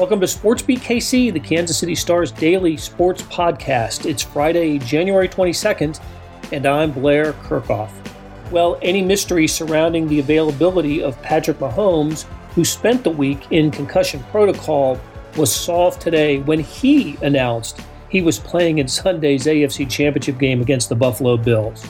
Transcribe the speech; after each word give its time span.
Welcome 0.00 0.20
to 0.20 0.26
SportsBeat 0.26 0.78
KC, 0.78 1.30
the 1.30 1.38
Kansas 1.38 1.76
City 1.76 1.94
Stars 1.94 2.32
daily 2.32 2.78
sports 2.78 3.20
podcast. 3.20 4.08
It's 4.08 4.22
Friday, 4.22 4.78
January 4.78 5.28
22nd, 5.28 6.00
and 6.52 6.64
I'm 6.64 6.90
Blair 6.90 7.34
Kerkhoff. 7.34 7.90
Well, 8.50 8.78
any 8.80 9.02
mystery 9.02 9.46
surrounding 9.46 10.08
the 10.08 10.18
availability 10.18 11.02
of 11.02 11.20
Patrick 11.20 11.58
Mahomes, 11.58 12.22
who 12.54 12.64
spent 12.64 13.04
the 13.04 13.10
week 13.10 13.52
in 13.52 13.70
concussion 13.70 14.24
protocol, 14.30 14.98
was 15.36 15.54
solved 15.54 16.00
today 16.00 16.38
when 16.38 16.60
he 16.60 17.18
announced 17.20 17.82
he 18.08 18.22
was 18.22 18.38
playing 18.38 18.78
in 18.78 18.88
Sunday's 18.88 19.44
AFC 19.44 19.86
Championship 19.90 20.38
game 20.38 20.62
against 20.62 20.88
the 20.88 20.96
Buffalo 20.96 21.36
Bills. 21.36 21.84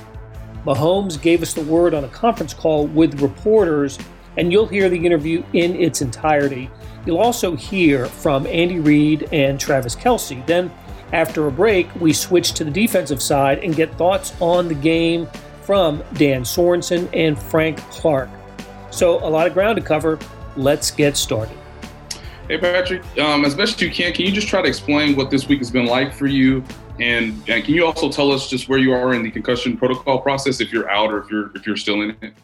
Mahomes 0.67 1.23
gave 1.23 1.43
us 1.43 1.55
the 1.55 1.63
word 1.63 1.95
on 1.95 2.03
a 2.03 2.09
conference 2.09 2.55
call 2.55 2.89
with 2.89 3.23
reporters, 3.23 4.01
and 4.37 4.51
you'll 4.51 4.67
hear 4.67 4.89
the 4.89 5.07
interview 5.07 5.45
in 5.53 5.77
its 5.77 6.03
entirety. 6.03 6.69
You'll 7.07 7.19
also 7.19 7.57
hear 7.57 8.07
from 8.07 8.47
Andy 8.47 8.79
Reid 8.79 9.29
and 9.33 9.59
Travis 9.59 9.97
Kelce. 9.97 10.45
Then, 10.47 10.71
after 11.13 11.47
a 11.47 11.51
break, 11.51 11.93
we 11.97 12.13
switch 12.13 12.53
to 12.53 12.65
the 12.65 12.71
defensive 12.71 13.23
side 13.23 13.59
and 13.61 13.75
get 13.75 13.93
thoughts 13.97 14.35
on 14.41 14.69
the 14.69 14.75
game 14.75 15.27
from 15.63 16.03
Dan 16.15 16.43
Sorensen 16.43 17.09
and 17.13 17.39
Frank 17.39 17.79
Clark. 17.91 18.29
So, 18.91 19.19
a 19.27 19.29
lot 19.29 19.47
of 19.47 19.55
ground 19.55 19.77
to 19.77 19.83
cover. 19.83 20.19
Let's 20.57 20.91
get 20.91 21.17
started. 21.17 21.57
Hey, 22.49 22.59
Patrick, 22.59 23.03
um, 23.19 23.45
as 23.45 23.55
best 23.55 23.81
you 23.81 23.91
can, 23.91 24.13
can 24.13 24.27
you 24.27 24.33
just 24.33 24.49
try 24.49 24.61
to 24.61 24.67
explain 24.67 25.15
what 25.15 25.31
this 25.31 25.47
week 25.47 25.61
has 25.61 25.71
been 25.71 25.87
like 25.87 26.13
for 26.13 26.27
you? 26.27 26.65
And, 26.99 27.33
and 27.49 27.65
can 27.65 27.75
you 27.75 27.87
also 27.87 28.11
tell 28.11 28.33
us 28.33 28.51
just 28.51 28.69
where 28.69 28.79
you 28.79 28.93
are 28.93 29.15
in 29.15 29.23
the 29.23 29.31
concussion 29.31 29.77
protocol 29.77 30.21
process 30.21 30.61
if 30.61 30.73
you're 30.73 30.91
out 30.91 31.13
or 31.13 31.23
if 31.23 31.31
you're 31.31 31.51
if 31.55 31.67
you're 31.67 31.77
still 31.77 32.03
in 32.03 32.11
it? 32.21 32.35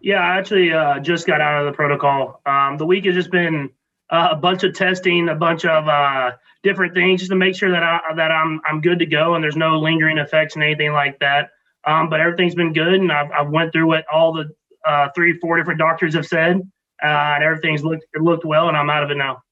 Yeah, 0.00 0.20
I 0.20 0.38
actually 0.38 0.72
uh, 0.72 1.00
just 1.00 1.26
got 1.26 1.40
out 1.40 1.64
of 1.64 1.72
the 1.72 1.74
protocol. 1.74 2.40
Um, 2.44 2.76
the 2.76 2.84
week 2.84 3.06
has 3.06 3.14
just 3.14 3.30
been 3.30 3.70
uh, 4.10 4.28
a 4.32 4.36
bunch 4.36 4.62
of 4.64 4.74
testing, 4.74 5.28
a 5.28 5.34
bunch 5.34 5.64
of 5.64 5.88
uh, 5.88 6.32
different 6.62 6.94
things, 6.94 7.20
just 7.20 7.30
to 7.30 7.36
make 7.36 7.54
sure 7.54 7.70
that 7.70 7.82
I 7.82 8.00
that 8.16 8.30
I'm 8.30 8.60
I'm 8.66 8.80
good 8.80 8.98
to 9.00 9.06
go 9.06 9.34
and 9.34 9.42
there's 9.42 9.56
no 9.56 9.78
lingering 9.78 10.18
effects 10.18 10.54
and 10.54 10.64
anything 10.64 10.92
like 10.92 11.18
that. 11.20 11.50
Um, 11.86 12.08
but 12.10 12.20
everything's 12.20 12.54
been 12.54 12.72
good, 12.72 12.94
and 12.94 13.12
I've, 13.12 13.30
I've 13.30 13.50
went 13.50 13.72
through 13.72 13.86
what 13.86 14.04
all 14.12 14.32
the 14.32 14.50
uh, 14.84 15.08
three, 15.14 15.38
four 15.38 15.56
different 15.56 15.78
doctors 15.78 16.14
have 16.14 16.26
said, 16.26 16.56
uh, 17.02 17.06
and 17.06 17.44
everything's 17.44 17.84
looked 17.84 18.04
it 18.12 18.22
looked 18.22 18.44
well, 18.44 18.68
and 18.68 18.76
I'm 18.76 18.90
out 18.90 19.02
of 19.02 19.10
it 19.10 19.16
now. 19.16 19.42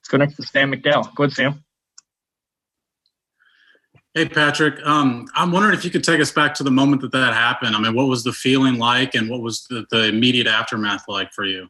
Let's 0.00 0.08
go 0.08 0.18
next 0.18 0.36
to 0.36 0.42
Sam 0.42 0.72
McDowell. 0.72 1.14
Go 1.14 1.24
ahead, 1.24 1.34
Sam. 1.34 1.64
Hey, 4.14 4.28
Patrick. 4.28 4.74
Um, 4.86 5.26
I'm 5.34 5.50
wondering 5.50 5.74
if 5.74 5.84
you 5.84 5.90
could 5.90 6.04
take 6.04 6.20
us 6.20 6.30
back 6.30 6.54
to 6.54 6.62
the 6.62 6.70
moment 6.70 7.02
that 7.02 7.12
that 7.12 7.34
happened. 7.34 7.74
I 7.74 7.80
mean, 7.80 7.94
what 7.94 8.06
was 8.06 8.22
the 8.22 8.32
feeling 8.32 8.78
like, 8.78 9.14
and 9.14 9.28
what 9.28 9.40
was 9.40 9.66
the, 9.68 9.86
the 9.90 10.06
immediate 10.06 10.46
aftermath 10.46 11.08
like 11.08 11.32
for 11.32 11.44
you? 11.44 11.68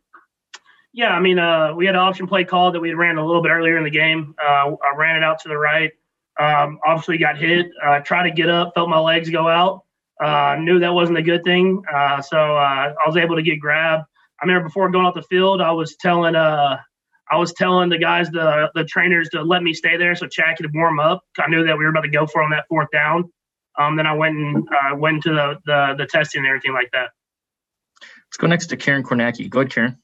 Yeah, 0.95 1.11
I 1.11 1.19
mean, 1.19 1.41
uh, 1.41 1.75
we 1.75 1.87
had 1.87 1.97
an 1.97 2.00
option 2.00 2.28
play 2.28 2.45
call 2.45 2.70
that 2.70 2.78
we 2.78 2.95
ran 2.95 3.19
a 3.19 3.27
little 3.27 3.42
bit 3.42 3.50
earlier 3.50 3.77
in 3.77 3.83
the 3.83 3.91
game. 3.91 4.33
Uh, 4.41 4.77
I 4.81 4.95
ran 4.97 5.17
it 5.17 5.25
out 5.25 5.41
to 5.41 5.48
the 5.48 5.59
right. 5.59 5.91
Um, 6.39 6.78
obviously, 6.86 7.19
got 7.19 7.36
hit. 7.36 7.67
Uh, 7.84 7.98
tried 7.98 8.28
to 8.28 8.31
get 8.31 8.48
up, 8.48 8.75
felt 8.75 8.89
my 8.89 9.01
legs 9.01 9.28
go 9.28 9.48
out. 9.48 9.83
Uh, 10.23 10.55
knew 10.61 10.78
that 10.78 10.95
wasn't 10.95 11.19
a 11.19 11.23
good 11.23 11.42
thing. 11.42 11.83
Uh, 11.92 12.23
so 12.23 12.39
uh, 12.39 12.95
I 12.95 13.09
was 13.09 13.17
able 13.17 13.34
to 13.34 13.42
get 13.42 13.59
grabbed. 13.59 14.05
I 14.41 14.47
remember 14.47 14.69
before 14.69 14.89
going 14.89 15.05
off 15.05 15.14
the 15.14 15.23
field, 15.23 15.61
I 15.61 15.73
was 15.73 15.97
telling 15.97 16.36
uh, 16.36 16.78
I 17.29 17.36
was 17.36 17.53
telling 17.55 17.89
the 17.89 17.98
guys, 17.98 18.31
the 18.31 18.70
the 18.77 18.84
trainers, 18.84 19.29
to 19.31 19.42
let 19.42 19.64
me 19.64 19.75
stay 19.75 19.97
there 19.97 20.14
so 20.14 20.29
Chad 20.29 20.56
could 20.58 20.73
warm 20.73 21.01
up. 21.01 21.25
I 21.41 21.48
knew 21.48 21.64
that 21.64 21.77
we 21.77 21.83
were 21.83 21.91
about 21.91 22.03
to 22.03 22.08
go 22.08 22.27
for 22.29 22.41
on 22.41 22.51
that 22.51 22.67
fourth 22.69 22.89
down. 22.92 23.33
Um, 23.77 23.97
then 23.97 24.06
I 24.06 24.14
went 24.14 24.36
and 24.36 24.69
uh, 24.69 24.95
went 24.95 25.24
to 25.24 25.30
the, 25.30 25.58
the 25.67 25.95
the 25.98 26.07
testing 26.07 26.40
and 26.40 26.46
everything 26.46 26.73
like 26.73 26.90
that. 26.92 27.11
Let's 28.01 28.36
go 28.39 28.46
next 28.46 28.67
to 28.69 28.77
Karen 28.77 29.02
Kornacki. 29.02 29.51
Go 29.51 29.61
ahead, 29.61 29.73
Karen. 29.73 29.98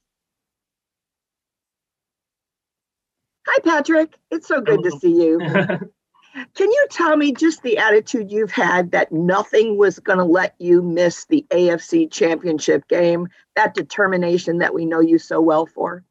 Hi, 3.52 3.58
Patrick. 3.64 4.16
It's 4.30 4.46
so 4.46 4.60
good 4.60 4.84
to 4.84 4.92
see 4.92 5.10
you. 5.10 5.40
Can 6.54 6.70
you 6.70 6.86
tell 6.88 7.16
me 7.16 7.32
just 7.32 7.64
the 7.64 7.78
attitude 7.78 8.30
you've 8.30 8.52
had 8.52 8.92
that 8.92 9.10
nothing 9.10 9.76
was 9.76 9.98
going 9.98 10.20
to 10.20 10.24
let 10.24 10.54
you 10.60 10.82
miss 10.82 11.24
the 11.24 11.44
AFC 11.50 12.08
championship 12.12 12.86
game, 12.86 13.26
that 13.56 13.74
determination 13.74 14.58
that 14.58 14.72
we 14.72 14.86
know 14.86 15.00
you 15.00 15.18
so 15.18 15.40
well 15.40 15.66
for? 15.66 16.04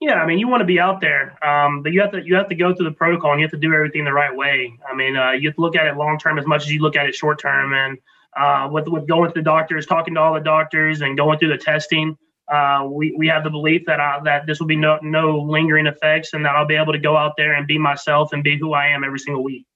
Yeah, 0.00 0.14
I 0.14 0.26
mean, 0.26 0.40
you 0.40 0.48
want 0.48 0.62
to 0.62 0.66
be 0.66 0.80
out 0.80 1.00
there, 1.00 1.38
um, 1.46 1.84
but 1.84 1.92
you 1.92 2.00
have 2.00 2.10
to 2.10 2.20
you 2.20 2.34
have 2.34 2.48
to 2.48 2.56
go 2.56 2.74
through 2.74 2.86
the 2.86 2.96
protocol 2.96 3.30
and 3.30 3.40
you 3.40 3.44
have 3.44 3.52
to 3.52 3.56
do 3.56 3.72
everything 3.72 4.04
the 4.04 4.12
right 4.12 4.34
way. 4.34 4.76
I 4.90 4.96
mean, 4.96 5.16
uh, 5.16 5.30
you 5.30 5.48
have 5.50 5.54
to 5.54 5.60
look 5.60 5.76
at 5.76 5.86
it 5.86 5.96
long 5.96 6.18
term 6.18 6.40
as 6.40 6.46
much 6.46 6.64
as 6.64 6.72
you 6.72 6.80
look 6.80 6.96
at 6.96 7.06
it 7.06 7.14
short 7.14 7.38
term. 7.38 7.72
And 7.72 7.98
uh, 8.36 8.68
with 8.72 8.88
with 8.88 9.06
going 9.06 9.30
to 9.30 9.34
the 9.34 9.42
doctors, 9.42 9.86
talking 9.86 10.14
to 10.14 10.20
all 10.20 10.34
the 10.34 10.40
doctors, 10.40 11.02
and 11.02 11.16
going 11.16 11.38
through 11.38 11.50
the 11.50 11.58
testing, 11.58 12.18
uh, 12.52 12.86
we, 12.90 13.14
we 13.16 13.28
have 13.28 13.44
the 13.44 13.50
belief 13.50 13.82
that 13.86 14.00
I, 14.00 14.20
that 14.24 14.46
this 14.46 14.60
will 14.60 14.66
be 14.66 14.76
no, 14.76 14.98
no 15.02 15.38
lingering 15.38 15.86
effects 15.86 16.32
and 16.32 16.44
that 16.44 16.54
I'll 16.54 16.66
be 16.66 16.74
able 16.74 16.92
to 16.92 16.98
go 16.98 17.16
out 17.16 17.34
there 17.36 17.54
and 17.54 17.66
be 17.66 17.78
myself 17.78 18.32
and 18.32 18.44
be 18.44 18.58
who 18.58 18.74
I 18.74 18.88
am 18.88 19.04
every 19.04 19.18
single 19.18 19.42
week. 19.42 19.66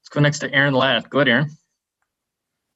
Let's 0.00 0.08
go 0.10 0.20
next 0.20 0.38
to 0.40 0.52
Aaron 0.54 0.74
Ladd. 0.74 1.10
Go 1.10 1.18
ahead, 1.18 1.28
Aaron. 1.28 1.50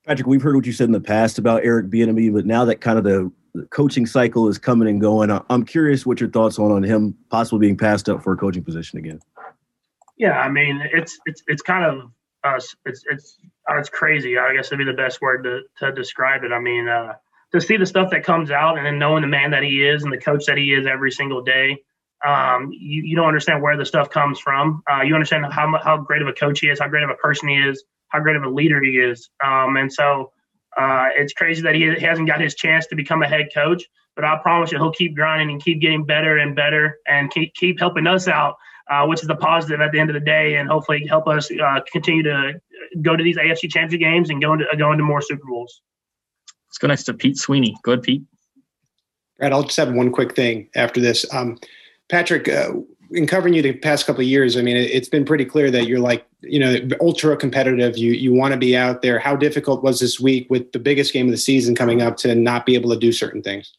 Patrick, 0.06 0.26
we've 0.26 0.42
heard 0.42 0.56
what 0.56 0.66
you 0.66 0.72
said 0.72 0.86
in 0.86 0.92
the 0.92 1.00
past 1.00 1.38
about 1.38 1.64
Eric 1.64 1.90
being 1.90 2.08
a 2.08 2.12
Bieniemy, 2.12 2.32
but 2.32 2.46
now 2.46 2.64
that 2.64 2.80
kind 2.80 2.98
of 2.98 3.04
the 3.04 3.30
coaching 3.70 4.06
cycle 4.06 4.48
is 4.48 4.58
coming 4.58 4.88
and 4.88 5.00
going, 5.00 5.30
I'm 5.48 5.64
curious 5.64 6.06
what 6.06 6.20
your 6.20 6.30
thoughts 6.30 6.58
on 6.58 6.72
on 6.72 6.82
him 6.82 7.16
possibly 7.30 7.66
being 7.66 7.76
passed 7.76 8.08
up 8.08 8.22
for 8.22 8.32
a 8.32 8.36
coaching 8.36 8.64
position 8.64 8.98
again. 8.98 9.20
Yeah, 10.16 10.38
I 10.38 10.50
mean 10.50 10.82
it's 10.92 11.18
it's 11.26 11.42
it's 11.46 11.62
kind 11.62 11.84
of 11.84 12.10
uh, 12.44 12.60
it's 12.84 13.04
it's 13.10 13.38
uh, 13.70 13.78
it's 13.78 13.88
crazy. 13.88 14.38
I 14.38 14.54
guess 14.54 14.70
would 14.70 14.78
be 14.78 14.84
the 14.84 14.92
best 14.92 15.20
word 15.20 15.44
to 15.44 15.62
to 15.78 15.92
describe 15.92 16.44
it. 16.44 16.52
I 16.52 16.58
mean, 16.58 16.88
uh, 16.88 17.14
to 17.52 17.60
see 17.60 17.76
the 17.76 17.86
stuff 17.86 18.10
that 18.10 18.24
comes 18.24 18.50
out 18.50 18.76
and 18.76 18.86
then 18.86 18.98
knowing 18.98 19.22
the 19.22 19.28
man 19.28 19.50
that 19.50 19.62
he 19.62 19.82
is 19.82 20.02
and 20.04 20.12
the 20.12 20.18
coach 20.18 20.44
that 20.46 20.56
he 20.56 20.72
is 20.72 20.86
every 20.86 21.10
single 21.10 21.42
day, 21.42 21.78
um, 22.24 22.70
you, 22.72 23.02
you 23.02 23.16
don't 23.16 23.26
understand 23.26 23.62
where 23.62 23.76
the 23.76 23.84
stuff 23.84 24.10
comes 24.10 24.38
from. 24.38 24.82
Uh, 24.90 25.02
you 25.02 25.14
understand 25.14 25.46
how, 25.52 25.72
how 25.82 25.96
great 25.96 26.22
of 26.22 26.28
a 26.28 26.32
coach 26.32 26.60
he 26.60 26.68
is, 26.68 26.78
how 26.78 26.88
great 26.88 27.02
of 27.02 27.10
a 27.10 27.14
person 27.14 27.48
he 27.48 27.56
is, 27.56 27.82
how 28.08 28.20
great 28.20 28.36
of 28.36 28.42
a 28.42 28.48
leader 28.48 28.82
he 28.82 28.98
is. 28.98 29.30
Um, 29.44 29.76
and 29.76 29.92
so 29.92 30.32
uh, 30.76 31.08
it's 31.16 31.32
crazy 31.32 31.62
that 31.62 31.74
he 31.74 31.82
hasn't 31.82 32.28
got 32.28 32.40
his 32.40 32.54
chance 32.54 32.86
to 32.88 32.96
become 32.96 33.22
a 33.22 33.28
head 33.28 33.48
coach, 33.52 33.84
but 34.14 34.24
I 34.24 34.38
promise 34.42 34.70
you 34.70 34.78
he'll 34.78 34.92
keep 34.92 35.14
grinding 35.14 35.50
and 35.50 35.62
keep 35.62 35.80
getting 35.80 36.04
better 36.04 36.38
and 36.38 36.54
better 36.54 36.98
and 37.06 37.30
keep, 37.30 37.54
keep 37.54 37.80
helping 37.80 38.06
us 38.06 38.28
out, 38.28 38.56
uh, 38.90 39.06
which 39.06 39.22
is 39.22 39.28
the 39.28 39.36
positive 39.36 39.80
at 39.80 39.92
the 39.92 39.98
end 39.98 40.10
of 40.10 40.14
the 40.14 40.20
day, 40.20 40.56
and 40.56 40.68
hopefully 40.68 41.06
help 41.06 41.26
us 41.26 41.50
uh, 41.50 41.80
continue 41.90 42.22
to 42.22 42.60
go 43.02 43.16
to 43.16 43.24
these 43.24 43.36
AFC 43.36 43.70
championship 43.70 44.00
games 44.00 44.30
and 44.30 44.42
go 44.42 44.52
into, 44.52 44.64
go 44.76 44.92
into 44.92 45.04
more 45.04 45.22
Super 45.22 45.46
Bowls. 45.48 45.80
Let's 46.70 46.78
go 46.78 46.86
next 46.86 47.02
to 47.04 47.14
Pete 47.14 47.36
Sweeney. 47.36 47.76
Go 47.82 47.92
ahead, 47.92 48.04
Pete. 48.04 48.22
Brad, 49.38 49.52
I'll 49.52 49.64
just 49.64 49.76
have 49.76 49.92
one 49.92 50.12
quick 50.12 50.36
thing 50.36 50.68
after 50.76 51.00
this. 51.00 51.26
Um, 51.34 51.58
Patrick, 52.08 52.48
uh, 52.48 52.74
in 53.10 53.26
covering 53.26 53.54
you 53.54 53.62
the 53.62 53.72
past 53.72 54.06
couple 54.06 54.20
of 54.20 54.28
years, 54.28 54.56
I 54.56 54.62
mean, 54.62 54.76
it, 54.76 54.92
has 54.94 55.08
been 55.08 55.24
pretty 55.24 55.44
clear 55.44 55.68
that 55.72 55.88
you're 55.88 55.98
like, 55.98 56.24
you 56.42 56.60
know, 56.60 56.76
ultra 57.00 57.36
competitive. 57.36 57.98
You 57.98 58.12
you 58.12 58.32
want 58.32 58.52
to 58.52 58.58
be 58.58 58.76
out 58.76 59.02
there. 59.02 59.18
How 59.18 59.34
difficult 59.34 59.82
was 59.82 59.98
this 59.98 60.20
week 60.20 60.48
with 60.48 60.70
the 60.70 60.78
biggest 60.78 61.12
game 61.12 61.26
of 61.26 61.32
the 61.32 61.38
season 61.38 61.74
coming 61.74 62.02
up 62.02 62.16
to 62.18 62.36
not 62.36 62.66
be 62.66 62.76
able 62.76 62.90
to 62.90 62.96
do 62.96 63.10
certain 63.10 63.42
things? 63.42 63.72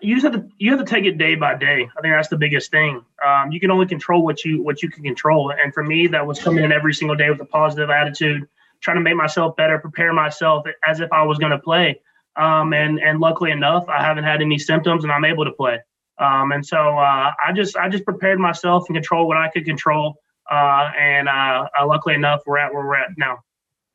You 0.00 0.16
just 0.16 0.24
have 0.24 0.32
to 0.32 0.48
you 0.58 0.72
have 0.72 0.80
to 0.80 0.86
take 0.86 1.04
it 1.04 1.16
day 1.16 1.36
by 1.36 1.54
day. 1.54 1.88
I 1.96 2.00
think 2.00 2.12
that's 2.12 2.26
the 2.26 2.36
biggest 2.36 2.72
thing. 2.72 3.04
Um, 3.24 3.52
you 3.52 3.60
can 3.60 3.70
only 3.70 3.86
control 3.86 4.24
what 4.24 4.44
you 4.44 4.64
what 4.64 4.82
you 4.82 4.90
can 4.90 5.04
control, 5.04 5.52
and 5.52 5.72
for 5.72 5.84
me, 5.84 6.08
that 6.08 6.26
was 6.26 6.42
coming 6.42 6.64
in 6.64 6.72
every 6.72 6.92
single 6.92 7.16
day 7.16 7.30
with 7.30 7.40
a 7.40 7.44
positive 7.44 7.88
attitude 7.88 8.48
trying 8.82 8.96
to 8.96 9.02
make 9.02 9.16
myself 9.16 9.56
better, 9.56 9.78
prepare 9.78 10.12
myself 10.12 10.66
as 10.86 11.00
if 11.00 11.10
I 11.12 11.22
was 11.22 11.38
going 11.38 11.52
to 11.52 11.58
play. 11.58 12.00
Um, 12.36 12.72
and 12.72 12.98
and 12.98 13.20
luckily 13.20 13.50
enough, 13.50 13.88
I 13.88 14.02
haven't 14.02 14.24
had 14.24 14.40
any 14.40 14.58
symptoms, 14.58 15.04
and 15.04 15.12
I'm 15.12 15.24
able 15.24 15.44
to 15.44 15.52
play. 15.52 15.78
Um, 16.18 16.52
and 16.52 16.64
so 16.64 16.98
uh, 16.98 17.32
I 17.44 17.52
just 17.54 17.76
I 17.76 17.88
just 17.88 18.04
prepared 18.04 18.38
myself 18.38 18.84
and 18.88 18.96
control 18.96 19.28
what 19.28 19.36
I 19.36 19.48
could 19.48 19.64
control. 19.64 20.16
Uh, 20.50 20.90
and 20.98 21.28
uh, 21.28 21.68
uh 21.78 21.86
luckily 21.86 22.14
enough, 22.14 22.40
we're 22.46 22.58
at 22.58 22.72
where 22.72 22.84
we're 22.86 22.96
at 22.96 23.10
now. 23.16 23.38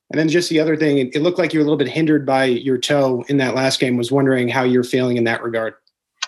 And 0.10 0.20
then 0.20 0.30
just 0.30 0.50
the 0.50 0.60
other 0.60 0.78
thing, 0.78 1.00
it, 1.00 1.16
it 1.16 1.22
looked 1.22 1.38
like 1.38 1.54
you 1.54 1.60
were 1.60 1.64
a 1.64 1.66
little 1.66 1.78
bit 1.78 1.90
hindered 1.90 2.26
by 2.26 2.46
your 2.46 2.78
toe 2.78 3.26
in 3.28 3.38
that 3.38 3.56
last 3.56 3.80
game. 3.80 3.98
Was 3.98 4.12
wondering 4.12 4.48
how 4.48 4.64
you're 4.64 4.84
feeling 4.84 5.18
in 5.18 5.24
that 5.26 5.44
regard. 5.44 5.74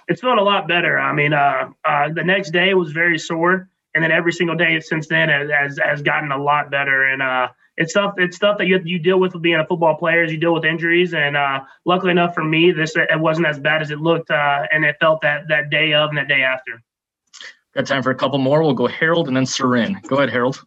It's 0.07 0.21
feeling 0.21 0.39
a 0.39 0.43
lot 0.43 0.67
better. 0.67 0.99
I 0.99 1.13
mean, 1.13 1.33
uh, 1.33 1.69
uh, 1.85 2.09
the 2.11 2.23
next 2.23 2.51
day 2.51 2.73
was 2.73 2.91
very 2.91 3.19
sore, 3.19 3.69
and 3.93 4.03
then 4.03 4.11
every 4.11 4.33
single 4.33 4.55
day 4.55 4.79
since 4.79 5.07
then 5.07 5.29
has 5.29 5.49
has, 5.51 5.79
has 5.83 6.01
gotten 6.01 6.31
a 6.31 6.41
lot 6.41 6.71
better. 6.71 7.05
And 7.05 7.21
it's 7.79 7.93
stuff 7.93 8.13
it's 8.17 8.35
stuff 8.35 8.57
that 8.57 8.67
you 8.67 8.79
you 8.83 8.99
deal 8.99 9.19
with 9.19 9.33
with 9.33 9.41
being 9.41 9.59
a 9.59 9.65
football 9.65 9.95
player. 9.95 10.21
As 10.21 10.31
you 10.31 10.37
deal 10.37 10.53
with 10.53 10.65
injuries, 10.65 11.13
and 11.13 11.35
uh, 11.35 11.61
luckily 11.85 12.11
enough 12.11 12.35
for 12.35 12.43
me, 12.43 12.71
this 12.71 12.93
it 12.95 13.19
wasn't 13.19 13.47
as 13.47 13.57
bad 13.57 13.81
as 13.81 13.89
it 13.89 13.99
looked, 13.99 14.29
uh, 14.29 14.67
and 14.71 14.83
it 14.83 14.97
felt 14.99 15.21
that 15.21 15.47
that 15.47 15.69
day 15.69 15.93
of 15.93 16.09
and 16.09 16.17
that 16.17 16.27
day 16.27 16.43
after. 16.43 16.83
Got 17.73 17.87
time 17.87 18.03
for 18.03 18.11
a 18.11 18.15
couple 18.15 18.37
more. 18.37 18.61
We'll 18.61 18.73
go 18.73 18.87
Harold 18.87 19.27
and 19.27 19.37
then 19.37 19.45
Soren. 19.45 19.99
Go 20.07 20.17
ahead, 20.17 20.29
Harold. 20.29 20.61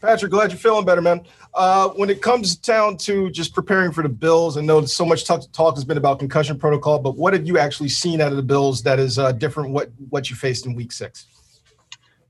Patrick, 0.00 0.30
glad 0.30 0.50
you're 0.50 0.58
feeling 0.58 0.84
better, 0.84 1.00
man. 1.00 1.22
Uh, 1.54 1.88
when 1.90 2.10
it 2.10 2.22
comes 2.22 2.54
down 2.54 2.96
to 2.98 3.30
just 3.30 3.52
preparing 3.52 3.90
for 3.90 4.02
the 4.02 4.08
Bills, 4.08 4.56
I 4.56 4.60
know 4.60 4.84
so 4.84 5.04
much 5.04 5.24
talk, 5.24 5.42
talk, 5.52 5.74
has 5.74 5.84
been 5.84 5.96
about 5.96 6.20
concussion 6.20 6.58
protocol, 6.58 7.00
but 7.00 7.16
what 7.16 7.32
have 7.32 7.46
you 7.46 7.58
actually 7.58 7.88
seen 7.88 8.20
out 8.20 8.30
of 8.30 8.36
the 8.36 8.42
Bills 8.42 8.82
that 8.84 9.00
is 9.00 9.18
uh, 9.18 9.32
different 9.32 9.70
what 9.70 9.90
what 10.10 10.30
you 10.30 10.36
faced 10.36 10.66
in 10.66 10.74
Week 10.74 10.92
Six? 10.92 11.26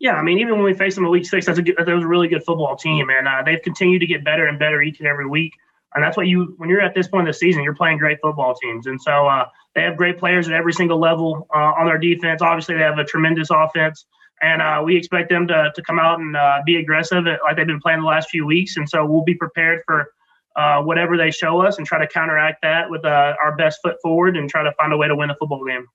Yeah, 0.01 0.15
I 0.15 0.23
mean, 0.23 0.39
even 0.39 0.55
when 0.55 0.63
we 0.63 0.75
faced 0.75 0.95
them 0.95 1.05
in 1.05 1.11
Week 1.11 1.27
Six, 1.27 1.47
that's 1.47 1.59
a 1.59 1.63
good, 1.63 1.77
that 1.77 1.93
was 1.93 2.05
a 2.05 2.07
really 2.07 2.29
good 2.29 2.45
football 2.45 2.77
team, 2.77 3.11
and 3.11 3.27
uh, 3.27 3.43
they've 3.45 3.61
continued 3.63 3.99
to 4.01 4.07
get 4.07 4.25
better 4.25 4.47
and 4.47 4.59
better 4.59 4.81
each 4.81 5.01
and 5.01 5.09
every 5.09 5.27
week. 5.27 5.55
And 5.95 6.05
that's 6.05 6.17
what 6.17 6.29
you, 6.29 6.55
when 6.59 6.69
you're 6.69 6.81
at 6.81 6.95
this 6.95 7.09
point 7.09 7.23
in 7.23 7.27
the 7.27 7.33
season, 7.33 7.65
you're 7.65 7.75
playing 7.75 7.99
great 7.99 8.19
football 8.23 8.55
teams, 8.55 8.87
and 8.87 9.01
so 9.01 9.27
uh, 9.27 9.47
they 9.75 9.83
have 9.83 9.97
great 9.97 10.19
players 10.19 10.47
at 10.47 10.55
every 10.55 10.73
single 10.73 10.99
level 10.99 11.49
uh, 11.55 11.73
on 11.79 11.87
their 11.87 11.99
defense. 11.99 12.43
Obviously, 12.43 12.77
they 12.77 12.83
have 12.83 12.99
a 12.99 13.05
tremendous 13.05 13.49
offense, 13.51 14.07
and 14.41 14.63
uh, 14.63 14.83
we 14.85 14.97
expect 14.97 15.31
them 15.31 15.49
to, 15.49 15.73
to 15.75 15.83
come 15.83 15.99
out 15.99 16.21
and 16.21 16.37
uh, 16.37 16.61
be 16.65 16.77
aggressive 16.77 17.25
like 17.25 17.57
they've 17.57 17.67
been 17.67 17.81
playing 17.81 18.01
the 18.01 18.07
last 18.07 18.31
few 18.31 18.47
weeks. 18.47 18.77
And 18.77 18.89
so 18.89 19.05
we'll 19.05 19.25
be 19.25 19.35
prepared 19.35 19.83
for 19.85 20.13
uh, 20.55 20.83
whatever 20.83 21.17
they 21.17 21.31
show 21.31 21.61
us 21.61 21.79
and 21.79 21.87
try 21.87 21.99
to 21.99 22.07
counteract 22.07 22.63
that 22.63 22.89
with 22.89 23.05
our 23.05 23.57
best 23.57 23.81
foot 23.83 23.97
forward 24.03 24.37
and 24.37 24.49
try 24.49 24.63
to 24.63 24.73
find 24.73 24.93
a 24.93 24.97
way 24.97 25.09
to 25.09 25.17
win 25.17 25.31
a 25.31 25.37
football 25.37 25.65
game. 25.65 25.87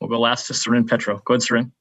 We'll 0.00 0.10
go 0.10 0.20
last 0.20 0.46
to 0.48 0.54
Soren 0.54 0.86
Petro. 0.86 1.22
Go 1.24 1.34
ahead, 1.34 1.42
Soren. 1.42 1.72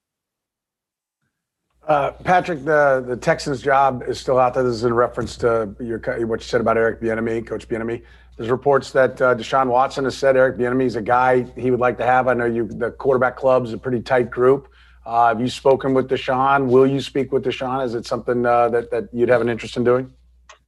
Uh, 1.88 2.12
Patrick, 2.12 2.64
the, 2.64 3.04
the 3.06 3.18
Texans 3.18 3.62
job 3.62 4.04
is 4.08 4.20
still 4.20 4.40
out 4.40 4.54
there. 4.54 4.64
This 4.64 4.76
is 4.76 4.86
in 4.86 4.94
reference 4.94 5.36
to 5.38 5.76
your, 5.80 6.00
what 6.26 6.40
you 6.40 6.46
said 6.46 6.62
about 6.62 6.78
Eric 6.78 7.02
Bieniemy, 7.02 7.46
Coach 7.46 7.68
Bieniemy. 7.68 8.04
There's 8.38 8.50
reports 8.50 8.92
that 8.92 9.22
uh, 9.22 9.36
Deshaun 9.36 9.68
Watson 9.68 10.06
has 10.06 10.18
said 10.18 10.38
Eric 10.38 10.58
Bieniemy 10.58 10.86
is 10.86 10.96
a 10.96 11.02
guy 11.02 11.44
he 11.58 11.72
would 11.72 11.82
like 11.82 11.98
to 11.98 12.06
have. 12.06 12.28
I 12.28 12.34
know 12.34 12.46
you, 12.46 12.68
the 12.68 12.92
quarterback 12.92 13.36
club 13.36 13.66
is 13.66 13.74
a 13.74 13.78
pretty 13.78 14.02
tight 14.02 14.32
group. 14.32 14.70
Uh, 15.06 15.28
have 15.28 15.42
you 15.42 15.50
spoken 15.50 15.94
with 15.94 16.10
Deshaun? 16.10 16.68
Will 16.68 16.88
you 16.88 17.02
speak 17.02 17.34
with 17.34 17.44
Deshaun? 17.44 17.86
Is 17.86 17.96
it 17.96 18.06
something 18.06 18.46
uh, 18.46 18.70
that, 18.70 18.90
that 18.92 19.10
you'd 19.12 19.30
have 19.30 19.42
an 19.42 19.50
interest 19.50 19.76
in 19.76 19.84
doing? 19.84 20.12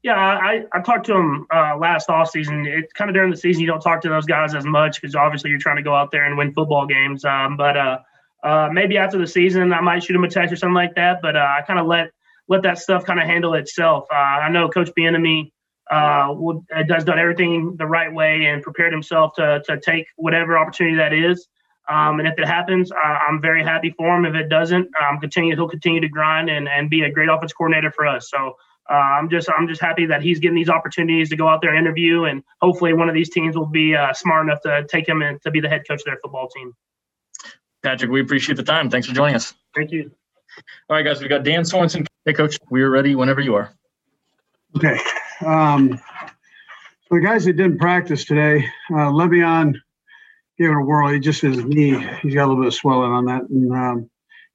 Yeah, 0.03 0.15
I, 0.15 0.65
I 0.73 0.81
talked 0.81 1.05
to 1.07 1.15
him 1.15 1.47
uh, 1.51 1.77
last 1.77 2.09
offseason. 2.09 2.67
It's 2.67 2.93
kind 2.93 3.09
of 3.09 3.15
during 3.15 3.31
the 3.31 3.37
season, 3.37 3.61
you 3.61 3.67
don't 3.67 3.79
talk 3.79 4.01
to 4.01 4.09
those 4.09 4.25
guys 4.25 4.53
as 4.53 4.65
much 4.65 5.01
because 5.01 5.15
obviously 5.15 5.49
you're 5.49 5.59
trying 5.59 5.77
to 5.77 5.81
go 5.81 5.95
out 5.95 6.11
there 6.11 6.25
and 6.25 6.37
win 6.37 6.53
football 6.53 6.85
games. 6.85 7.25
Um, 7.25 7.57
but 7.57 7.75
uh, 8.45 8.55
uh, 8.65 8.69
maybe 8.71 8.97
after 8.97 9.17
the 9.17 9.27
season, 9.27 9.73
I 9.73 9.81
might 9.81 10.03
shoot 10.03 10.15
him 10.15 10.23
a 10.23 10.29
text 10.29 10.53
or 10.53 10.55
something 10.55 10.75
like 10.75 10.95
that. 10.95 11.21
But 11.21 11.35
uh, 11.35 11.39
I 11.39 11.61
kind 11.65 11.79
of 11.79 11.87
let 11.87 12.11
let 12.47 12.61
that 12.63 12.77
stuff 12.77 13.05
kind 13.05 13.19
of 13.19 13.25
handle 13.25 13.55
itself. 13.55 14.05
Uh, 14.11 14.15
I 14.15 14.49
know 14.49 14.69
Coach 14.69 14.91
Bieniemy 14.97 15.51
uh, 15.89 16.27
would, 16.29 16.59
does 16.87 17.03
done 17.03 17.17
everything 17.17 17.75
the 17.77 17.87
right 17.87 18.13
way 18.13 18.45
and 18.45 18.61
prepared 18.61 18.93
himself 18.93 19.33
to 19.35 19.61
to 19.65 19.79
take 19.79 20.05
whatever 20.15 20.57
opportunity 20.57 20.97
that 20.97 21.13
is. 21.13 21.47
Um, 21.87 22.19
and 22.19 22.27
if 22.27 22.39
it 22.39 22.47
happens, 22.47 22.91
I'm 22.91 23.39
very 23.39 23.63
happy 23.63 23.93
for 23.95 24.15
him. 24.15 24.25
If 24.25 24.33
it 24.33 24.49
doesn't, 24.49 24.89
um, 25.03 25.19
continue 25.19 25.55
he'll 25.55 25.69
continue 25.69 26.01
to 26.01 26.09
grind 26.09 26.49
and, 26.49 26.67
and 26.67 26.89
be 26.89 27.03
a 27.03 27.11
great 27.11 27.29
offense 27.29 27.53
coordinator 27.53 27.91
for 27.91 28.07
us. 28.07 28.27
So 28.31 28.55
uh, 28.89 28.93
I'm 28.93 29.29
just 29.29 29.49
I'm 29.55 29.67
just 29.67 29.81
happy 29.81 30.05
that 30.07 30.21
he's 30.21 30.39
getting 30.39 30.55
these 30.55 30.69
opportunities 30.69 31.29
to 31.29 31.35
go 31.35 31.47
out 31.47 31.61
there 31.61 31.71
and 31.71 31.79
interview, 31.79 32.25
and 32.25 32.43
hopefully 32.61 32.93
one 32.93 33.09
of 33.09 33.15
these 33.15 33.29
teams 33.29 33.55
will 33.55 33.65
be 33.67 33.95
uh, 33.95 34.13
smart 34.13 34.47
enough 34.47 34.61
to 34.61 34.85
take 34.89 35.07
him 35.07 35.21
and 35.21 35.41
to 35.43 35.51
be 35.51 35.59
the 35.59 35.69
head 35.69 35.81
coach 35.87 35.99
of 36.01 36.05
their 36.05 36.17
football 36.23 36.47
team. 36.47 36.73
Patrick, 37.85 38.09
we 38.09 38.19
appreciate 38.19 38.55
the 38.55 38.63
time. 38.63 38.89
Thanks 38.89 39.07
for 39.07 39.13
joining 39.13 39.35
us. 39.35 39.53
Thank 39.75 39.91
you. 39.91 40.09
All 40.89 40.95
right, 40.95 41.03
guys, 41.03 41.19
we've 41.19 41.29
got 41.29 41.43
Dan 41.43 41.61
Sorensen. 41.61 42.07
Hey, 42.25 42.33
coach, 42.33 42.57
we're 42.71 42.89
ready 42.89 43.13
whenever 43.13 43.41
you 43.41 43.53
are. 43.53 43.71
Okay. 44.75 44.99
Um, 45.45 45.99
for 47.07 47.19
the 47.19 47.23
guys 47.23 47.45
that 47.45 47.53
didn't 47.53 47.77
practice 47.77 48.25
today, 48.25 48.65
uh, 48.89 49.11
Le'Veon 49.11 49.75
gave 50.57 50.71
it 50.71 50.75
a 50.75 50.81
whirl. 50.81 51.09
He 51.09 51.19
just 51.19 51.41
his 51.41 51.63
knee, 51.63 52.03
he's 52.23 52.33
got 52.33 52.45
a 52.45 52.47
little 52.47 52.63
bit 52.63 52.69
of 52.69 52.73
swelling 52.73 53.11
on 53.11 53.25
that, 53.25 53.43
and 53.43 53.71
um, 53.71 54.09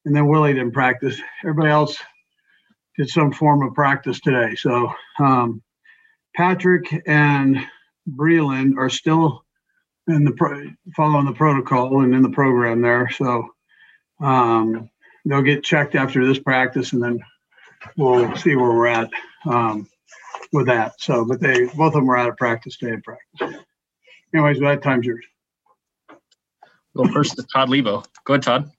and 0.04 0.16
then 0.16 0.26
Willie 0.26 0.54
didn't 0.54 0.72
practice. 0.72 1.16
Everybody 1.44 1.70
else 1.70 1.96
did 2.98 3.08
some 3.10 3.32
form 3.32 3.62
of 3.62 3.74
practice 3.74 4.18
today. 4.18 4.56
So 4.56 4.92
um, 5.20 5.62
Patrick 6.34 6.92
and 7.06 7.64
Breeland 8.08 8.76
are 8.76 8.90
still 8.90 9.44
in 10.10 10.24
the 10.24 10.32
pro- 10.32 10.70
following 10.96 11.26
the 11.26 11.32
protocol 11.32 12.02
and 12.02 12.14
in 12.14 12.22
the 12.22 12.30
program 12.30 12.80
there. 12.80 13.08
So 13.10 13.48
um, 14.20 14.90
they'll 15.24 15.42
get 15.42 15.64
checked 15.64 15.94
after 15.94 16.26
this 16.26 16.38
practice, 16.38 16.92
and 16.92 17.02
then 17.02 17.20
we'll 17.96 18.36
see 18.36 18.56
where 18.56 18.70
we're 18.70 18.86
at 18.86 19.10
um, 19.46 19.88
with 20.52 20.66
that. 20.66 20.92
So, 20.98 21.24
but 21.24 21.40
they 21.40 21.66
both 21.66 21.88
of 21.88 21.92
them 21.94 22.06
were 22.06 22.16
out 22.16 22.28
of 22.28 22.36
practice 22.36 22.76
today 22.76 22.94
in 22.94 23.02
practice. 23.02 23.62
Anyways, 24.34 24.60
that 24.60 24.82
time's 24.82 25.06
yours. 25.06 25.24
Go 26.96 27.04
first 27.04 27.36
to 27.36 27.44
Todd 27.52 27.68
Leabo. 27.68 28.04
Go 28.24 28.34
ahead, 28.34 28.42
Todd. 28.42 28.70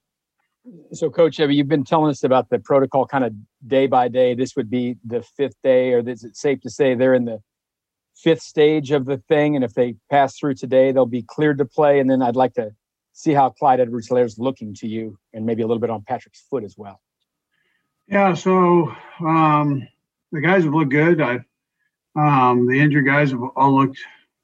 So, 0.92 1.10
Coach, 1.10 1.38
you've 1.38 1.68
been 1.68 1.84
telling 1.84 2.10
us 2.10 2.22
about 2.22 2.48
the 2.48 2.58
protocol 2.58 3.06
kind 3.06 3.24
of 3.24 3.32
day 3.66 3.86
by 3.86 4.08
day. 4.08 4.34
This 4.34 4.54
would 4.54 4.70
be 4.70 4.96
the 5.04 5.22
fifth 5.22 5.56
day, 5.64 5.92
or 5.92 6.08
is 6.08 6.24
it 6.24 6.36
safe 6.36 6.60
to 6.60 6.70
say 6.70 6.94
they're 6.94 7.14
in 7.14 7.24
the 7.24 7.40
fifth 8.14 8.42
stage 8.42 8.90
of 8.90 9.04
the 9.04 9.18
thing? 9.28 9.56
And 9.56 9.64
if 9.64 9.74
they 9.74 9.96
pass 10.10 10.38
through 10.38 10.54
today, 10.54 10.92
they'll 10.92 11.06
be 11.06 11.22
cleared 11.22 11.58
to 11.58 11.64
play. 11.64 12.00
And 12.00 12.10
then 12.10 12.22
I'd 12.22 12.36
like 12.36 12.54
to 12.54 12.74
see 13.12 13.32
how 13.32 13.50
Clyde 13.50 13.80
Edwards-Helaire 13.80 14.24
is 14.24 14.38
looking 14.38 14.74
to 14.74 14.88
you, 14.88 15.18
and 15.34 15.44
maybe 15.44 15.62
a 15.62 15.66
little 15.66 15.80
bit 15.80 15.90
on 15.90 16.02
Patrick's 16.02 16.44
foot 16.48 16.64
as 16.64 16.76
well. 16.78 17.00
Yeah, 18.08 18.34
so 18.34 18.94
um, 19.20 19.86
the 20.32 20.40
guys 20.40 20.64
have 20.64 20.74
looked 20.74 20.90
good. 20.90 21.20
I, 21.20 21.40
um, 22.16 22.66
the 22.66 22.80
injured 22.80 23.06
guys 23.06 23.30
have 23.30 23.42
all 23.56 23.74
looked 23.74 23.98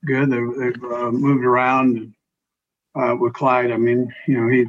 good. 0.05 0.31
They've, 0.31 0.55
they've 0.59 0.85
uh, 0.85 1.11
moved 1.11 1.45
around 1.45 2.15
uh, 2.95 3.17
with 3.19 3.33
Clyde. 3.33 3.73
I 3.73 3.77
mean, 3.77 4.15
you 4.27 4.41
know, 4.41 4.49
he 4.49 4.67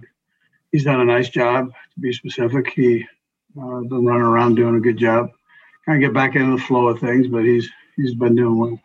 he's 0.72 0.84
done 0.84 1.02
a 1.02 1.06
nice 1.06 1.30
job. 1.30 1.72
To 1.94 2.00
be 2.00 2.14
specific, 2.14 2.72
he 2.72 3.06
uh, 3.58 3.82
been 3.82 4.06
running 4.06 4.22
around 4.22 4.56
doing 4.56 4.76
a 4.76 4.82
good 4.82 4.98
job. 4.98 5.30
Kind 5.86 6.04
of 6.04 6.10
get 6.10 6.14
back 6.14 6.36
into 6.36 6.58
the 6.58 6.64
flow 6.64 6.88
of 6.88 7.00
things, 7.00 7.28
but 7.28 7.44
he's 7.44 7.70
he's 7.96 8.16
been 8.16 8.36
doing 8.36 8.58
well. 8.58 8.80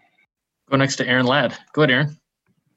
Go 0.71 0.77
next 0.77 0.97
to 0.97 1.07
Aaron 1.07 1.27
Ladd. 1.27 1.57
Go 1.73 1.83
ahead, 1.83 1.91
Aaron. 1.91 2.19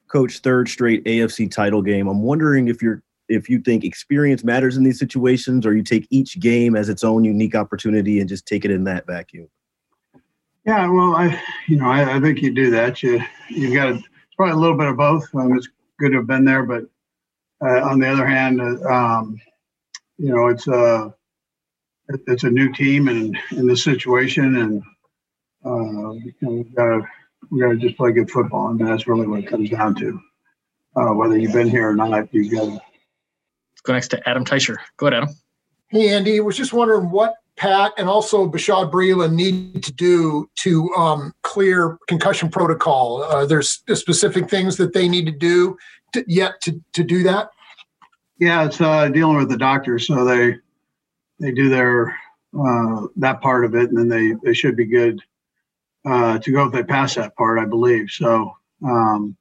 Coach, 0.08 0.40
third 0.40 0.70
straight 0.70 1.04
AFC 1.06 1.50
title 1.50 1.82
game. 1.82 2.08
I'm 2.08 2.24
wondering 2.24 2.68
if 2.68 2.82
you're 2.82 3.04
if 3.30 3.50
you 3.50 3.60
think 3.60 3.84
experience 3.84 4.44
matters 4.44 4.78
in 4.78 4.84
these 4.84 5.00
situations, 5.00 5.66
or 5.66 5.76
you 5.76 5.84
take 5.84 6.08
each 6.10 6.40
game 6.40 6.76
as 6.76 6.88
its 6.88 7.04
own 7.04 7.26
unique 7.26 7.56
opportunity 7.56 8.20
and 8.20 8.30
just 8.30 8.46
take 8.46 8.64
it 8.64 8.72
in 8.72 8.86
that 8.86 9.06
vacuum. 9.06 9.50
Yeah, 10.66 10.90
well, 10.90 11.16
I 11.16 11.42
you 11.68 11.78
know 11.78 11.90
I, 11.90 12.18
I 12.18 12.20
think 12.20 12.42
you 12.42 12.54
do 12.54 12.72
that. 12.72 13.04
You 13.04 13.22
you 13.50 13.74
got 13.74 13.96
it's 13.96 14.08
probably 14.36 14.54
a 14.54 14.58
little 14.58 14.78
bit 14.78 14.88
of 14.88 14.98
both. 14.98 15.24
Um, 15.36 15.56
it's 15.58 15.68
good 16.00 16.12
to 16.12 16.18
have 16.18 16.28
been 16.28 16.46
there, 16.46 16.64
but 16.64 16.84
uh, 17.62 17.82
on 17.82 18.00
the 18.00 18.08
other 18.08 18.26
hand, 18.26 18.62
uh, 18.62 18.88
um, 18.88 19.40
you 20.18 20.34
know, 20.34 20.48
it's 20.48 20.68
a 20.68 21.14
it's 22.28 22.44
a 22.44 22.50
new 22.50 22.72
team 22.72 23.08
and 23.08 23.38
in 23.52 23.68
this 23.68 23.84
situation, 23.84 24.58
and 24.58 24.84
uh, 25.66 26.12
you 26.14 26.34
know, 26.42 26.52
we've 26.52 26.76
got 26.76 26.86
to 26.86 27.08
we 27.50 27.60
got 27.60 27.70
to 27.70 27.78
just 27.78 27.98
play 27.98 28.12
good 28.12 28.30
football, 28.30 28.70
and 28.70 28.80
that's 28.80 29.08
really 29.08 29.28
what 29.28 29.40
it 29.40 29.48
comes 29.48 29.70
down 29.70 29.96
to. 29.96 30.20
Uh, 30.96 31.14
whether 31.14 31.38
you've 31.38 31.54
been 31.54 31.70
here 31.70 31.90
or 31.90 31.96
not, 31.96 32.34
you 32.34 32.50
got 32.50 32.66
to. 32.66 32.82
Go 33.84 33.94
next 33.94 34.10
to 34.10 34.30
Adam 34.30 34.44
Teicher. 34.44 34.78
Go 34.98 35.08
ahead, 35.08 35.24
Adam. 35.24 35.36
Hey, 35.90 36.10
Andy. 36.10 36.40
Was 36.40 36.58
just 36.58 36.74
wondering 36.74 37.10
what 37.10 37.36
Pat 37.56 37.94
and 37.98 38.10
also 38.10 38.50
Bashaud 38.50 38.92
Breeland 38.92 39.34
need 39.34 39.84
to 39.84 39.94
do 39.94 40.50
to 40.56 40.94
um, 40.96 41.34
clear 41.44 41.98
concussion 42.08 42.50
protocol. 42.50 43.24
Uh, 43.24 43.46
there's 43.46 43.82
specific 43.94 44.50
things 44.50 44.78
that 44.78 44.94
they 44.94 45.08
need 45.08 45.26
to 45.26 45.32
do 45.32 45.78
to, 46.14 46.24
yet 46.28 46.62
to, 46.62 46.82
to 46.94 47.04
do 47.04 47.24
that. 47.24 47.50
Yeah, 48.40 48.66
it's 48.66 48.80
uh, 48.82 49.10
dealing 49.10 49.38
with 49.38 49.50
the 49.50 49.58
doctors, 49.58 50.06
so 50.06 50.24
they 50.24 50.56
they 51.40 51.52
do 51.52 51.70
their 51.70 52.16
uh, 52.60 53.08
that 53.16 53.42
part 53.42 53.66
of 53.66 53.74
it, 53.76 53.90
and 53.90 53.98
then 53.98 54.10
they 54.10 54.36
they 54.44 54.54
should 54.54 54.76
be 54.76 54.86
good 54.86 55.22
uh, 56.08 56.40
to 56.40 56.52
go 56.52 56.66
if 56.66 56.72
they 56.72 56.84
pass 56.84 57.16
that 57.16 57.36
part, 57.36 57.60
I 57.60 57.66
believe. 57.66 58.10
So 58.10 58.54
um, 58.84 59.36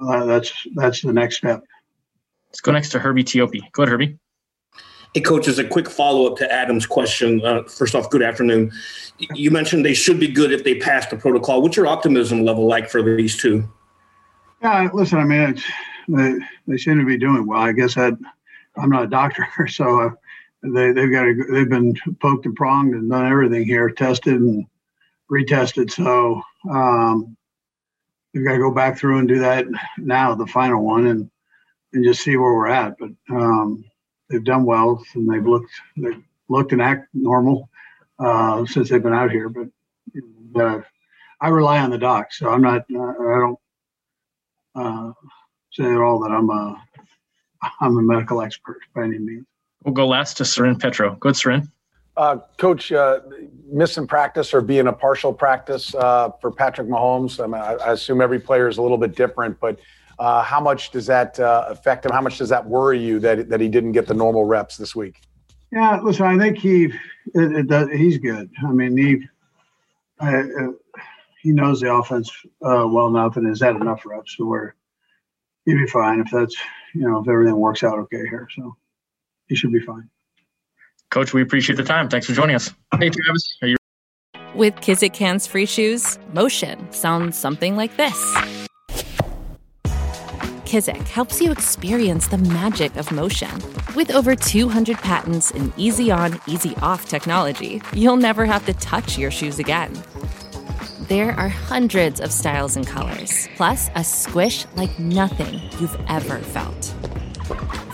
uh, 0.00 0.24
that's 0.24 0.52
that's 0.74 1.02
the 1.02 1.12
next 1.12 1.38
step. 1.38 1.62
Let's 2.48 2.60
go 2.60 2.72
next 2.72 2.90
to 2.90 2.98
Herbie 2.98 3.24
Teope. 3.24 3.60
Go 3.72 3.82
ahead, 3.82 3.90
Herbie. 3.90 4.18
Hey, 5.14 5.20
coach, 5.20 5.46
as 5.46 5.60
a 5.60 5.64
quick 5.64 5.88
follow 5.88 6.30
up 6.30 6.36
to 6.38 6.52
Adam's 6.52 6.86
question, 6.86 7.44
uh, 7.44 7.62
first 7.64 7.94
off, 7.94 8.10
good 8.10 8.22
afternoon. 8.22 8.72
You 9.34 9.52
mentioned 9.52 9.84
they 9.84 9.94
should 9.94 10.18
be 10.18 10.26
good 10.26 10.50
if 10.50 10.64
they 10.64 10.74
pass 10.74 11.06
the 11.06 11.16
protocol. 11.16 11.62
What's 11.62 11.76
your 11.76 11.86
optimism 11.86 12.44
level 12.44 12.66
like 12.66 12.90
for 12.90 13.00
these 13.00 13.36
two? 13.36 13.68
Yeah, 14.60 14.88
listen, 14.92 15.20
I 15.20 15.24
mean, 15.24 15.62
they, 16.08 16.38
they 16.66 16.76
seem 16.78 16.98
to 16.98 17.04
be 17.04 17.16
doing 17.16 17.46
well. 17.46 17.60
I 17.60 17.70
guess 17.70 17.96
I, 17.96 18.10
I'm 18.76 18.90
not 18.90 19.04
a 19.04 19.08
doctor, 19.08 19.46
so 19.68 20.00
uh, 20.00 20.10
they, 20.64 20.90
they've 20.90 21.12
got 21.12 21.28
a, 21.28 21.34
they've 21.48 21.68
been 21.68 21.94
poked 22.20 22.46
and 22.46 22.56
pronged 22.56 22.94
and 22.94 23.08
done 23.08 23.30
everything 23.30 23.64
here, 23.66 23.90
tested 23.90 24.34
and 24.34 24.66
retested. 25.34 25.90
So 25.90 26.42
um, 26.70 27.36
we've 28.32 28.44
got 28.44 28.52
to 28.52 28.58
go 28.58 28.70
back 28.70 28.98
through 28.98 29.18
and 29.18 29.28
do 29.28 29.40
that 29.40 29.66
now, 29.98 30.34
the 30.34 30.46
final 30.46 30.84
one, 30.84 31.06
and 31.06 31.30
and 31.92 32.04
just 32.04 32.22
see 32.22 32.36
where 32.36 32.54
we're 32.54 32.68
at. 32.68 32.96
But 32.98 33.10
um, 33.30 33.84
they've 34.28 34.44
done 34.44 34.64
well 34.64 35.02
and 35.14 35.30
they've 35.30 35.46
looked 35.46 35.70
they've 35.96 36.22
looked 36.48 36.72
and 36.72 36.82
act 36.82 37.08
normal 37.14 37.68
uh, 38.18 38.64
since 38.66 38.88
they've 38.88 39.02
been 39.02 39.12
out 39.12 39.30
here. 39.30 39.48
But 39.48 39.68
uh, 40.56 40.80
I 41.40 41.48
rely 41.48 41.80
on 41.80 41.90
the 41.90 41.98
doc, 41.98 42.32
so 42.32 42.48
I'm 42.48 42.62
not. 42.62 42.84
Uh, 42.92 43.00
I 43.00 43.38
don't 43.38 43.58
uh, 44.74 45.12
say 45.72 45.84
at 45.84 46.00
all 46.00 46.20
that 46.20 46.30
I'm 46.30 46.50
a 46.50 46.82
I'm 47.80 47.96
a 47.96 48.02
medical 48.02 48.42
expert 48.42 48.78
by 48.94 49.04
any 49.04 49.18
means. 49.18 49.46
We'll 49.84 49.94
go 49.94 50.06
last 50.06 50.38
to 50.38 50.44
Soren 50.44 50.76
Petro. 50.76 51.16
Good, 51.16 51.36
Soren. 51.36 51.70
Uh, 52.16 52.38
Coach, 52.58 52.92
uh, 52.92 53.20
missing 53.66 54.06
practice 54.06 54.54
or 54.54 54.60
being 54.60 54.86
a 54.86 54.92
partial 54.92 55.32
practice 55.32 55.94
uh, 55.96 56.30
for 56.40 56.52
Patrick 56.52 56.86
Mahomes. 56.86 57.42
I, 57.42 57.46
mean, 57.46 57.60
I, 57.60 57.72
I, 57.74 57.92
assume 57.92 58.20
every 58.20 58.38
player 58.38 58.68
is 58.68 58.78
a 58.78 58.82
little 58.82 58.98
bit 58.98 59.16
different, 59.16 59.58
but 59.58 59.80
uh, 60.20 60.40
how 60.42 60.60
much 60.60 60.92
does 60.92 61.06
that 61.06 61.40
uh, 61.40 61.64
affect 61.68 62.06
him? 62.06 62.12
How 62.12 62.20
much 62.20 62.38
does 62.38 62.48
that 62.50 62.64
worry 62.64 63.04
you 63.04 63.18
that 63.18 63.48
that 63.48 63.60
he 63.60 63.68
didn't 63.68 63.92
get 63.92 64.06
the 64.06 64.14
normal 64.14 64.44
reps 64.44 64.76
this 64.76 64.94
week? 64.94 65.22
Yeah, 65.72 65.98
listen, 66.04 66.24
I 66.26 66.38
think 66.38 66.56
he 66.58 66.84
it, 66.84 67.52
it 67.52 67.66
does, 67.66 67.88
he's 67.90 68.18
good. 68.18 68.48
I 68.64 68.70
mean, 68.70 68.96
he 68.96 69.26
uh, 70.20 70.68
he 71.42 71.50
knows 71.50 71.80
the 71.80 71.92
offense 71.92 72.30
well 72.60 73.08
enough 73.08 73.36
and 73.36 73.48
has 73.48 73.60
had 73.60 73.74
enough 73.74 74.06
reps 74.06 74.36
to 74.36 74.46
where 74.46 74.76
he'd 75.64 75.74
be 75.74 75.86
fine 75.88 76.20
if 76.20 76.30
that's 76.30 76.56
you 76.94 77.02
know 77.02 77.20
if 77.20 77.28
everything 77.28 77.56
works 77.56 77.82
out 77.82 77.98
okay 77.98 78.24
here. 78.28 78.46
So 78.54 78.76
he 79.48 79.56
should 79.56 79.72
be 79.72 79.80
fine. 79.80 80.08
Coach, 81.14 81.32
we 81.32 81.42
appreciate 81.42 81.76
the 81.76 81.84
time. 81.84 82.08
Thanks 82.08 82.26
for 82.26 82.32
joining 82.32 82.56
us. 82.56 82.74
Hey, 82.98 83.08
Travis, 83.08 83.56
are 83.62 83.68
you? 83.68 83.76
With 84.52 84.74
Kizik 84.76 85.14
hands 85.14 85.46
free 85.46 85.64
shoes, 85.64 86.18
motion 86.32 86.90
sounds 86.92 87.38
something 87.38 87.76
like 87.76 87.96
this. 87.96 88.18
Kizik 90.66 91.06
helps 91.06 91.40
you 91.40 91.52
experience 91.52 92.26
the 92.26 92.38
magic 92.38 92.96
of 92.96 93.12
motion. 93.12 93.48
With 93.94 94.10
over 94.10 94.34
200 94.34 94.96
patents 94.96 95.52
and 95.52 95.72
easy 95.76 96.10
on, 96.10 96.40
easy 96.48 96.74
off 96.82 97.08
technology, 97.08 97.80
you'll 97.92 98.16
never 98.16 98.44
have 98.44 98.66
to 98.66 98.72
touch 98.74 99.16
your 99.16 99.30
shoes 99.30 99.60
again. 99.60 99.96
There 101.02 101.30
are 101.38 101.48
hundreds 101.48 102.18
of 102.18 102.32
styles 102.32 102.74
and 102.74 102.84
colors, 102.84 103.48
plus 103.54 103.88
a 103.94 104.02
squish 104.02 104.66
like 104.74 104.98
nothing 104.98 105.60
you've 105.78 105.96
ever 106.08 106.38
felt. 106.38 106.92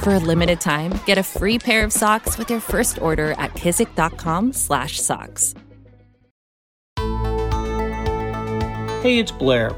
For 0.00 0.14
a 0.14 0.18
limited 0.18 0.62
time, 0.62 0.98
get 1.04 1.18
a 1.18 1.22
free 1.22 1.58
pair 1.58 1.84
of 1.84 1.92
socks 1.92 2.38
with 2.38 2.48
your 2.48 2.60
first 2.60 3.02
order 3.02 3.32
at 3.32 3.52
kizik.com/socks. 3.52 5.54
Hey, 9.02 9.18
it's 9.18 9.30
Blair. 9.30 9.72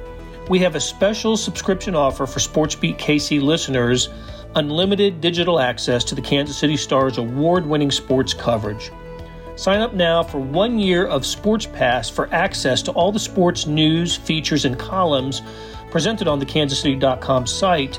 We 0.49 0.61
have 0.61 0.77
a 0.77 0.81
special 0.81 1.37
subscription 1.37 1.97
offer 1.97 2.27
for 2.27 2.39
SportsBeat 2.39 2.99
KC 2.99 3.41
listeners 3.41 4.11
unlimited 4.55 5.21
digital 5.21 5.59
access 5.59 6.05
to 6.05 6.15
the 6.15 6.23
Kansas 6.23 6.57
City 6.57 6.77
Stars 6.77 7.19
award 7.19 7.67
winning 7.67 7.91
sports 7.91 8.33
coverage. 8.33 8.93
Sign 9.57 9.81
up 9.81 9.93
now 9.93 10.23
for 10.23 10.39
one 10.39 10.79
year 10.79 11.05
of 11.05 11.27
Sports 11.27 11.67
Pass 11.67 12.09
for 12.09 12.33
access 12.33 12.81
to 12.83 12.93
all 12.93 13.11
the 13.11 13.19
sports 13.19 13.67
news, 13.67 14.15
features, 14.15 14.65
and 14.65 14.79
columns 14.79 15.43
presented 15.91 16.29
on 16.29 16.39
the 16.39 16.47
kansascity.com 16.47 17.47
site, 17.47 17.99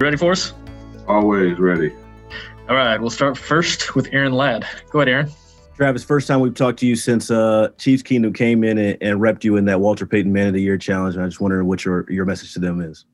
Ready 0.00 0.16
for 0.16 0.30
us? 0.30 0.52
Always 1.08 1.58
ready. 1.58 1.92
All 2.68 2.76
right, 2.76 3.00
we'll 3.00 3.10
start 3.10 3.36
first 3.36 3.96
with 3.96 4.08
Aaron 4.12 4.32
Ladd. 4.32 4.64
Go 4.90 5.00
ahead, 5.00 5.08
Aaron. 5.08 5.30
Travis, 5.74 6.04
first 6.04 6.28
time 6.28 6.38
we've 6.38 6.54
talked 6.54 6.78
to 6.80 6.86
you 6.86 6.94
since 6.94 7.32
uh, 7.32 7.70
Chiefs 7.78 8.04
Kingdom 8.04 8.32
came 8.32 8.62
in 8.62 8.78
and, 8.78 8.96
and 9.00 9.20
repped 9.20 9.42
you 9.42 9.56
in 9.56 9.64
that 9.64 9.80
Walter 9.80 10.06
Payton 10.06 10.32
Man 10.32 10.46
of 10.48 10.54
the 10.54 10.62
Year 10.62 10.78
challenge. 10.78 11.16
And 11.16 11.24
I 11.24 11.26
just 11.26 11.40
wondering 11.40 11.66
what 11.66 11.84
your 11.84 12.08
your 12.10 12.24
message 12.24 12.52
to 12.54 12.60
them 12.60 12.80
is. 12.80 13.06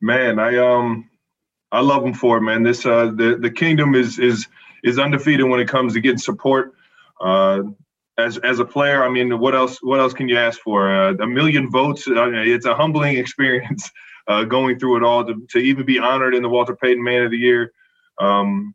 Man, 0.00 0.40
I 0.40 0.56
um 0.56 1.08
I 1.70 1.80
love 1.80 2.02
them 2.02 2.14
for 2.14 2.38
it, 2.38 2.40
man. 2.40 2.64
This 2.64 2.84
uh 2.84 3.12
the 3.14 3.38
the 3.40 3.50
kingdom 3.50 3.94
is 3.94 4.18
is 4.18 4.48
is 4.82 4.98
undefeated 4.98 5.46
when 5.46 5.60
it 5.60 5.68
comes 5.68 5.92
to 5.94 6.00
getting 6.00 6.18
support. 6.18 6.74
Uh, 7.20 7.62
as 8.18 8.38
as 8.38 8.58
a 8.58 8.64
player, 8.64 9.04
I 9.04 9.10
mean, 9.10 9.38
what 9.38 9.54
else 9.54 9.78
what 9.80 10.00
else 10.00 10.12
can 10.12 10.28
you 10.28 10.38
ask 10.38 10.58
for? 10.60 10.92
Uh, 10.92 11.14
a 11.14 11.26
million 11.26 11.70
votes. 11.70 12.08
Uh, 12.08 12.30
it's 12.32 12.66
a 12.66 12.74
humbling 12.74 13.16
experience 13.18 13.92
uh, 14.28 14.44
going 14.44 14.78
through 14.78 14.96
it 14.98 15.02
all 15.02 15.24
to 15.24 15.46
to 15.50 15.58
even 15.58 15.84
be 15.84 15.98
honored 15.98 16.34
in 16.34 16.42
the 16.42 16.48
Walter 16.48 16.76
Payton 16.76 17.02
Man 17.02 17.22
of 17.22 17.30
the 17.30 17.38
Year. 17.38 17.72
Um, 18.20 18.74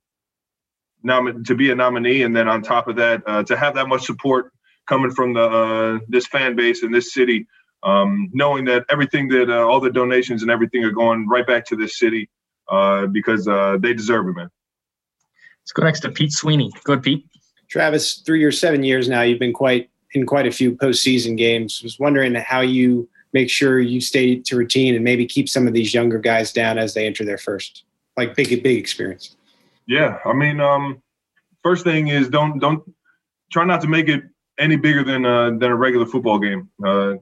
nom- 1.03 1.43
to 1.43 1.55
be 1.55 1.71
a 1.71 1.75
nominee, 1.75 2.23
and 2.23 2.35
then 2.35 2.47
on 2.47 2.61
top 2.61 2.87
of 2.87 2.95
that, 2.97 3.23
uh, 3.25 3.43
to 3.43 3.57
have 3.57 3.75
that 3.75 3.87
much 3.87 4.05
support 4.05 4.51
coming 4.87 5.11
from 5.11 5.33
the 5.33 5.41
uh, 5.41 5.99
this 6.07 6.27
fan 6.27 6.55
base 6.55 6.83
in 6.83 6.91
this 6.91 7.13
city, 7.13 7.47
um, 7.83 8.29
knowing 8.33 8.65
that 8.65 8.85
everything 8.89 9.27
that 9.29 9.49
uh, 9.49 9.65
all 9.65 9.79
the 9.79 9.91
donations 9.91 10.41
and 10.41 10.51
everything 10.51 10.83
are 10.83 10.91
going 10.91 11.27
right 11.27 11.45
back 11.45 11.65
to 11.65 11.75
this 11.75 11.97
city 11.97 12.29
uh, 12.69 13.05
because 13.07 13.47
uh, 13.47 13.77
they 13.79 13.93
deserve 13.93 14.27
it, 14.27 14.33
man. 14.33 14.49
Let's 15.63 15.73
go 15.73 15.83
next 15.83 15.99
to 16.01 16.11
Pete 16.11 16.31
Sweeney. 16.31 16.71
Go 16.83 16.93
ahead, 16.93 17.03
Pete. 17.03 17.25
Travis, 17.69 18.19
through 18.19 18.37
your 18.37 18.51
seven 18.51 18.83
years 18.83 19.09
now, 19.09 19.21
you've 19.21 19.39
been 19.39 19.53
quite 19.53 19.89
in 20.13 20.25
quite 20.25 20.47
a 20.47 20.51
few 20.51 20.75
postseason 20.75 21.37
games. 21.37 21.81
Was 21.83 21.99
wondering 21.99 22.33
how 22.35 22.61
you 22.61 23.09
make 23.33 23.49
sure 23.49 23.79
you 23.79 24.01
stay 24.01 24.39
to 24.39 24.55
routine 24.55 24.95
and 24.95 25.03
maybe 25.03 25.25
keep 25.25 25.49
some 25.49 25.67
of 25.67 25.73
these 25.73 25.93
younger 25.93 26.19
guys 26.19 26.51
down 26.51 26.77
as 26.77 26.93
they 26.93 27.05
enter 27.05 27.25
their 27.25 27.37
first, 27.37 27.83
like 28.15 28.35
big 28.35 28.49
big 28.63 28.77
experience. 28.77 29.35
Yeah, 29.87 30.19
I 30.25 30.33
mean, 30.33 30.59
um, 30.59 31.01
first 31.63 31.83
thing 31.83 32.09
is 32.09 32.29
don't 32.29 32.59
don't 32.59 32.83
try 33.51 33.65
not 33.65 33.81
to 33.81 33.87
make 33.87 34.09
it 34.09 34.23
any 34.59 34.75
bigger 34.75 35.03
than 35.03 35.25
uh, 35.25 35.51
than 35.51 35.71
a 35.71 35.75
regular 35.75 36.05
football 36.05 36.39
game. 36.39 36.69
Uh, 36.85 37.15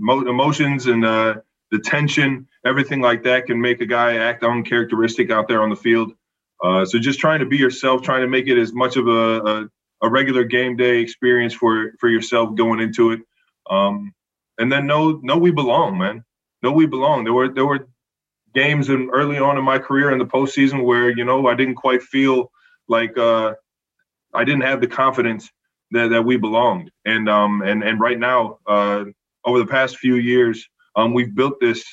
emotions 0.00 0.86
and 0.86 1.04
uh, 1.04 1.34
the 1.70 1.78
tension, 1.78 2.46
everything 2.66 3.00
like 3.00 3.22
that, 3.24 3.46
can 3.46 3.60
make 3.60 3.80
a 3.80 3.86
guy 3.86 4.16
act 4.16 4.42
uncharacteristic 4.42 5.30
out 5.30 5.48
there 5.48 5.62
on 5.62 5.70
the 5.70 5.76
field. 5.76 6.12
Uh, 6.62 6.84
so 6.84 6.98
just 6.98 7.18
trying 7.18 7.40
to 7.40 7.46
be 7.46 7.56
yourself, 7.56 8.02
trying 8.02 8.20
to 8.20 8.28
make 8.28 8.46
it 8.46 8.58
as 8.58 8.72
much 8.72 8.96
of 8.96 9.08
a, 9.08 9.40
a, 9.40 9.68
a 10.02 10.08
regular 10.08 10.44
game 10.44 10.76
day 10.76 11.00
experience 11.00 11.52
for 11.52 11.92
for 11.98 12.08
yourself 12.08 12.54
going 12.54 12.80
into 12.80 13.12
it, 13.12 13.20
um, 13.70 14.12
and 14.58 14.70
then 14.70 14.86
know 14.86 15.20
know 15.22 15.38
we 15.38 15.50
belong, 15.50 15.98
man. 15.98 16.24
Know 16.62 16.72
we 16.72 16.86
belong. 16.86 17.24
There 17.24 17.32
were 17.32 17.48
there 17.48 17.66
were 17.66 17.88
games 18.54 18.88
in 18.88 19.10
early 19.12 19.38
on 19.38 19.58
in 19.58 19.64
my 19.64 19.78
career 19.78 20.10
in 20.10 20.18
the 20.18 20.26
postseason 20.26 20.84
where 20.84 21.10
you 21.10 21.24
know 21.24 21.46
I 21.46 21.54
didn't 21.54 21.76
quite 21.76 22.02
feel 22.02 22.50
like 22.88 23.16
uh, 23.16 23.54
I 24.34 24.44
didn't 24.44 24.62
have 24.62 24.80
the 24.80 24.86
confidence 24.86 25.50
that, 25.92 26.08
that 26.08 26.24
we 26.24 26.36
belonged. 26.36 26.90
And 27.04 27.28
um 27.28 27.62
and 27.62 27.82
and 27.82 28.00
right 28.00 28.18
now, 28.18 28.58
uh, 28.66 29.04
over 29.44 29.58
the 29.58 29.66
past 29.66 29.98
few 29.98 30.16
years, 30.16 30.68
um, 30.96 31.14
we've 31.14 31.34
built 31.34 31.60
this 31.60 31.84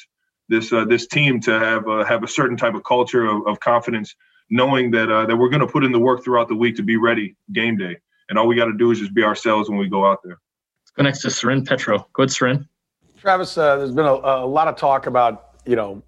this 0.50 0.74
uh, 0.74 0.86
this 0.86 1.08
team 1.08 1.40
to 1.42 1.60
have 1.60 1.88
uh, 1.88 2.04
have 2.06 2.24
a 2.24 2.28
certain 2.28 2.58
type 2.58 2.76
of 2.76 2.84
culture 2.84 3.26
of, 3.26 3.48
of 3.48 3.60
confidence, 3.60 4.16
knowing 4.50 4.92
that 4.92 5.12
uh, 5.12 5.26
that 5.26 5.36
we're 5.36 5.50
going 5.50 5.62
to 5.62 5.68
put 5.68 5.84
in 5.84 5.92
the 5.92 6.00
work 6.00 6.24
throughout 6.24 6.48
the 6.48 6.56
week 6.56 6.76
to 6.78 6.84
be 6.84 6.98
ready 6.98 7.36
game 7.54 7.78
day. 7.78 7.98
And 8.30 8.38
all 8.38 8.48
we 8.48 8.56
got 8.56 8.66
to 8.66 8.78
do 8.78 8.92
is 8.92 9.00
just 9.00 9.14
be 9.14 9.24
ourselves 9.24 9.70
when 9.70 9.80
we 9.80 9.90
go 9.90 10.06
out 10.06 10.20
there. 10.24 10.40
Go 11.00 11.04
next 11.04 11.22
to 11.22 11.32
Soren 11.32 11.64
Petro. 11.64 12.06
Go 12.12 12.24
ahead, 12.24 12.32
Soren. 12.32 12.68
Travis, 13.22 13.58
uh, 13.58 13.78
there's 13.78 13.94
been 13.94 14.06
a, 14.06 14.12
a 14.12 14.46
lot 14.46 14.68
of 14.68 14.76
talk 14.76 15.08
about 15.08 15.56
you 15.66 15.78
know, 15.78 16.04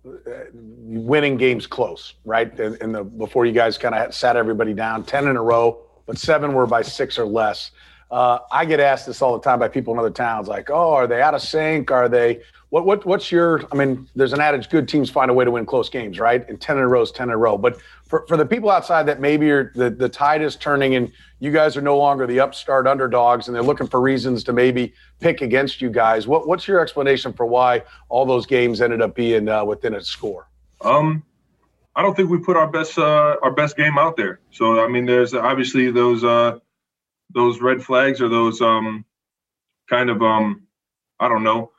winning 0.53 1.37
games 1.37 1.65
close, 1.65 2.15
right? 2.25 2.59
In, 2.59 2.75
in 2.81 2.91
the 2.91 3.03
before 3.03 3.45
you 3.45 3.53
guys 3.53 3.77
kind 3.77 3.95
of 3.95 4.13
sat 4.13 4.35
everybody 4.35 4.73
down, 4.73 5.05
ten 5.05 5.29
in 5.29 5.37
a 5.37 5.41
row, 5.41 5.81
but 6.07 6.17
seven 6.17 6.51
were 6.53 6.67
by 6.67 6.81
six 6.81 7.17
or 7.17 7.25
less. 7.25 7.71
Uh, 8.11 8.39
I 8.51 8.65
get 8.65 8.81
asked 8.81 9.05
this 9.05 9.21
all 9.21 9.33
the 9.37 9.41
time 9.41 9.59
by 9.59 9.69
people 9.69 9.93
in 9.93 9.99
other 9.99 10.09
towns, 10.09 10.49
like, 10.49 10.69
"Oh, 10.69 10.93
are 10.93 11.07
they 11.07 11.21
out 11.21 11.33
of 11.33 11.41
sync? 11.41 11.91
Are 11.91 12.09
they? 12.09 12.41
What? 12.69 12.85
What? 12.85 13.05
What's 13.05 13.31
your? 13.31 13.61
I 13.71 13.75
mean, 13.75 14.09
there's 14.17 14.33
an 14.33 14.41
adage: 14.41 14.69
good 14.69 14.89
teams 14.89 15.09
find 15.09 15.31
a 15.31 15.33
way 15.33 15.45
to 15.45 15.51
win 15.51 15.65
close 15.65 15.89
games, 15.89 16.19
right? 16.19 16.47
And 16.49 16.59
ten 16.59 16.77
in 16.77 16.83
a 16.83 16.87
row 16.89 17.01
is 17.01 17.11
ten 17.11 17.29
in 17.29 17.33
a 17.33 17.37
row. 17.37 17.57
But 17.57 17.79
for, 18.03 18.25
for 18.27 18.35
the 18.35 18.45
people 18.45 18.69
outside 18.69 19.03
that 19.03 19.21
maybe 19.21 19.49
are, 19.49 19.71
the 19.75 19.89
the 19.89 20.09
tide 20.09 20.41
is 20.41 20.57
turning, 20.57 20.95
and 20.95 21.09
you 21.39 21.51
guys 21.51 21.77
are 21.77 21.81
no 21.81 21.97
longer 21.97 22.27
the 22.27 22.41
upstart 22.41 22.85
underdogs, 22.85 23.47
and 23.47 23.55
they're 23.55 23.63
looking 23.63 23.87
for 23.87 24.01
reasons 24.01 24.43
to 24.43 24.51
maybe 24.51 24.93
pick 25.21 25.41
against 25.41 25.81
you 25.81 25.89
guys. 25.89 26.27
What? 26.27 26.49
What's 26.49 26.67
your 26.67 26.81
explanation 26.81 27.31
for 27.31 27.45
why 27.45 27.83
all 28.09 28.25
those 28.25 28.45
games 28.45 28.81
ended 28.81 29.01
up 29.01 29.15
being 29.15 29.47
uh, 29.47 29.63
within 29.63 29.95
a 29.95 30.01
score? 30.01 30.49
Um, 30.81 31.23
I 31.95 32.01
don't 32.01 32.15
think 32.15 32.29
we 32.29 32.39
put 32.39 32.57
our 32.57 32.69
best 32.69 32.97
uh, 32.97 33.37
our 33.41 33.51
best 33.51 33.77
game 33.77 33.97
out 33.97 34.17
there. 34.17 34.41
So 34.51 34.83
I 34.83 34.89
mean, 34.89 35.05
there's 35.05 35.33
obviously 35.33 35.91
those 35.91 36.25
uh, 36.25 36.59
those 37.33 37.61
red 37.61 37.83
flags 37.83 38.21
or 38.21 38.29
those 38.29 38.61
um, 38.61 39.05
kind 39.89 40.09
of 40.09 40.21
um, 40.21 40.67
I 41.19 41.27
don't 41.27 41.43
know 41.43 41.71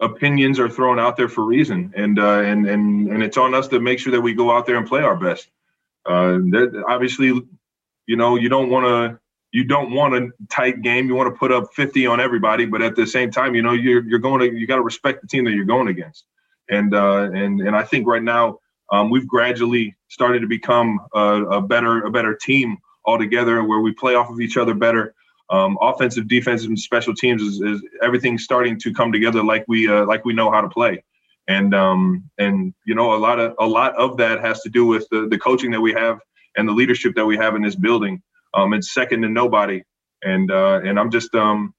opinions 0.00 0.58
are 0.58 0.68
thrown 0.68 0.98
out 0.98 1.16
there 1.16 1.28
for 1.28 1.44
reason, 1.44 1.92
and 1.94 2.18
uh, 2.18 2.40
and 2.40 2.66
and 2.66 3.08
and 3.08 3.22
it's 3.22 3.36
on 3.36 3.54
us 3.54 3.68
to 3.68 3.80
make 3.80 3.98
sure 3.98 4.12
that 4.12 4.20
we 4.20 4.34
go 4.34 4.50
out 4.50 4.66
there 4.66 4.76
and 4.76 4.86
play 4.86 5.02
our 5.02 5.16
best. 5.16 5.48
Uh, 6.06 6.38
obviously, 6.88 7.28
you 8.06 8.16
know, 8.16 8.36
you 8.36 8.48
don't 8.48 8.70
want 8.70 8.86
to 8.86 9.20
you 9.52 9.64
don't 9.64 9.92
want 9.92 10.14
a 10.14 10.30
tight 10.48 10.82
game. 10.82 11.06
You 11.06 11.14
want 11.14 11.32
to 11.32 11.38
put 11.38 11.52
up 11.52 11.72
50 11.74 12.06
on 12.06 12.20
everybody, 12.20 12.64
but 12.64 12.82
at 12.82 12.96
the 12.96 13.06
same 13.06 13.30
time, 13.30 13.54
you 13.54 13.62
know, 13.62 13.72
you're 13.72 14.02
you're 14.04 14.18
going 14.18 14.40
to 14.40 14.58
you 14.58 14.66
got 14.66 14.76
to 14.76 14.82
respect 14.82 15.20
the 15.20 15.28
team 15.28 15.44
that 15.44 15.52
you're 15.52 15.64
going 15.64 15.88
against. 15.88 16.24
And 16.68 16.94
uh, 16.94 17.30
and 17.32 17.60
and 17.60 17.76
I 17.76 17.82
think 17.82 18.06
right 18.06 18.22
now 18.22 18.58
um, 18.90 19.10
we've 19.10 19.26
gradually 19.26 19.94
started 20.08 20.40
to 20.40 20.48
become 20.48 20.98
a, 21.14 21.42
a, 21.44 21.62
better 21.62 22.02
a 22.02 22.10
better 22.10 22.34
team 22.34 22.78
altogether, 23.04 23.62
where 23.64 23.80
we 23.80 23.92
play 23.92 24.14
off 24.14 24.30
of 24.30 24.40
each 24.40 24.56
other 24.56 24.74
better. 24.74 25.14
Um, 25.50 25.76
offensive, 25.80 26.28
defensive, 26.28 26.68
and 26.68 26.78
special 26.78 27.12
teams 27.12 27.42
is, 27.42 27.60
is 27.60 27.82
everything 28.02 28.38
starting 28.38 28.78
to 28.80 28.94
come 28.94 29.10
together 29.10 29.42
like 29.42 29.64
we 29.66 29.88
uh, 29.88 30.04
like 30.04 30.24
we 30.24 30.32
know 30.32 30.50
how 30.50 30.60
to 30.60 30.68
play. 30.68 31.02
And 31.48 31.74
um, 31.74 32.30
and 32.38 32.72
you 32.86 32.94
know 32.94 33.14
a 33.14 33.18
lot 33.18 33.40
of 33.40 33.54
a 33.58 33.66
lot 33.66 33.96
of 33.96 34.16
that 34.18 34.40
has 34.40 34.60
to 34.60 34.68
do 34.68 34.86
with 34.86 35.08
the, 35.10 35.26
the 35.28 35.38
coaching 35.38 35.72
that 35.72 35.80
we 35.80 35.92
have 35.92 36.20
and 36.56 36.68
the 36.68 36.72
leadership 36.72 37.14
that 37.16 37.26
we 37.26 37.36
have 37.36 37.56
in 37.56 37.62
this 37.62 37.74
building. 37.74 38.22
Um, 38.54 38.74
it's 38.74 38.92
second 38.92 39.22
to 39.22 39.28
nobody. 39.28 39.82
And 40.22 40.50
uh, 40.50 40.80
and 40.84 40.98
I'm 41.00 41.10
just 41.10 41.34
um, 41.34 41.74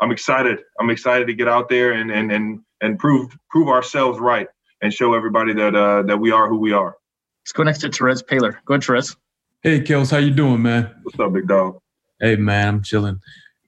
I'm 0.00 0.10
excited. 0.10 0.60
I'm 0.80 0.90
excited 0.90 1.26
to 1.26 1.34
get 1.34 1.48
out 1.48 1.68
there 1.68 1.92
and 1.92 2.10
and 2.10 2.32
and 2.32 2.60
and 2.80 2.98
prove 2.98 3.36
prove 3.50 3.68
ourselves 3.68 4.18
right. 4.18 4.48
and 4.80 4.92
show 4.92 5.14
everybody 5.14 5.52
that 5.54 5.74
uh, 5.74 6.02
that 6.02 6.18
we 6.18 6.30
are 6.30 6.48
who 6.48 6.58
we 6.58 6.72
are. 6.72 6.96
Let's 7.42 7.52
go 7.52 7.62
next 7.62 7.78
to 7.80 7.88
Terez 7.88 8.24
Paylor. 8.24 8.56
Go 8.64 8.74
ahead, 8.74 8.82
Terez. 8.82 9.16
Hey, 9.60 9.80
Kels, 9.80 10.12
how 10.12 10.18
you 10.18 10.30
doing, 10.30 10.62
man? 10.62 10.94
What's 11.02 11.18
up, 11.18 11.32
big 11.32 11.48
dog? 11.48 11.80
Hey, 12.20 12.36
man, 12.36 12.68
I'm 12.68 12.82
chilling. 12.82 13.20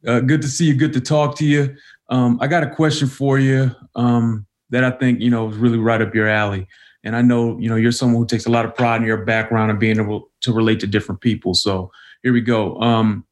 Uh, 0.06 0.20
good 0.20 0.40
to 0.42 0.47
see 0.47 0.66
you. 0.66 0.75
Good 0.76 0.92
to 0.92 1.00
talk 1.00 1.37
to 1.38 1.44
you. 1.44 1.75
Um, 2.09 2.38
I 2.40 2.47
got 2.47 2.62
a 2.62 2.70
question 2.70 3.09
for 3.09 3.40
you 3.40 3.75
um, 3.97 4.47
that 4.70 4.85
I 4.85 4.92
think 4.92 5.20
you 5.20 5.30
know 5.30 5.49
is 5.49 5.56
really 5.56 5.78
right 5.78 6.00
up 6.00 6.14
your 6.14 6.28
alley. 6.28 6.68
And 7.02 7.16
I 7.16 7.23
know 7.23 7.59
you 7.59 7.68
know 7.68 7.75
you're 7.75 7.90
someone 7.90 8.23
who 8.23 8.26
takes 8.26 8.47
a 8.47 8.50
lot 8.50 8.64
of 8.64 8.76
pride 8.76 9.00
in 9.00 9.06
your 9.06 9.25
background 9.25 9.73
and 9.73 9.80
being 9.80 9.99
able 9.99 10.30
to 10.42 10.52
relate 10.52 10.78
to 10.80 10.87
different 10.87 11.20
people. 11.23 11.54
So 11.54 11.90
here 12.23 12.32
we 12.32 12.40
go. 12.40 12.80
Um, 12.80 13.26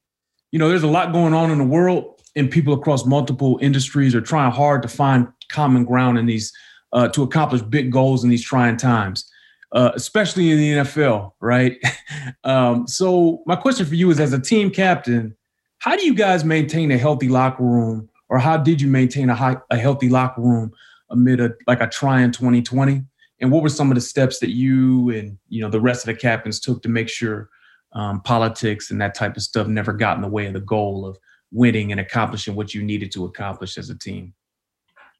you 0.50 0.58
know, 0.58 0.68
there's 0.68 0.82
a 0.82 0.88
lot 0.88 1.12
going 1.12 1.34
on 1.34 1.52
in 1.52 1.58
the 1.58 1.64
world, 1.64 2.20
and 2.34 2.50
people 2.50 2.74
across 2.74 3.06
multiple 3.06 3.60
industries 3.62 4.16
are 4.16 4.20
trying 4.20 4.50
hard 4.50 4.82
to 4.82 4.88
find 4.88 5.28
common 5.48 5.84
ground 5.84 6.18
in 6.18 6.26
these 6.26 6.52
uh, 6.92 7.06
to 7.10 7.22
accomplish 7.22 7.62
big 7.62 7.92
goals 7.92 8.24
in 8.24 8.30
these 8.30 8.44
trying 8.44 8.76
times, 8.76 9.30
uh, 9.72 9.92
especially 9.94 10.50
in 10.50 10.58
the 10.58 10.70
NFL, 10.84 11.32
right? 11.40 11.76
um, 12.44 12.87
so 12.87 13.42
my 13.46 13.56
question 13.56 13.87
for 13.87 13.94
you 13.94 14.10
is, 14.10 14.20
as 14.20 14.32
a 14.32 14.40
team 14.40 14.70
captain, 14.70 15.37
how 15.78 15.96
do 15.96 16.04
you 16.04 16.14
guys 16.14 16.44
maintain 16.44 16.90
a 16.90 16.98
healthy 16.98 17.28
locker 17.28 17.62
room, 17.62 18.08
or 18.28 18.38
how 18.38 18.56
did 18.56 18.80
you 18.80 18.88
maintain 18.88 19.30
a, 19.30 19.34
high, 19.34 19.56
a 19.70 19.76
healthy 19.76 20.08
locker 20.08 20.40
room 20.40 20.72
amid 21.10 21.40
a 21.40 21.52
like 21.66 21.80
a 21.80 21.87
trying 21.87 22.32
2020? 22.32 23.04
And 23.40 23.52
what 23.52 23.62
were 23.62 23.68
some 23.68 23.90
of 23.90 23.94
the 23.94 24.00
steps 24.00 24.40
that 24.40 24.50
you 24.50 25.10
and 25.10 25.38
you 25.48 25.60
know 25.60 25.70
the 25.70 25.80
rest 25.80 26.06
of 26.06 26.14
the 26.14 26.20
captains 26.20 26.60
took 26.60 26.82
to 26.82 26.88
make 26.88 27.08
sure 27.08 27.48
um, 27.92 28.20
politics 28.22 28.90
and 28.90 29.00
that 29.00 29.14
type 29.14 29.37
of 29.37 29.42
stuff 29.42 29.66
never 29.66 29.92
got 29.92 30.16
in 30.16 30.22
the 30.22 30.28
way 30.28 30.46
of 30.46 30.52
the 30.52 30.60
goal 30.60 31.06
of 31.06 31.16
winning 31.52 31.92
and 31.92 32.00
accomplishing 32.00 32.54
what 32.54 32.75
you 32.75 32.82
needed 32.82 33.12
to 33.12 33.25
accomplish 33.25 33.78
as 33.78 33.90
a 33.90 33.98
team? 33.98 34.34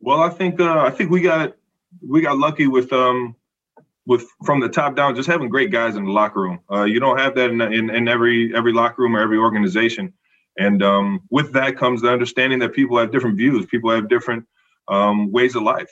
Well, 0.00 0.21
I 0.21 0.31
think 0.31 0.61
uh, 0.61 0.81
I 0.81 0.90
think 0.90 1.11
we 1.11 1.21
got 1.21 1.55
we 2.07 2.21
got 2.21 2.38
lucky 2.38 2.67
with 2.67 2.93
um 2.93 3.35
with 4.09 4.27
from 4.45 4.59
the 4.59 4.69
top 4.71 4.97
down 4.97 5.15
just 5.15 5.29
having 5.29 5.50
great 5.50 5.71
guys 5.71 5.95
in 5.95 6.05
the 6.07 6.11
locker 6.11 6.41
room. 6.41 6.61
Uh, 6.73 6.85
you 6.85 6.99
don't 6.99 7.19
have 7.19 7.35
that 7.35 7.50
in, 7.50 7.61
in, 7.61 7.91
in 7.91 8.09
every 8.09 8.53
every 8.57 8.73
locker 8.73 9.03
room 9.03 9.15
or 9.15 9.21
every 9.21 9.37
organization, 9.37 10.15
and 10.59 10.83
um, 10.83 11.21
with 11.31 11.53
that 11.53 11.77
comes 11.77 12.00
the 12.00 12.11
understanding 12.11 12.59
that 12.59 12.73
people 12.73 12.99
have 12.99 13.12
different 13.12 13.37
views, 13.37 13.67
people 13.67 13.91
have 13.91 14.09
different 14.09 14.47
um, 14.88 15.31
ways 15.31 15.55
of 15.55 15.62
life. 15.62 15.91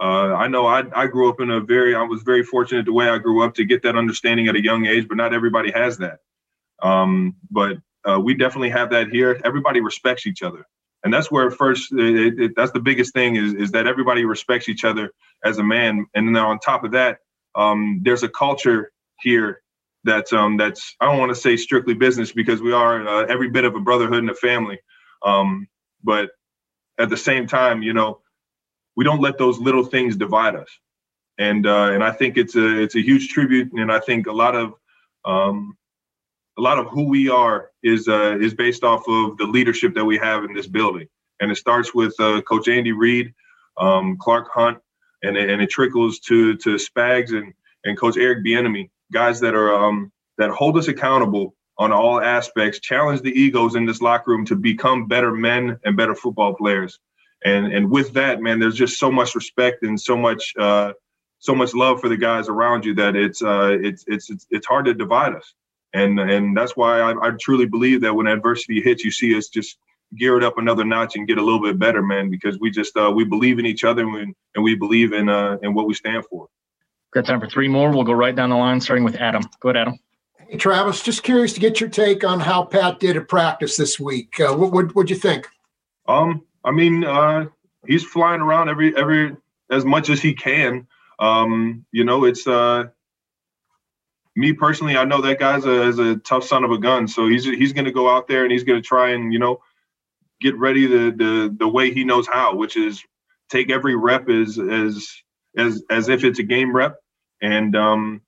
Uh, 0.00 0.32
I 0.34 0.46
know 0.46 0.66
I, 0.66 0.84
I 0.94 1.08
grew 1.08 1.28
up 1.28 1.40
in 1.40 1.50
a 1.50 1.60
very 1.60 1.96
I 1.96 2.02
was 2.04 2.22
very 2.22 2.44
fortunate 2.44 2.86
the 2.86 2.92
way 2.92 3.08
I 3.08 3.18
grew 3.18 3.44
up 3.44 3.54
to 3.56 3.64
get 3.64 3.82
that 3.82 3.96
understanding 3.96 4.46
at 4.46 4.54
a 4.54 4.62
young 4.62 4.86
age, 4.86 5.08
but 5.08 5.16
not 5.16 5.34
everybody 5.34 5.72
has 5.72 5.98
that. 5.98 6.20
Um, 6.80 7.34
but 7.50 7.78
uh, 8.08 8.20
we 8.20 8.34
definitely 8.34 8.70
have 8.70 8.90
that 8.90 9.08
here. 9.08 9.40
Everybody 9.44 9.80
respects 9.80 10.28
each 10.28 10.42
other 10.42 10.64
and 11.04 11.12
that's 11.12 11.30
where 11.30 11.50
first 11.50 11.92
it, 11.92 12.40
it, 12.40 12.52
that's 12.56 12.72
the 12.72 12.80
biggest 12.80 13.12
thing 13.14 13.36
is 13.36 13.54
is 13.54 13.70
that 13.70 13.86
everybody 13.86 14.24
respects 14.24 14.68
each 14.68 14.84
other 14.84 15.12
as 15.44 15.58
a 15.58 15.62
man 15.62 16.06
and 16.14 16.34
then 16.34 16.42
on 16.42 16.58
top 16.58 16.82
of 16.84 16.90
that 16.92 17.18
um, 17.58 18.00
there's 18.04 18.22
a 18.22 18.30
culture 18.30 18.92
here 19.20 19.62
that's 20.04 20.32
um 20.32 20.56
that's 20.56 20.96
i 21.00 21.06
don't 21.06 21.18
want 21.18 21.30
to 21.30 21.40
say 21.40 21.56
strictly 21.56 21.94
business 21.94 22.32
because 22.32 22.62
we 22.62 22.72
are 22.72 23.06
uh, 23.06 23.26
every 23.26 23.50
bit 23.50 23.64
of 23.64 23.74
a 23.76 23.80
brotherhood 23.80 24.20
and 24.20 24.30
a 24.30 24.34
family. 24.34 24.78
Um 25.26 25.68
but 26.04 26.30
at 26.98 27.10
the 27.10 27.16
same 27.16 27.46
time 27.48 27.82
you 27.82 27.92
know 27.92 28.20
we 28.96 29.04
don't 29.04 29.20
let 29.20 29.38
those 29.38 29.58
little 29.58 29.84
things 29.84 30.16
divide 30.16 30.56
us. 30.56 30.70
And 31.38 31.66
uh 31.66 31.90
and 31.92 32.04
i 32.04 32.12
think 32.12 32.38
it's 32.38 32.56
a 32.56 32.80
it's 32.82 32.96
a 32.96 33.02
huge 33.02 33.28
tribute 33.30 33.72
and 33.74 33.92
i 33.92 34.00
think 34.00 34.28
a 34.28 34.32
lot 34.32 34.56
of 34.56 34.74
um 35.24 35.76
a 36.58 36.62
lot 36.62 36.78
of 36.78 36.88
who 36.88 37.04
we 37.08 37.30
are 37.30 37.70
is 37.82 38.08
uh, 38.08 38.36
is 38.40 38.54
based 38.54 38.84
off 38.84 39.08
of 39.08 39.38
the 39.38 39.46
leadership 39.46 39.94
that 39.94 40.04
we 40.04 40.18
have 40.18 40.44
in 40.44 40.54
this 40.54 40.66
building, 40.66 41.08
and 41.40 41.50
it 41.52 41.56
starts 41.56 41.94
with 41.94 42.14
uh, 42.20 42.42
Coach 42.42 42.68
Andy 42.68 42.92
Reid, 42.92 43.32
um, 43.78 44.16
Clark 44.20 44.48
Hunt, 44.52 44.78
and 45.22 45.36
and 45.36 45.62
it 45.62 45.70
trickles 45.70 46.18
to 46.20 46.56
to 46.58 46.76
Spags 46.76 47.30
and 47.30 47.52
and 47.84 47.98
Coach 47.98 48.16
Eric 48.16 48.44
Bieniemy, 48.44 48.90
guys 49.12 49.40
that 49.40 49.54
are 49.54 49.72
um, 49.74 50.12
that 50.36 50.50
hold 50.50 50.76
us 50.76 50.88
accountable 50.88 51.54
on 51.78 51.92
all 51.92 52.20
aspects, 52.20 52.80
challenge 52.80 53.22
the 53.22 53.30
egos 53.30 53.76
in 53.76 53.86
this 53.86 54.02
locker 54.02 54.32
room 54.32 54.44
to 54.46 54.56
become 54.56 55.06
better 55.06 55.32
men 55.32 55.78
and 55.84 55.96
better 55.96 56.14
football 56.14 56.54
players. 56.54 56.98
And 57.44 57.72
and 57.72 57.90
with 57.90 58.12
that, 58.14 58.40
man, 58.40 58.58
there's 58.58 58.76
just 58.76 58.98
so 58.98 59.10
much 59.10 59.34
respect 59.34 59.82
and 59.82 60.00
so 60.00 60.16
much 60.16 60.54
uh, 60.58 60.92
so 61.38 61.54
much 61.54 61.74
love 61.74 62.00
for 62.00 62.08
the 62.08 62.16
guys 62.16 62.48
around 62.48 62.84
you 62.84 62.94
that 62.94 63.14
it's 63.16 63.42
uh, 63.42 63.76
it's 63.80 64.04
it's 64.08 64.30
it's, 64.30 64.46
it's 64.50 64.66
hard 64.66 64.86
to 64.86 64.94
divide 64.94 65.34
us 65.34 65.54
and 65.92 66.18
and 66.20 66.56
that's 66.56 66.76
why 66.76 67.00
I, 67.00 67.28
I, 67.28 67.30
truly 67.40 67.66
believe 67.66 68.02
that 68.02 68.14
when 68.14 68.26
adversity 68.26 68.80
hits, 68.80 69.04
you 69.04 69.10
see 69.10 69.36
us 69.36 69.48
just 69.48 69.78
gear 70.16 70.36
it 70.36 70.44
up 70.44 70.58
another 70.58 70.84
notch 70.84 71.16
and 71.16 71.26
get 71.26 71.38
a 71.38 71.42
little 71.42 71.60
bit 71.60 71.78
better, 71.78 72.02
man. 72.02 72.30
Because 72.30 72.58
we 72.58 72.70
just 72.70 72.96
uh, 72.96 73.10
we 73.14 73.24
believe 73.24 73.58
in 73.58 73.66
each 73.66 73.84
other 73.84 74.02
and 74.02 74.12
we, 74.12 74.34
and 74.54 74.64
we 74.64 74.74
believe 74.74 75.12
in 75.12 75.28
uh, 75.28 75.58
in 75.62 75.74
what 75.74 75.86
we 75.86 75.94
stand 75.94 76.24
for. 76.26 76.48
Got 77.12 77.26
time 77.26 77.40
for 77.40 77.48
three 77.48 77.68
more. 77.68 77.90
We'll 77.90 78.04
go 78.04 78.12
right 78.12 78.34
down 78.34 78.50
the 78.50 78.56
line, 78.56 78.80
starting 78.80 79.04
with 79.04 79.16
Adam. 79.16 79.42
Go 79.60 79.70
ahead, 79.70 79.82
Adam. 79.82 79.98
Hey, 80.48 80.56
Travis, 80.56 81.02
just 81.02 81.22
curious 81.22 81.52
to 81.54 81.60
get 81.60 81.80
your 81.80 81.90
take 81.90 82.24
on 82.24 82.40
how 82.40 82.64
Pat 82.64 83.00
did 83.00 83.16
at 83.16 83.28
practice 83.28 83.76
this 83.76 83.98
week. 83.98 84.38
Uh, 84.40 84.54
what 84.54 84.72
what 84.72 84.94
would 84.94 85.10
you 85.10 85.16
think? 85.16 85.46
Um, 86.06 86.44
I 86.64 86.70
mean, 86.70 87.04
uh, 87.04 87.46
he's 87.86 88.04
flying 88.04 88.40
around 88.40 88.68
every 88.68 88.96
every 88.96 89.36
as 89.70 89.84
much 89.84 90.10
as 90.10 90.20
he 90.20 90.34
can. 90.34 90.86
Um, 91.18 91.84
you 91.92 92.04
know, 92.04 92.24
it's 92.24 92.46
uh 92.46 92.84
me 94.38 94.52
personally, 94.52 94.96
I 94.96 95.04
know 95.04 95.20
that 95.20 95.40
guy's 95.40 95.64
a, 95.64 95.82
is 95.82 95.98
a 95.98 96.16
tough 96.16 96.44
son 96.44 96.62
of 96.62 96.70
a 96.70 96.78
gun. 96.78 97.08
So 97.08 97.26
he's 97.26 97.44
he's 97.44 97.72
going 97.72 97.86
to 97.86 97.92
go 97.92 98.08
out 98.08 98.28
there 98.28 98.44
and 98.44 98.52
he's 98.52 98.62
going 98.62 98.80
to 98.80 98.86
try 98.86 99.10
and 99.10 99.32
you 99.32 99.38
know 99.38 99.60
get 100.40 100.56
ready 100.58 100.86
the 100.86 101.10
the 101.16 101.56
the 101.58 101.68
way 101.68 101.92
he 101.92 102.04
knows 102.04 102.26
how, 102.26 102.54
which 102.54 102.76
is 102.76 103.02
take 103.50 103.70
every 103.70 103.96
rep 103.96 104.28
as 104.28 104.58
as 104.58 105.08
as 105.56 105.82
as 105.90 106.08
if 106.08 106.24
it's 106.24 106.38
a 106.38 106.44
game 106.44 106.74
rep, 106.74 106.96
and 107.42 107.76
um 107.76 108.22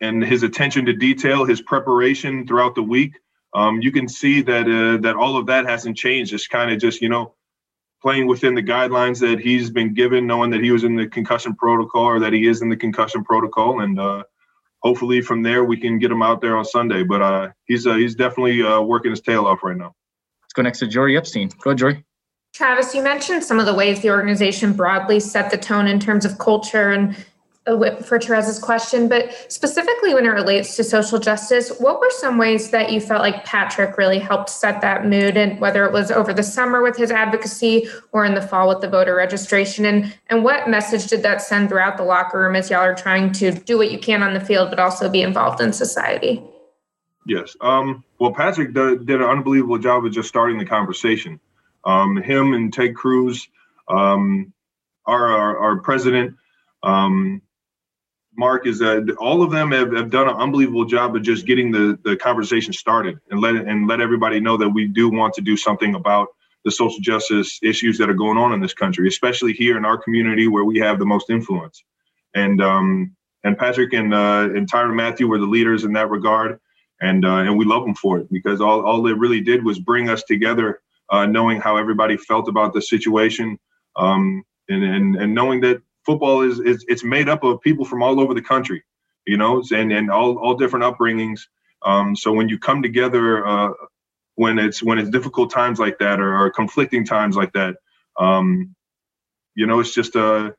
and 0.00 0.22
his 0.22 0.42
attention 0.42 0.86
to 0.86 0.92
detail, 0.92 1.44
his 1.44 1.62
preparation 1.62 2.46
throughout 2.46 2.74
the 2.74 2.82
week. 2.82 3.14
Um, 3.54 3.80
you 3.80 3.90
can 3.90 4.08
see 4.08 4.42
that 4.42 4.66
uh, 4.66 5.00
that 5.02 5.16
all 5.16 5.36
of 5.36 5.46
that 5.46 5.66
hasn't 5.66 5.96
changed. 5.96 6.30
Just 6.30 6.50
kind 6.50 6.70
of 6.70 6.78
just 6.78 7.00
you 7.00 7.08
know 7.08 7.34
playing 8.02 8.26
within 8.26 8.54
the 8.54 8.62
guidelines 8.62 9.20
that 9.20 9.40
he's 9.40 9.70
been 9.70 9.94
given, 9.94 10.26
knowing 10.26 10.50
that 10.50 10.62
he 10.62 10.70
was 10.70 10.84
in 10.84 10.96
the 10.96 11.06
concussion 11.06 11.54
protocol 11.56 12.04
or 12.04 12.20
that 12.20 12.32
he 12.32 12.46
is 12.46 12.60
in 12.60 12.68
the 12.68 12.76
concussion 12.76 13.24
protocol, 13.24 13.80
and 13.80 13.98
uh, 13.98 14.22
hopefully 14.80 15.22
from 15.22 15.42
there 15.42 15.64
we 15.64 15.78
can 15.78 15.98
get 15.98 16.10
him 16.10 16.22
out 16.22 16.40
there 16.40 16.56
on 16.56 16.64
Sunday. 16.64 17.02
But 17.02 17.22
uh, 17.22 17.48
he's 17.64 17.86
uh, 17.86 17.94
he's 17.94 18.14
definitely 18.14 18.62
uh, 18.62 18.80
working 18.80 19.10
his 19.10 19.22
tail 19.22 19.46
off 19.46 19.62
right 19.62 19.76
now. 19.76 19.94
Go 20.56 20.62
next 20.62 20.78
to 20.78 20.86
Jory 20.86 21.16
Epstein. 21.18 21.50
Go 21.60 21.70
ahead, 21.70 21.78
Jory. 21.78 22.04
Travis, 22.54 22.94
you 22.94 23.02
mentioned 23.02 23.44
some 23.44 23.60
of 23.60 23.66
the 23.66 23.74
ways 23.74 24.00
the 24.00 24.10
organization 24.10 24.72
broadly 24.72 25.20
set 25.20 25.50
the 25.50 25.58
tone 25.58 25.86
in 25.86 26.00
terms 26.00 26.24
of 26.24 26.38
culture 26.38 26.90
and 26.92 27.14
uh, 27.66 27.96
for 27.96 28.18
Terez's 28.18 28.58
question, 28.58 29.08
but 29.08 29.52
specifically 29.52 30.14
when 30.14 30.24
it 30.24 30.30
relates 30.30 30.74
to 30.76 30.84
social 30.84 31.18
justice, 31.18 31.76
what 31.80 32.00
were 32.00 32.10
some 32.10 32.38
ways 32.38 32.70
that 32.70 32.92
you 32.92 33.00
felt 33.00 33.20
like 33.20 33.44
Patrick 33.44 33.98
really 33.98 34.20
helped 34.20 34.48
set 34.48 34.80
that 34.80 35.04
mood, 35.04 35.36
and 35.36 35.60
whether 35.60 35.84
it 35.84 35.92
was 35.92 36.10
over 36.10 36.32
the 36.32 36.44
summer 36.44 36.80
with 36.80 36.96
his 36.96 37.10
advocacy 37.10 37.88
or 38.12 38.24
in 38.24 38.34
the 38.34 38.40
fall 38.40 38.68
with 38.68 38.80
the 38.80 38.88
voter 38.88 39.14
registration, 39.16 39.84
and 39.84 40.16
and 40.28 40.44
what 40.44 40.70
message 40.70 41.08
did 41.08 41.22
that 41.24 41.42
send 41.42 41.68
throughout 41.68 41.96
the 41.96 42.04
locker 42.04 42.38
room 42.38 42.56
as 42.56 42.70
y'all 42.70 42.80
are 42.80 42.94
trying 42.94 43.32
to 43.32 43.50
do 43.50 43.76
what 43.76 43.90
you 43.90 43.98
can 43.98 44.22
on 44.22 44.32
the 44.32 44.40
field, 44.40 44.70
but 44.70 44.78
also 44.78 45.10
be 45.10 45.20
involved 45.20 45.60
in 45.60 45.72
society? 45.72 46.42
Yes. 47.26 47.56
Um, 47.60 48.04
well, 48.20 48.32
Patrick 48.32 48.72
did, 48.72 49.06
did, 49.06 49.20
an 49.20 49.28
unbelievable 49.28 49.78
job 49.78 50.06
of 50.06 50.12
just 50.12 50.28
starting 50.28 50.58
the 50.58 50.64
conversation. 50.64 51.40
Um, 51.84 52.16
him 52.16 52.54
and 52.54 52.72
Ted 52.72 52.94
Cruz, 52.94 53.48
um, 53.88 54.52
our, 55.06 55.26
our, 55.26 55.58
our 55.58 55.76
president. 55.78 56.36
Um, 56.84 57.42
Mark, 58.38 58.66
is 58.66 58.78
that 58.78 59.16
all 59.18 59.42
of 59.42 59.50
them 59.50 59.72
have, 59.72 59.92
have 59.92 60.10
done 60.10 60.28
an 60.28 60.36
unbelievable 60.36 60.84
job 60.84 61.16
of 61.16 61.22
just 61.22 61.46
getting 61.46 61.72
the, 61.72 61.98
the 62.04 62.16
conversation 62.16 62.72
started 62.72 63.18
and 63.30 63.40
let 63.40 63.56
and 63.56 63.88
let 63.88 64.00
everybody 64.00 64.40
know 64.40 64.56
that 64.58 64.68
we 64.68 64.86
do 64.86 65.08
want 65.08 65.34
to 65.34 65.40
do 65.40 65.56
something 65.56 65.94
about 65.94 66.28
the 66.64 66.70
social 66.70 67.00
justice 67.00 67.58
issues 67.62 67.96
that 67.98 68.10
are 68.10 68.14
going 68.14 68.36
on 68.36 68.52
in 68.52 68.60
this 68.60 68.74
country, 68.74 69.08
especially 69.08 69.52
here 69.52 69.76
in 69.78 69.84
our 69.84 69.96
community 69.96 70.48
where 70.48 70.64
we 70.64 70.78
have 70.78 70.98
the 70.98 71.06
most 71.06 71.30
influence. 71.30 71.82
And 72.34 72.62
um, 72.62 73.16
and 73.42 73.56
Patrick 73.56 73.94
and 73.94 74.12
uh, 74.12 74.50
and 74.54 74.70
Tyrann 74.70 74.94
Mathieu 74.94 75.28
were 75.28 75.38
the 75.38 75.46
leaders 75.46 75.84
in 75.84 75.94
that 75.94 76.10
regard, 76.10 76.60
and 77.00 77.24
uh, 77.24 77.38
and 77.38 77.56
we 77.58 77.64
love 77.64 77.84
them 77.84 77.94
for 77.94 78.18
it 78.18 78.30
because 78.32 78.60
all 78.60 78.84
all 78.84 79.06
it 79.06 79.18
really 79.18 79.40
did 79.40 79.64
was 79.64 79.78
bring 79.78 80.08
us 80.08 80.22
together, 80.22 80.80
uh, 81.10 81.26
knowing 81.26 81.60
how 81.60 81.76
everybody 81.76 82.16
felt 82.16 82.48
about 82.48 82.72
the 82.72 82.82
situation, 82.82 83.58
um, 83.96 84.42
and 84.68 84.82
and 84.82 85.16
and 85.16 85.34
knowing 85.34 85.60
that 85.60 85.82
football 86.04 86.42
is, 86.42 86.60
is 86.60 86.84
it's 86.88 87.04
made 87.04 87.28
up 87.28 87.42
of 87.44 87.60
people 87.60 87.84
from 87.84 88.02
all 88.02 88.20
over 88.20 88.32
the 88.32 88.42
country, 88.42 88.82
you 89.26 89.36
know, 89.36 89.62
and 89.72 89.92
and 89.92 90.10
all 90.10 90.38
all 90.38 90.54
different 90.54 90.84
upbringings. 90.84 91.40
Um, 91.84 92.16
so 92.16 92.32
when 92.32 92.48
you 92.48 92.58
come 92.58 92.82
together, 92.82 93.46
uh, 93.46 93.70
when 94.36 94.58
it's 94.58 94.82
when 94.82 94.98
it's 94.98 95.10
difficult 95.10 95.52
times 95.52 95.78
like 95.78 95.98
that 95.98 96.20
or, 96.20 96.36
or 96.38 96.50
conflicting 96.50 97.04
times 97.04 97.36
like 97.36 97.52
that, 97.52 97.76
um, 98.18 98.74
you 99.54 99.66
know, 99.66 99.80
it's 99.80 99.94
just 99.94 100.16
uh, 100.16 100.52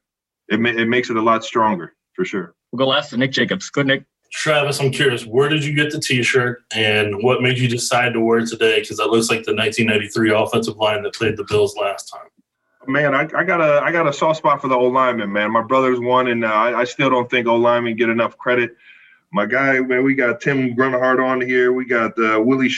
it 0.49 0.59
ma- 0.59 0.69
it 0.69 0.87
makes 0.87 1.09
it 1.09 1.17
a 1.17 1.21
lot 1.21 1.43
stronger 1.43 1.93
for 2.13 2.25
sure. 2.25 2.53
We'll 2.71 2.85
go 2.85 2.87
last 2.87 3.09
to 3.11 3.17
Nick 3.17 3.31
Jacobs. 3.31 3.69
Good, 3.69 3.87
Nick. 3.87 4.05
Travis, 4.31 4.79
I'm 4.79 4.91
curious, 4.91 5.25
where 5.25 5.49
did 5.49 5.63
you 5.63 5.73
get 5.73 5.91
the 5.91 5.99
T-shirt, 5.99 6.63
and 6.73 7.23
what 7.23 7.41
made 7.41 7.57
you 7.57 7.67
decide 7.67 8.13
to 8.13 8.19
wear 8.19 8.39
it 8.39 8.49
today? 8.49 8.81
Because 8.81 8.97
that 8.97 9.07
looks 9.07 9.29
like 9.29 9.43
the 9.43 9.55
1993 9.55 10.31
offensive 10.31 10.77
line 10.77 11.03
that 11.03 11.13
played 11.13 11.37
the 11.37 11.45
Bills 11.45 11.75
last 11.75 12.11
time. 12.11 12.27
Man, 12.87 13.13
I, 13.13 13.27
I 13.35 13.43
got 13.43 13.59
a 13.59 13.81
I 13.83 13.91
got 13.91 14.07
a 14.07 14.13
soft 14.13 14.37
spot 14.37 14.61
for 14.61 14.69
the 14.69 14.75
old 14.75 14.93
lineman, 14.93 15.31
man. 15.31 15.51
My 15.51 15.61
brother's 15.61 15.99
one, 15.99 16.27
and 16.27 16.45
uh, 16.45 16.47
I, 16.47 16.79
I 16.79 16.83
still 16.85 17.09
don't 17.09 17.29
think 17.29 17.45
old 17.45 17.61
linemen 17.61 17.97
get 17.97 18.07
enough 18.07 18.37
credit. 18.37 18.75
My 19.33 19.45
guy, 19.45 19.79
man, 19.81 20.03
we 20.03 20.15
got 20.15 20.39
Tim 20.39 20.73
Grunhard 20.73 21.19
on 21.19 21.41
here. 21.41 21.73
We 21.73 21.85
got 21.85 22.17
uh, 22.17 22.39
Willie 22.41 22.71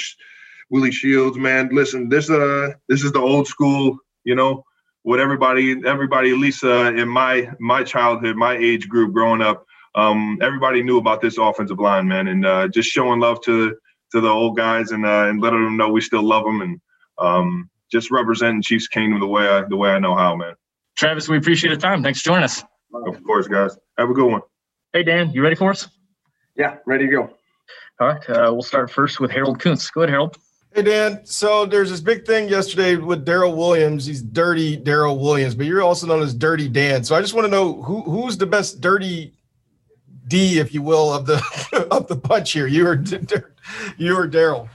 Willie 0.71 0.91
Shields, 0.91 1.37
man. 1.37 1.69
Listen, 1.71 2.09
this 2.09 2.29
uh 2.29 2.71
this 2.87 3.03
is 3.03 3.11
the 3.11 3.19
old 3.19 3.47
school, 3.47 3.99
you 4.23 4.33
know, 4.33 4.65
what 5.03 5.19
everybody 5.19 5.81
everybody 5.85 6.33
least 6.33 6.63
uh, 6.63 6.93
in 6.93 7.07
my 7.07 7.49
my 7.59 7.83
childhood, 7.83 8.35
my 8.35 8.57
age 8.57 8.89
group 8.89 9.13
growing 9.13 9.41
up, 9.41 9.65
um, 9.95 10.37
everybody 10.41 10.83
knew 10.83 10.97
about 10.97 11.21
this 11.21 11.37
offensive 11.37 11.79
line, 11.79 12.07
man, 12.07 12.27
and 12.27 12.45
uh, 12.45 12.67
just 12.67 12.89
showing 12.89 13.19
love 13.19 13.41
to 13.41 13.75
to 14.11 14.21
the 14.21 14.27
old 14.27 14.57
guys 14.57 14.91
and 14.91 15.05
uh, 15.05 15.27
and 15.27 15.41
letting 15.41 15.63
them 15.63 15.77
know 15.77 15.89
we 15.89 16.01
still 16.01 16.23
love 16.23 16.43
them 16.43 16.61
and 16.61 16.81
um, 17.17 17.69
just 17.91 18.11
representing 18.11 18.61
Chiefs 18.61 18.87
Kingdom 18.87 19.19
the 19.19 19.27
way 19.27 19.47
I 19.47 19.63
the 19.67 19.77
way 19.77 19.91
I 19.91 19.99
know 19.99 20.15
how, 20.15 20.35
man. 20.35 20.53
Travis, 20.95 21.27
we 21.27 21.37
appreciate 21.37 21.71
the 21.71 21.77
time. 21.77 22.03
Thanks 22.03 22.21
for 22.21 22.25
joining 22.25 22.43
us. 22.43 22.63
Of 22.93 23.23
course, 23.23 23.47
guys. 23.47 23.77
Have 23.97 24.09
a 24.09 24.13
good 24.13 24.29
one. 24.29 24.41
Hey, 24.93 25.03
Dan, 25.03 25.31
you 25.31 25.43
ready 25.43 25.55
for 25.55 25.69
us? 25.69 25.87
Yeah, 26.55 26.77
ready 26.85 27.05
to 27.05 27.11
go. 27.11 27.33
All 27.99 28.07
right, 28.07 28.29
uh, 28.29 28.49
we'll 28.51 28.63
start 28.63 28.89
first 28.89 29.19
with 29.19 29.29
Harold 29.31 29.59
Kuntz. 29.59 29.89
Go 29.91 30.01
ahead, 30.01 30.09
Harold. 30.09 30.37
Hey 30.73 30.83
Dan, 30.83 31.25
so 31.25 31.65
there's 31.65 31.89
this 31.89 31.99
big 31.99 32.27
thing 32.27 32.47
yesterday 32.47 32.95
with 32.95 33.25
Darrel 33.25 33.55
Williams. 33.55 34.05
He's 34.05 34.21
dirty 34.21 34.77
Darrel 34.77 35.17
Williams, 35.17 35.55
but 35.55 35.65
you're 35.65 35.81
also 35.81 36.05
known 36.05 36.21
as 36.21 36.35
Dirty 36.35 36.69
Dan. 36.69 37.03
So 37.03 37.15
I 37.15 37.21
just 37.21 37.33
want 37.33 37.45
to 37.45 37.51
know 37.51 37.81
who 37.81 38.01
who's 38.03 38.37
the 38.37 38.45
best 38.45 38.79
dirty 38.79 39.33
D, 40.29 40.59
if 40.59 40.73
you 40.73 40.81
will, 40.81 41.13
of 41.13 41.25
the 41.25 41.87
of 41.91 42.07
the 42.07 42.15
bunch 42.15 42.53
here. 42.53 42.67
You 42.67 42.87
are 42.87 43.03
you 43.97 44.17
are 44.17 44.27
Darrel? 44.27 44.69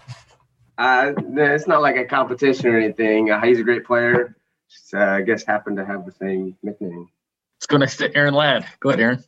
Uh, 0.77 1.12
it's 1.17 1.67
not 1.67 1.81
like 1.81 1.97
a 1.97 2.05
competition 2.05 2.67
or 2.67 2.77
anything. 2.77 3.31
Uh, 3.31 3.40
he's 3.40 3.61
a 3.61 3.62
great 3.62 3.85
player. 3.85 4.37
Just, 4.69 4.93
uh, 4.93 4.99
I 4.99 5.23
guess 5.23 5.45
happened 5.45 5.77
to 5.77 5.87
have 5.87 6.05
the 6.05 6.12
same 6.12 6.57
nickname. 6.62 7.09
Let's 7.57 7.67
go 7.67 7.77
next 7.77 7.99
to 7.99 8.14
Aaron 8.17 8.35
Ladd. 8.35 8.67
Go 8.81 8.88
ahead, 8.88 9.01
Aaron. 9.01 9.25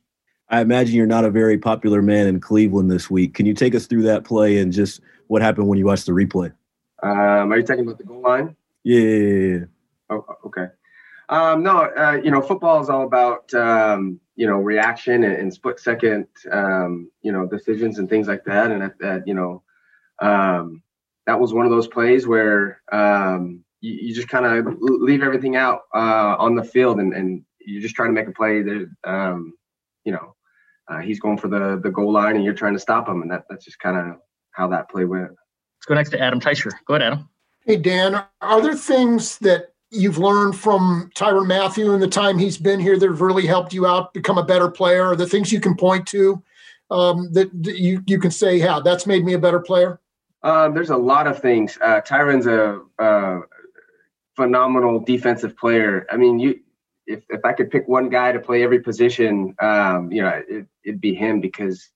I 0.49 0.61
imagine 0.61 0.97
you're 0.97 1.07
not 1.07 1.25
a 1.25 1.31
very 1.31 1.59
popular 1.59 2.03
man 2.03 2.27
in 2.27 2.41
Cleveland 2.41 2.91
this 2.91 3.09
week. 3.09 3.35
Can 3.35 3.47
you 3.47 3.55
take 3.55 3.75
us 3.75 3.87
through 3.87 4.03
that 4.03 4.25
play 4.25 4.59
and 4.59 4.73
just 4.73 5.01
what 5.29 5.43
happened 5.43 5.69
when 5.69 5.79
you 5.79 5.87
watched 5.87 6.07
the 6.07 6.13
replay? 6.13 6.53
Um, 7.03 7.53
are 7.53 7.57
you 7.57 7.63
talking 7.63 7.85
about 7.85 7.99
the 7.99 8.05
goal 8.05 8.23
line? 8.23 8.57
Yeah. 8.85 9.01
yeah, 9.01 9.57
yeah. 9.59 9.65
Oh, 10.11 10.25
okay. 10.47 10.67
Um, 11.29 11.63
no, 11.63 11.91
uh, 11.97 12.21
you 12.23 12.31
know, 12.31 12.41
football 12.41 12.81
is 12.81 12.89
all 12.89 13.05
about 13.05 13.53
um, 13.55 14.21
you 14.37 14.47
know 14.47 14.59
reaction 14.59 15.25
and, 15.25 15.37
and 15.37 15.53
split 15.53 15.81
second, 15.81 16.27
um, 16.53 17.11
you 17.23 17.33
know, 17.33 17.47
decisions 17.47 17.99
and 17.99 18.09
things 18.09 18.29
like 18.29 18.45
that. 18.45 18.71
And 18.71 18.83
that, 18.83 18.99
that 19.01 19.27
you 19.27 19.35
know, 19.35 19.63
um, 20.21 20.83
that 21.27 21.41
was 21.41 21.53
one 21.53 21.67
of 21.67 21.73
those 21.73 21.89
plays 21.89 22.27
where 22.27 22.81
um, 22.93 23.65
you, 23.81 23.95
you 23.95 24.15
just 24.15 24.29
kind 24.29 24.47
of 24.47 24.77
leave 24.81 25.23
everything 25.23 25.57
out 25.57 25.83
uh, 25.95 26.37
on 26.39 26.55
the 26.55 26.65
field 26.65 27.01
and, 27.01 27.13
and 27.13 27.43
you're 27.67 27.83
just 27.83 27.97
trying 27.97 28.09
to 28.09 28.15
make 28.15 28.29
a 28.29 28.33
play 28.33 28.63
that 28.63 28.89
um, 29.05 29.53
you 30.05 30.13
know 30.13 30.35
uh, 30.89 30.99
he's 31.01 31.21
going 31.21 31.37
for 31.37 31.49
the 31.49 31.81
the 31.83 31.91
goal 31.91 32.13
line 32.13 32.37
and 32.37 32.45
you're 32.45 32.55
trying 32.55 32.75
to 32.75 32.79
stop 32.79 33.09
him, 33.09 33.23
and 33.23 33.31
that 33.31 33.45
that's 33.51 33.65
just 33.65 33.79
kind 33.79 33.97
of 33.97 34.19
how 34.53 34.69
that 34.69 34.89
play 34.89 35.05
went. 35.05 35.31
Let's 35.31 35.87
go 35.87 35.95
next 35.95 36.11
to 36.11 36.21
Adam 36.21 36.41
Teicher. 36.41 36.71
Go 36.87 36.95
ahead, 36.95 37.07
Adam. 37.07 37.29
Hey 37.65 37.77
Dan, 37.77 38.23
are 38.41 38.61
there 38.61 38.77
things 38.77 39.39
that 39.39 39.75
you've 39.91 40.19
learned 40.19 40.57
from 40.57 41.11
Tyrann 41.15 41.47
Mathieu 41.47 41.93
in 41.93 42.01
the 42.01 42.09
time 42.09 42.39
he's 42.39 42.59
been 42.59 42.81
here 42.81 42.99
that 42.99 43.09
have 43.09 43.21
really 43.21 43.47
helped 43.47 43.73
you 43.73 43.87
out 43.87 44.13
become 44.13 44.39
a 44.39 44.45
better 44.45 44.71
player? 44.71 45.07
Are 45.07 45.17
the 45.17 45.27
things 45.27 45.53
you 45.53 45.61
can 45.61 45.77
point 45.77 46.07
to 46.09 46.43
um, 46.91 47.33
that, 47.33 47.51
you 47.55 48.03
you 48.07 48.19
can 48.19 48.31
say, 48.31 48.57
"Yeah, 48.57 48.81
that's 48.85 49.07
made 49.07 49.25
me 49.25 49.35
a 49.35 49.39
better 49.39 49.61
player"? 49.61 50.01
Um, 50.43 50.75
there's 50.75 50.91
a 50.91 50.97
lot 50.97 51.27
of 51.27 51.41
things. 51.41 51.79
Uh, 51.81 52.01
Tyrann's 52.01 52.47
a, 52.47 52.81
a 52.99 53.41
phenomenal 54.37 55.01
defensive 55.01 55.57
player. 55.57 56.07
I 56.11 56.17
mean, 56.17 56.39
you 56.39 56.61
if 57.07 57.25
if 57.29 57.45
I 57.45 57.53
could 57.53 57.71
pick 57.71 57.89
one 57.89 58.09
guy 58.09 58.33
to 58.33 58.41
play 58.41 58.63
every 58.63 58.81
position, 58.81 59.55
um, 59.61 60.11
you 60.13 60.23
know, 60.23 60.43
it, 60.49 60.67
would 60.85 61.01
be 61.01 61.15
him 61.15 61.41
because 61.41 61.91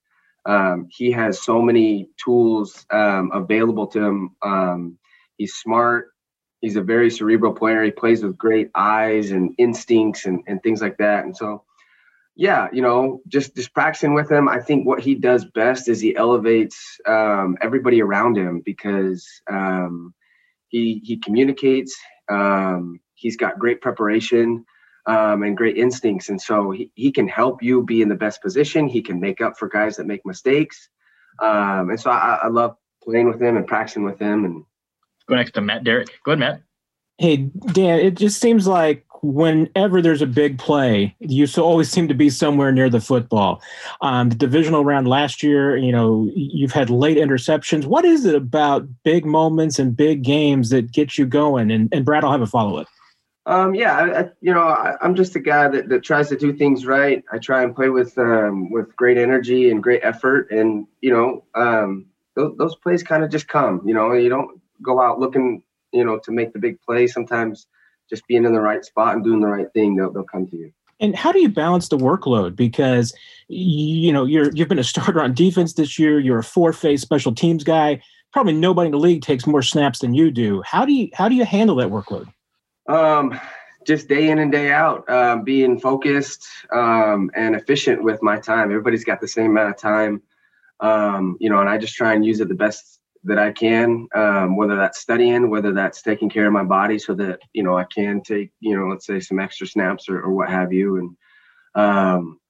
um, 0.47 0.89
he 0.91 1.11
has 1.13 1.43
so 1.43 1.61
many 1.61 2.09
tools 2.23 2.87
um, 2.91 3.31
available 3.33 3.87
to 3.89 4.01
him. 4.01 4.37
Um, 4.43 4.99
he's 5.37 5.55
smart. 5.55 6.10
He's 6.61 6.77
a 6.77 6.83
very 6.83 7.11
cerebral 7.11 7.55
player. 7.55 7.83
He 7.83 7.91
plays 7.91 8.23
with 8.23 8.37
great 8.37 8.71
eyes 8.75 9.31
and 9.31 9.55
instincts 9.59 10.27
and, 10.27 10.43
and 10.47 10.63
things 10.63 10.83
like 10.83 10.99
that. 10.99 11.25
And 11.25 11.37
so, 11.37 11.65
yeah, 12.37 12.69
you 12.73 12.83
know, 12.83 13.21
just 13.29 13.57
just 13.57 13.75
practicing 13.75 14.15
with 14.15 14.31
him. 14.31 14.49
I 14.49 14.61
think 14.61 14.87
what 14.87 15.01
he 15.01 15.15
does 15.15 15.45
best 15.45 15.89
is 15.89 16.01
he 16.01 16.17
elevates 16.17 16.99
um, 17.07 17.57
everybody 17.61 18.03
around 18.03 18.37
him 18.37 18.63
because 18.65 19.27
um, 19.51 20.15
he 20.69 21.01
he 21.05 21.17
communicates. 21.17 21.97
he's 23.15 23.37
got 23.37 23.59
great 23.59 23.81
preparation 23.81 24.65
um, 25.07 25.43
and 25.43 25.57
great 25.57 25.77
instincts. 25.77 26.29
And 26.29 26.41
so 26.41 26.71
he, 26.71 26.91
he 26.95 27.11
can 27.11 27.29
help 27.29 27.63
you 27.63 27.83
be 27.83 28.03
in 28.03 28.09
the 28.09 28.15
best 28.15 28.43
position. 28.43 28.89
He 28.89 29.03
can 29.03 29.21
make 29.21 29.41
up 29.41 29.59
for 29.59 29.69
guys 29.69 29.97
that 29.97 30.07
make 30.07 30.25
mistakes. 30.25 30.89
Um, 31.43 31.91
and 31.91 32.01
so 32.01 32.11
I, 32.11 32.41
I, 32.43 32.49
love 32.49 32.77
playing 33.03 33.29
with 33.29 33.41
him 33.41 33.57
and 33.57 33.67
practicing 33.67 34.05
with 34.05 34.19
him. 34.19 34.45
And 34.45 34.65
go 35.31 35.37
next 35.37 35.53
to 35.53 35.61
Matt 35.61 35.85
Derrick. 35.85 36.09
Go 36.25 36.33
ahead, 36.33 36.41
Matt. 36.41 36.63
Hey, 37.19 37.37
Dan, 37.73 38.01
it 38.01 38.17
just 38.17 38.41
seems 38.41 38.67
like 38.67 39.07
whenever 39.23 40.01
there's 40.01 40.23
a 40.23 40.27
big 40.27 40.59
play, 40.59 41.15
you 41.21 41.47
so 41.47 41.63
always 41.63 41.91
seem 41.91 42.09
to 42.09 42.15
be 42.15 42.31
somewhere 42.31 42.73
near 42.73 42.89
the 42.89 43.01
football. 43.01 43.63
Um, 44.01 44.31
the 44.31 44.35
divisional 44.35 44.85
round 44.85 45.07
last 45.07 45.43
year, 45.43 45.77
you 45.77 45.93
know, 45.93 46.31
you've 46.35 46.73
had 46.73 46.91
late 46.91 47.19
interceptions. 47.19 47.85
What 47.85 48.05
is 48.05 48.25
it 48.25 48.35
about 48.35 48.89
big 49.05 49.25
moments 49.25 49.79
and 49.79 49.97
big 49.97 50.23
games 50.23 50.71
that 50.71 50.93
get 50.93 51.19
you 51.19 51.27
going? 51.27 51.71
And, 51.71 51.89
and 51.93 52.05
Brad, 52.05 52.25
I'll 52.25 52.33
have 52.33 52.41
a 52.41 52.47
follow 52.47 52.79
up. 52.79 52.89
Um, 53.47 53.75
yeah, 53.75 53.97
I, 53.97 54.21
I, 54.21 54.31
you 54.41 54.53
know, 54.53 54.63
I, 54.63 54.97
am 55.03 55.15
just 55.15 55.35
a 55.35 55.41
guy 55.41 55.69
that, 55.69 55.89
that 55.89 56.05
tries 56.05 56.29
to 56.29 56.37
do 56.37 56.53
things 56.53 56.87
right. 56.87 57.25
I 57.33 57.39
try 57.39 57.63
and 57.63 57.75
play 57.75 57.89
with 57.89 58.17
um, 58.19 58.71
with 58.71 58.95
great 58.97 59.17
energy 59.17 59.71
and 59.71 59.83
great 59.83 60.03
effort, 60.05 60.51
and 60.51 60.87
you 61.01 61.11
know, 61.11 61.45
um, 61.55 62.07
those, 62.37 62.57
those 62.59 62.77
plays 62.77 63.03
kind 63.03 63.25
of 63.25 63.31
just 63.31 63.49
come. 63.49 63.81
You 63.87 63.95
know, 63.95 64.13
you 64.13 64.29
don't 64.29 64.60
go 64.83 65.01
out 65.01 65.19
looking, 65.19 65.63
you 65.93 66.05
know, 66.05 66.19
to 66.19 66.33
make 66.33 66.53
the 66.53 66.59
big 66.59 66.81
play. 66.83 67.07
Sometimes 67.07 67.67
just 68.09 68.27
being 68.27 68.45
in 68.45 68.53
the 68.53 68.61
right 68.61 68.85
spot 68.85 69.15
and 69.15 69.25
doing 69.25 69.41
the 69.41 69.47
right 69.47 69.73
thing, 69.73 69.97
they'll, 69.97 70.13
they'll 70.13 70.25
come 70.25 70.47
to 70.49 70.57
you. 70.57 70.73
And 71.01 71.17
how 71.17 71.33
do 71.33 71.41
you 71.41 71.49
balance 71.49 71.89
the 71.89 71.97
workload? 71.97 72.55
Because 72.55 73.15
you 73.49 74.13
know 74.13 74.25
you're 74.27 74.53
you've 74.53 74.69
been 74.69 74.79
a 74.79 74.85
starter 74.85 75.23
on 75.23 75.33
defense 75.33 75.73
this 75.73 75.99
year. 75.99 76.21
You're 76.21 76.41
a 76.41 76.45
four-phase 76.45 77.01
special 77.01 77.35
teams 77.35 77.65
guy. 77.65 78.03
Probably 78.33 78.53
nobody 78.53 78.87
in 78.87 78.93
the 78.93 78.99
league 78.99 79.23
takes 79.23 79.47
more 79.47 79.63
snaps 79.63 80.01
than 80.01 80.15
you 80.15 80.31
do. 80.31 80.63
How 80.63 80.85
do 80.85 80.93
you 80.93 81.09
how 81.15 81.29
do 81.29 81.35
you 81.35 81.45
handle 81.45 81.77
that 81.77 81.89
workload? 81.89 82.33
Um, 82.87 83.41
just 83.87 84.09
day 84.09 84.29
in 84.29 84.39
and 84.39 84.53
day 84.53 84.73
out, 84.73 85.09
um, 85.09 85.43
being 85.43 85.81
focused 85.81 86.47
um, 86.73 87.31
and 87.35 87.57
efficient 87.57 88.03
with 88.03 88.23
my 88.23 88.39
time. 88.39 88.65
Everybody's 88.71 89.05
got 89.05 89.21
the 89.21 89.29
same 89.29 89.53
amount 89.53 89.71
of 89.71 89.79
time, 89.79 90.23
um, 90.81 91.37
you 91.41 91.49
know, 91.49 91.61
and 91.61 91.69
I 91.69 91.79
just 91.79 91.95
try 91.95 92.13
and 92.13 92.25
use 92.25 92.41
it 92.41 92.49
the 92.49 92.55
best 92.55 93.00
that 93.25 93.39
I 93.39 93.53
can, 93.53 94.09
um, 94.15 94.57
whether 94.57 94.77
that's 94.77 95.01
studying, 95.01 95.51
whether 95.51 95.73
that's 95.73 96.03
taking 96.03 96.31
care 96.31 96.47
of 96.47 96.53
my 96.53 96.65
body 96.65 96.99
so 96.99 97.15
that, 97.15 97.41
you 97.53 97.63
know, 97.63 97.77
I 97.77 97.85
can 97.85 98.23
take, 98.23 98.51
you 98.61 98.77
know, 98.77 98.87
let's 98.87 99.07
say 99.07 99.21
some 99.21 99.39
extra 99.39 99.67
snaps 99.67 100.09
or, 100.09 100.21
or 100.21 100.33
what 100.33 100.49
have 100.49 100.73
you. 100.73 100.97
And 100.97 101.17
um, 101.75 102.41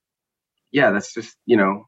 yeah, 0.71 0.91
that's 0.91 1.13
just, 1.13 1.37
you 1.47 1.57
know, 1.57 1.87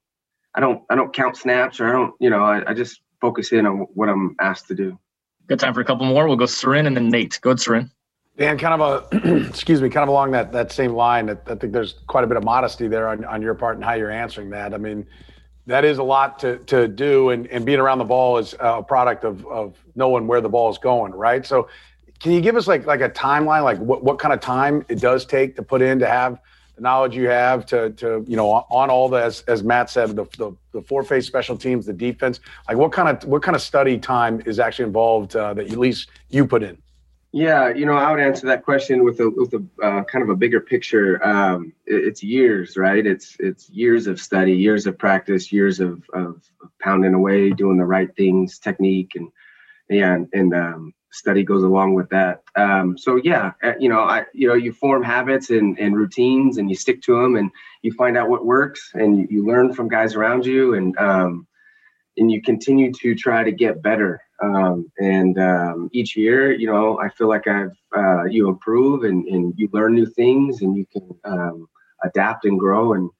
I 0.55 0.61
don't, 0.61 0.83
I 0.91 0.97
don't 0.97 1.15
count 1.15 1.37
snaps 1.37 1.79
or 1.81 1.89
I 1.89 1.93
don't, 1.93 2.15
you 2.21 2.29
know, 2.29 2.45
I, 2.45 2.71
I 2.71 2.75
just 2.75 3.01
focus 3.21 3.53
in 3.53 3.67
on 3.67 3.87
what 3.95 4.09
I'm 4.09 4.35
asked 4.41 4.67
to 4.69 4.75
do. 4.75 4.99
Good 5.47 5.61
time 5.61 5.75
for 5.75 5.81
a 5.81 5.85
couple 5.85 6.07
more. 6.07 6.27
We'll 6.27 6.37
go 6.37 6.47
Soren 6.47 6.87
and 6.87 6.97
then 6.97 7.09
Nate. 7.09 7.39
Go 7.41 7.51
ahead, 7.51 7.61
Soren. 7.61 7.91
Dan, 8.37 8.59
kind 8.59 8.81
of 8.81 9.13
a 9.13 9.47
excuse 9.49 9.81
me, 9.83 9.91
kind 9.91 10.03
of 10.03 10.09
along 10.09 10.31
that 10.33 10.53
that 10.53 10.73
same 10.73 10.95
line. 10.95 11.29
I, 11.29 11.37
I 11.47 11.55
think 11.55 11.73
there's 11.73 11.97
quite 12.07 12.25
a 12.25 12.27
bit 12.27 12.37
of 12.37 12.45
modesty 12.45 12.89
there 12.89 13.09
on, 13.09 13.25
on 13.27 13.43
your 13.43 13.55
part 13.55 13.77
and 13.77 13.85
how 13.85 13.93
you're 13.93 14.11
answering 14.11 14.51
that. 14.51 14.73
I 14.73 14.79
mean, 14.79 15.07
that 15.67 15.85
is 15.85 15.99
a 15.99 16.03
lot 16.03 16.39
to 16.41 16.59
to 16.59 16.89
do, 16.89 17.31
and, 17.31 17.47
and 17.49 17.65
being 17.65 17.79
around 17.79 17.99
the 17.99 18.05
ball 18.05 18.39
is 18.39 18.55
a 18.59 18.83
product 18.83 19.25
of 19.25 19.47
of 19.47 19.77
knowing 19.95 20.27
where 20.27 20.41
the 20.41 20.49
ball 20.49 20.71
is 20.71 20.79
going, 20.79 21.13
right? 21.13 21.47
So, 21.47 21.69
can 22.19 22.33
you 22.33 22.41
give 22.41 22.57
us 22.57 22.67
like 22.67 22.87
like 22.87 23.01
a 23.01 23.09
timeline, 23.09 23.63
like 23.63 23.79
what 23.79 24.03
what 24.03 24.19
kind 24.19 24.33
of 24.33 24.41
time 24.41 24.85
it 24.89 25.01
does 25.01 25.25
take 25.25 25.57
to 25.57 25.63
put 25.63 25.83
in 25.83 25.99
to 26.01 26.07
have 26.07 26.41
the 26.75 26.83
knowledge 26.83 27.15
you 27.15 27.29
have 27.29 27.65
to 27.67 27.91
to 27.91 28.25
you 28.27 28.37
know 28.37 28.49
on 28.49 28.91
all 28.91 29.09
the 29.09 29.19
as, 29.19 29.43
as 29.43 29.63
Matt 29.63 29.91
said 29.91 30.17
the, 30.17 30.25
the, 30.37 30.57
the 30.73 30.83
four 30.83 31.05
phase 31.05 31.27
special 31.27 31.57
teams, 31.57 31.87
the 31.87 31.93
defense, 31.93 32.41
like 32.69 32.77
what 32.77 32.93
kind 32.93 33.09
of 33.09 33.29
what 33.29 33.43
kind 33.43 33.55
of 33.55 33.63
study 33.63 33.99
time 33.99 34.43
is 34.47 34.59
actually 34.59 34.87
involved 34.87 35.37
uh, 35.37 35.55
that 35.55 35.71
at 35.71 35.79
least 35.79 36.11
you 36.29 36.47
put 36.47 36.63
in? 36.63 36.77
Yeah, 37.35 37.71
you 37.71 37.87
know, 37.87 37.95
I 37.95 38.11
would 38.11 38.21
answer 38.21 38.47
that 38.49 38.63
question 38.63 39.05
with 39.05 39.19
a 39.21 39.31
with 39.31 39.55
a 39.55 39.65
uh, 39.83 40.05
kind 40.05 40.23
of 40.23 40.29
a 40.29 40.37
bigger 40.37 40.61
picture. 40.61 41.25
Um, 41.27 41.73
it, 41.87 42.05
it's 42.05 42.23
years, 42.23 42.77
right? 42.77 43.05
It's 43.07 43.39
it's 43.41 43.71
years 43.71 44.07
of 44.07 44.21
study, 44.21 44.53
years 44.53 44.87
of 44.87 44.99
practice, 44.99 45.51
years 45.51 45.81
of, 45.81 46.03
of, 46.13 46.43
pounding 46.79 47.15
away, 47.15 47.51
doing 47.51 47.79
the 47.79 47.87
right 47.87 48.15
things, 48.17 48.59
technique, 48.59 49.13
and 49.15 49.31
yeah, 49.89 50.15
and, 50.15 50.29
and 50.35 50.55
um, 50.55 50.95
study 51.11 51.43
goes 51.43 51.63
along 51.63 51.95
with 51.95 52.11
that. 52.11 52.43
Um, 52.55 52.99
so 52.99 53.17
yeah, 53.17 53.53
uh, 53.63 53.73
you 53.81 53.89
know, 53.89 54.01
I 54.01 54.27
you 54.35 54.49
know, 54.49 54.55
you 54.55 54.71
form 54.75 55.03
habits 55.03 55.49
and, 55.49 55.79
and 55.79 55.97
routines, 55.97 56.59
and 56.59 56.69
you 56.69 56.77
stick 56.77 57.01
to 57.03 57.19
them, 57.19 57.37
and 57.37 57.51
you 57.81 57.95
find 57.95 58.19
out 58.19 58.29
what 58.29 58.45
works, 58.45 58.91
and 58.93 59.17
you, 59.17 59.27
you 59.31 59.47
learn 59.47 59.73
from 59.73 59.89
guys 59.89 60.15
around 60.17 60.45
you, 60.45 60.75
and 60.75 60.99
um, 60.99 61.47
and 62.17 62.31
you 62.31 62.43
continue 62.43 62.93
to 63.01 63.15
try 63.15 63.43
to 63.45 63.53
get 63.53 63.83
better. 63.83 64.21
Um, 64.43 64.91
and 64.99 65.39
um, 65.39 65.89
each 65.93 66.17
year, 66.17 66.53
you 66.53 66.67
know, 66.67 66.99
I 66.99 67.09
feel 67.11 67.29
like 67.29 67.47
I've 67.47 67.77
uh, 67.97 68.25
you 68.25 68.49
improve 68.49 69.05
and, 69.05 69.27
and 69.27 69.55
you 69.57 69.69
learn 69.73 69.95
new 69.95 70.07
things 70.07 70.63
and 70.63 70.77
you 70.77 70.87
can 70.93 71.09
um, 71.25 71.69
adapt 72.03 72.45
and 72.45 72.59
grow. 72.59 72.95
And 72.95 73.11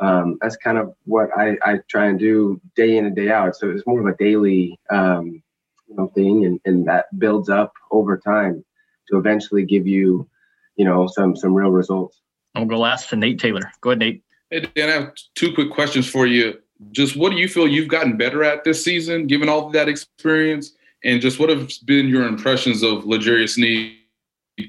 um, 0.00 0.38
that's 0.40 0.56
kind 0.56 0.78
of 0.78 0.94
what 1.04 1.30
I, 1.36 1.56
I 1.64 1.80
try 1.88 2.06
and 2.06 2.18
do 2.18 2.60
day 2.74 2.98
in 2.98 3.06
and 3.06 3.16
day 3.16 3.30
out. 3.30 3.56
So 3.56 3.70
it's 3.70 3.86
more 3.86 4.00
of 4.00 4.06
a 4.06 4.16
daily 4.16 4.78
um, 4.90 5.42
you 5.88 5.96
know 5.96 6.08
thing, 6.08 6.44
and, 6.44 6.60
and 6.64 6.86
that 6.86 7.06
builds 7.18 7.48
up 7.48 7.72
over 7.90 8.18
time 8.18 8.64
to 9.08 9.18
eventually 9.18 9.64
give 9.64 9.86
you, 9.86 10.28
you 10.76 10.84
know, 10.84 11.06
some 11.06 11.36
some 11.36 11.54
real 11.54 11.70
results. 11.70 12.20
I'm 12.54 12.62
gonna 12.62 12.76
go 12.76 12.80
last 12.80 13.08
to 13.10 13.16
Nate 13.16 13.38
Taylor. 13.38 13.72
Go 13.80 13.90
ahead, 13.90 14.00
Nate. 14.00 14.22
Hey 14.50 14.60
Dan, 14.60 14.88
I 14.88 14.92
have 14.92 15.12
two 15.34 15.52
quick 15.54 15.70
questions 15.70 16.08
for 16.08 16.26
you 16.26 16.58
just 16.92 17.16
what 17.16 17.32
do 17.32 17.38
you 17.38 17.48
feel 17.48 17.66
you've 17.66 17.88
gotten 17.88 18.16
better 18.16 18.44
at 18.44 18.64
this 18.64 18.82
season, 18.84 19.26
given 19.26 19.48
all 19.48 19.66
of 19.66 19.72
that 19.72 19.88
experience? 19.88 20.72
And 21.04 21.20
just 21.20 21.38
what 21.38 21.50
have 21.50 21.70
been 21.84 22.08
your 22.08 22.26
impressions 22.26 22.82
of 22.82 23.04
L'Jarius 23.06 23.54
Sneed, 23.54 23.96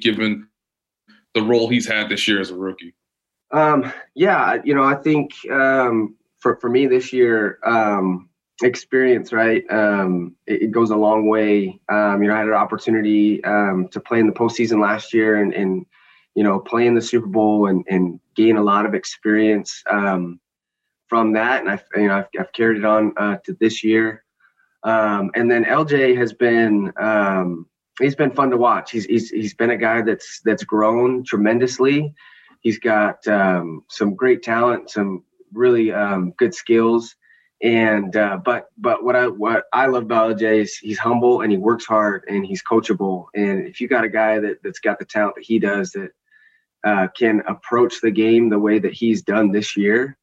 given 0.02 0.48
the 1.34 1.42
role 1.42 1.68
he's 1.68 1.88
had 1.88 2.10
this 2.10 2.28
year 2.28 2.40
as 2.40 2.52
a 2.52 2.56
rookie? 2.56 2.94
Um, 3.52 3.92
yeah, 4.14 4.58
you 4.64 4.76
know, 4.76 4.84
I 4.84 4.96
think 4.96 5.32
um, 5.52 6.16
for 6.40 6.58
for 6.58 6.70
me 6.70 6.86
this 6.86 7.14
year, 7.14 7.60
um, 7.64 8.30
experience, 8.62 9.32
right? 9.32 9.64
Um, 9.70 10.36
it, 10.46 10.64
it, 10.64 10.72
goes 10.72 10.90
a 10.90 10.96
long 10.96 11.28
way. 11.28 11.80
Um, 11.90 12.22
you 12.22 12.30
know, 12.30 12.36
I 12.36 12.40
had 12.40 12.48
an 12.48 12.54
opportunity 12.54 13.44
um, 13.44 13.88
to 13.92 14.00
play 14.00 14.20
in 14.20 14.28
the 14.28 14.34
postseason 14.34 14.82
last 14.82 15.14
year, 15.14 15.42
and, 15.42 15.54
and 15.54 15.86
you 16.36 16.44
know, 16.44 16.60
play 16.60 16.88
in 16.88 16.96
the 16.96 17.02
Super 17.02 17.28
Bowl 17.28 17.68
and, 17.68 17.86
and 17.90 18.20
gain 18.36 18.58
a 18.58 18.64
lot 18.64 18.86
of 18.86 18.94
experience. 18.94 19.84
Um, 19.90 20.40
from 21.08 21.34
that, 21.34 21.62
and 21.62 21.70
I've 21.70 21.84
you 21.96 22.08
know 22.08 22.18
I've, 22.18 22.28
I've 22.40 22.54
carried 22.54 22.78
it 22.78 22.86
on 22.86 23.14
uh, 23.18 23.38
to 23.46 23.58
this 23.60 23.84
year. 23.84 24.24
Um, 24.84 25.32
and 25.36 25.52
then 25.52 25.66
LJ 25.66 26.18
has 26.18 26.34
been 26.34 26.94
um, 27.00 27.68
he's 28.00 28.16
been 28.16 28.32
fun 28.32 28.52
to 28.52 28.58
watch. 28.58 28.92
He's 28.92 29.06
he's 29.06 29.30
he's 29.30 29.54
been 29.54 29.72
a 29.72 29.78
guy 29.78 30.02
that's 30.02 30.42
that's 30.44 30.64
grown 30.64 31.24
tremendously. 31.24 32.14
He's 32.62 32.80
got 32.80 33.28
um, 33.28 33.84
some 33.90 34.16
great 34.16 34.44
talent, 34.44 34.90
some 34.90 35.24
really 35.54 35.92
um, 35.92 36.32
good 36.38 36.54
skills, 36.54 37.16
and 37.62 38.16
uh, 38.16 38.38
but 38.44 38.70
but 38.78 39.04
what 39.04 39.16
I 39.16 39.28
what 39.28 39.66
I 39.74 39.88
love 39.88 40.04
about 40.04 40.38
LJ 40.38 40.62
is 40.62 40.78
he's 40.78 41.00
humble 41.00 41.42
and 41.42 41.52
he 41.52 41.58
works 41.58 41.86
hard 41.86 42.26
and 42.28 42.46
he's 42.46 42.64
coachable. 42.64 43.26
And 43.34 43.68
if 43.68 43.82
you 43.82 43.88
got 43.88 44.04
a 44.04 44.10
guy 44.10 44.40
that 44.40 44.64
that's 44.64 44.80
got 44.80 45.00
the 45.00 45.06
talent 45.06 45.36
that 45.36 45.46
he 45.46 45.60
does 45.60 45.92
that 45.92 46.12
uh, 46.84 47.08
can 47.18 47.42
approach 47.48 48.02
the 48.02 48.12
game 48.12 48.50
the 48.50 48.60
way 48.60 48.80
that 48.80 48.94
he's 48.94 49.24
done 49.24 49.52
this 49.52 49.76
year, 49.76 50.18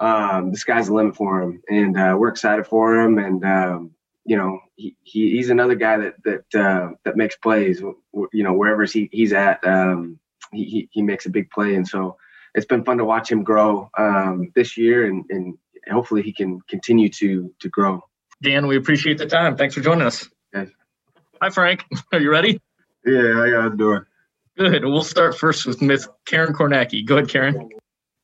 um, 0.00 0.52
the 0.52 0.58
sky's 0.58 0.86
the 0.86 0.94
limit 0.94 1.16
for 1.16 1.42
him, 1.42 1.62
and 1.68 1.98
uh, 1.98 2.16
we're 2.18 2.28
excited 2.28 2.66
for 2.66 2.98
him. 3.00 3.18
And 3.18 3.44
um, 3.44 3.90
you 4.24 4.36
know, 4.36 4.60
he, 4.76 4.96
he, 5.02 5.30
he's 5.30 5.50
another 5.50 5.74
guy 5.74 5.98
that 5.98 6.14
that 6.24 6.60
uh, 6.60 6.90
that 7.04 7.16
makes 7.16 7.36
plays. 7.36 7.80
You 7.80 8.44
know, 8.44 8.52
wherever 8.52 8.84
he, 8.84 9.08
he's 9.12 9.32
at, 9.32 9.64
um, 9.66 10.18
he, 10.52 10.88
he 10.92 11.02
makes 11.02 11.26
a 11.26 11.30
big 11.30 11.50
play, 11.50 11.74
and 11.74 11.86
so 11.86 12.16
it's 12.54 12.66
been 12.66 12.84
fun 12.84 12.98
to 12.98 13.04
watch 13.04 13.30
him 13.30 13.42
grow 13.42 13.90
um, 13.96 14.52
this 14.54 14.76
year, 14.76 15.06
and, 15.06 15.24
and 15.30 15.56
hopefully 15.90 16.22
he 16.22 16.32
can 16.32 16.60
continue 16.68 17.08
to 17.08 17.52
to 17.60 17.68
grow. 17.68 18.02
Dan, 18.42 18.66
we 18.66 18.76
appreciate 18.76 19.18
the 19.18 19.26
time. 19.26 19.56
Thanks 19.56 19.74
for 19.74 19.80
joining 19.80 20.06
us. 20.06 20.28
Yes. 20.54 20.68
Hi, 21.42 21.50
Frank. 21.50 21.84
Are 22.12 22.20
you 22.20 22.30
ready? 22.30 22.60
Yeah, 23.04 23.34
how 23.34 23.44
y'all 23.44 23.70
doing? 23.70 24.04
Good. 24.56 24.84
We'll 24.84 25.02
start 25.02 25.38
first 25.38 25.66
with 25.66 25.80
Miss 25.80 26.08
Karen 26.26 26.52
Kornacki. 26.52 27.06
Go 27.06 27.16
ahead, 27.16 27.28
Karen. 27.28 27.68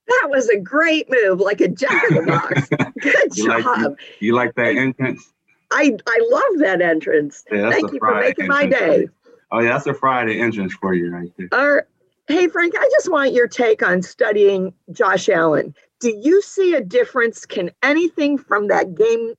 That 0.07 0.29
was 0.31 0.49
a 0.49 0.59
great 0.59 1.09
move, 1.09 1.41
like 1.41 1.61
a 1.61 1.69
jack 1.69 2.05
in 2.11 2.17
the 2.17 2.23
box. 2.27 2.69
Good 3.01 3.37
you 3.37 3.47
job. 3.47 3.65
Like, 3.65 3.81
you, 3.81 3.97
you, 4.29 4.35
like 4.35 4.55
that 4.55 4.77
entrance? 4.77 5.33
I 5.73 5.97
I 6.07 6.21
love 6.31 6.61
that 6.61 6.83
entrance. 6.83 7.45
Yeah, 7.51 7.71
Thank 7.71 7.93
you 7.93 7.99
for 7.99 8.21
making 8.21 8.49
my 8.49 8.67
day. 8.67 9.09
Oh 9.51 9.61
yeah, 9.61 9.73
that's 9.73 9.87
a 9.87 9.95
Friday 9.95 10.41
entrance 10.41 10.75
for 10.75 10.95
you 10.95 11.11
right 11.11 11.33
there. 11.39 11.49
All 11.53 11.75
right. 11.75 11.85
Hey 12.27 12.49
Frank, 12.49 12.75
I 12.79 12.89
just 12.91 13.11
want 13.11 13.33
your 13.33 13.47
take 13.47 13.83
on 13.83 14.03
studying 14.03 14.73
Josh 14.93 15.29
Allen. 15.29 15.75
Do 16.01 16.15
you 16.23 16.43
see 16.43 16.75
a 16.75 16.81
difference? 16.81 17.47
Can 17.47 17.71
anything 17.83 18.39
from 18.39 18.69
that 18.69 18.95
game 18.95 19.35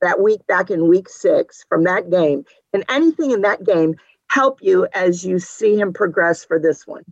that 0.00 0.20
week 0.20 0.46
back 0.46 0.70
in 0.70 0.88
week 0.88 1.08
six 1.08 1.64
from 1.68 1.84
that 1.84 2.10
game, 2.10 2.44
and 2.72 2.84
anything 2.88 3.30
in 3.30 3.42
that 3.42 3.64
game 3.64 3.94
help 4.28 4.58
you 4.62 4.86
as 4.94 5.24
you 5.24 5.38
see 5.38 5.76
him 5.76 5.92
progress 5.92 6.44
for 6.44 6.58
this 6.58 6.86
one? 6.86 7.04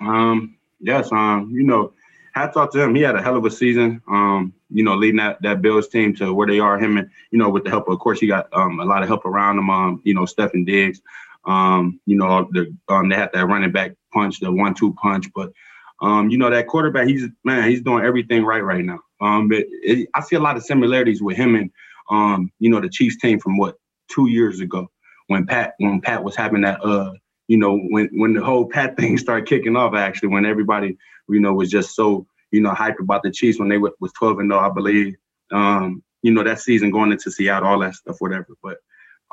Um, 0.00 0.56
yes, 0.80 1.10
um, 1.12 1.50
you 1.52 1.62
know, 1.64 1.92
hats 2.32 2.56
off 2.56 2.70
to 2.70 2.82
him. 2.82 2.94
He 2.94 3.02
had 3.02 3.16
a 3.16 3.22
hell 3.22 3.36
of 3.36 3.44
a 3.44 3.50
season. 3.50 4.02
Um, 4.08 4.52
you 4.70 4.82
know, 4.82 4.94
leading 4.94 5.18
that 5.18 5.40
that 5.42 5.62
Bills 5.62 5.88
team 5.88 6.14
to 6.16 6.32
where 6.32 6.46
they 6.46 6.60
are. 6.60 6.78
Him 6.78 6.96
and 6.96 7.10
you 7.30 7.38
know, 7.38 7.48
with 7.48 7.64
the 7.64 7.70
help, 7.70 7.88
of, 7.88 7.94
of 7.94 8.00
course, 8.00 8.20
he 8.20 8.26
got 8.26 8.48
um, 8.52 8.80
a 8.80 8.84
lot 8.84 9.02
of 9.02 9.08
help 9.08 9.24
around 9.24 9.58
him. 9.58 9.70
Um, 9.70 10.00
you 10.04 10.14
know, 10.14 10.22
Stefon 10.22 10.66
Diggs. 10.66 11.00
Um, 11.44 12.00
you 12.06 12.16
know, 12.16 12.48
the 12.52 12.74
um, 12.88 13.08
they 13.08 13.16
had 13.16 13.30
that 13.32 13.46
running 13.46 13.72
back 13.72 13.92
punch, 14.12 14.40
the 14.40 14.52
one-two 14.52 14.94
punch, 14.94 15.26
but 15.34 15.52
um, 16.00 16.30
you 16.30 16.38
know, 16.38 16.50
that 16.50 16.66
quarterback, 16.66 17.08
he's 17.08 17.26
man, 17.44 17.68
he's 17.68 17.82
doing 17.82 18.04
everything 18.04 18.44
right 18.44 18.62
right 18.62 18.84
now. 18.84 19.00
Um, 19.20 19.48
but 19.48 19.64
it, 19.68 20.08
I 20.14 20.20
see 20.20 20.36
a 20.36 20.40
lot 20.40 20.56
of 20.56 20.64
similarities 20.64 21.22
with 21.22 21.36
him 21.36 21.54
and 21.54 21.70
um, 22.10 22.50
you 22.58 22.68
know, 22.70 22.80
the 22.80 22.88
Chiefs 22.88 23.16
team 23.16 23.38
from 23.38 23.56
what 23.56 23.76
two 24.08 24.28
years 24.28 24.60
ago 24.60 24.90
when 25.28 25.46
Pat 25.46 25.74
when 25.78 26.00
Pat 26.00 26.22
was 26.22 26.36
having 26.36 26.60
that 26.62 26.84
uh 26.84 27.12
you 27.52 27.58
know, 27.58 27.76
when 27.76 28.08
when 28.14 28.32
the 28.32 28.42
whole 28.42 28.66
Pat 28.66 28.96
thing 28.98 29.18
started 29.18 29.46
kicking 29.46 29.76
off, 29.76 29.94
actually, 29.94 30.30
when 30.30 30.46
everybody, 30.46 30.96
you 31.28 31.38
know, 31.38 31.52
was 31.52 31.70
just 31.70 31.94
so, 31.94 32.26
you 32.50 32.62
know, 32.62 32.70
hyped 32.70 32.98
about 32.98 33.22
the 33.22 33.30
Chiefs 33.30 33.58
when 33.58 33.68
they 33.68 33.74
w- 33.74 33.92
was 34.00 34.10
12 34.14 34.38
and 34.38 34.50
0, 34.50 34.58
I 34.58 34.70
believe. 34.70 35.16
Um, 35.52 36.02
you 36.22 36.32
know, 36.32 36.42
that 36.44 36.60
season 36.60 36.90
going 36.90 37.12
into 37.12 37.30
Seattle, 37.30 37.68
all 37.68 37.80
that 37.80 37.94
stuff, 37.94 38.16
whatever. 38.20 38.56
But 38.62 38.78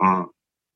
um, 0.04 0.32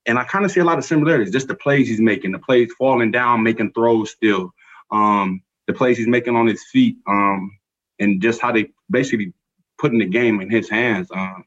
and 0.05 0.17
I 0.17 0.23
kind 0.23 0.45
of 0.45 0.51
see 0.51 0.61
a 0.61 0.63
lot 0.63 0.77
of 0.77 0.85
similarities, 0.85 1.33
just 1.33 1.49
the 1.49 1.55
plays 1.55 1.89
he's 1.89 1.99
making, 1.99 2.31
the 2.31 2.39
plays 2.39 2.71
falling 2.77 3.11
down, 3.11 3.43
making 3.43 3.73
throws 3.73 4.11
still, 4.11 4.53
um, 4.89 5.41
the 5.67 5.73
plays 5.73 5.97
he's 5.97 6.07
making 6.07 6.37
on 6.37 6.47
his 6.47 6.63
feet, 6.71 6.95
um, 7.07 7.51
and 7.99 8.21
just 8.21 8.39
how 8.39 8.53
they 8.53 8.69
basically 8.89 9.33
putting 9.77 9.99
the 9.99 10.05
game 10.05 10.39
in 10.39 10.49
his 10.49 10.69
hands. 10.69 11.09
Um, 11.13 11.43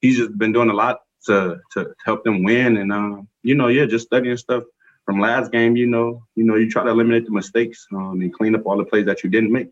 he's 0.00 0.18
just 0.18 0.38
been 0.38 0.52
doing 0.52 0.70
a 0.70 0.74
lot 0.74 1.00
to 1.26 1.58
to 1.72 1.94
help 2.04 2.22
them 2.22 2.44
win, 2.44 2.76
and 2.76 2.92
um, 2.92 3.26
you 3.42 3.56
know, 3.56 3.66
yeah, 3.66 3.86
just 3.86 4.06
studying 4.06 4.36
stuff 4.36 4.62
from 5.04 5.20
last 5.20 5.52
game, 5.52 5.76
you 5.76 5.86
know, 5.86 6.22
you 6.34 6.44
know, 6.44 6.54
you 6.56 6.70
try 6.70 6.84
to 6.84 6.90
eliminate 6.90 7.24
the 7.24 7.32
mistakes 7.32 7.86
um, 7.92 8.20
and 8.20 8.32
clean 8.32 8.54
up 8.54 8.66
all 8.66 8.76
the 8.76 8.84
plays 8.84 9.06
that 9.06 9.24
you 9.24 9.30
didn't 9.30 9.52
make. 9.52 9.68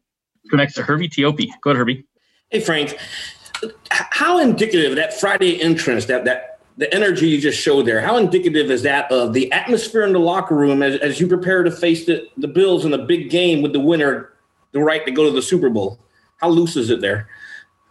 Go 0.50 0.56
next 0.56 0.74
to 0.74 0.82
Herbie 0.82 1.08
Teope. 1.08 1.48
Go 1.62 1.70
ahead, 1.70 1.78
Herbie. 1.78 2.06
Hey, 2.50 2.60
Frank. 2.60 2.98
How 3.90 4.38
indicative 4.38 4.96
that 4.96 5.18
Friday 5.20 5.60
entrance, 5.60 6.06
that 6.06 6.24
that 6.24 6.60
the 6.78 6.92
energy 6.94 7.28
you 7.28 7.38
just 7.38 7.60
showed 7.60 7.84
there, 7.84 8.00
how 8.00 8.16
indicative 8.16 8.70
is 8.70 8.82
that 8.82 9.10
of 9.12 9.34
the 9.34 9.52
atmosphere 9.52 10.02
in 10.02 10.14
the 10.14 10.18
locker 10.18 10.56
room 10.56 10.82
as, 10.82 10.96
as 11.00 11.20
you 11.20 11.26
prepare 11.26 11.62
to 11.62 11.70
face 11.70 12.06
the, 12.06 12.26
the 12.38 12.48
Bills 12.48 12.86
in 12.86 12.94
a 12.94 12.98
big 12.98 13.28
game 13.28 13.60
with 13.60 13.74
the 13.74 13.80
winner, 13.80 14.32
the 14.72 14.80
right 14.80 15.04
to 15.04 15.12
go 15.12 15.24
to 15.24 15.30
the 15.30 15.42
Super 15.42 15.68
Bowl? 15.68 15.98
How 16.38 16.48
loose 16.48 16.76
is 16.76 16.88
it 16.88 17.02
there? 17.02 17.28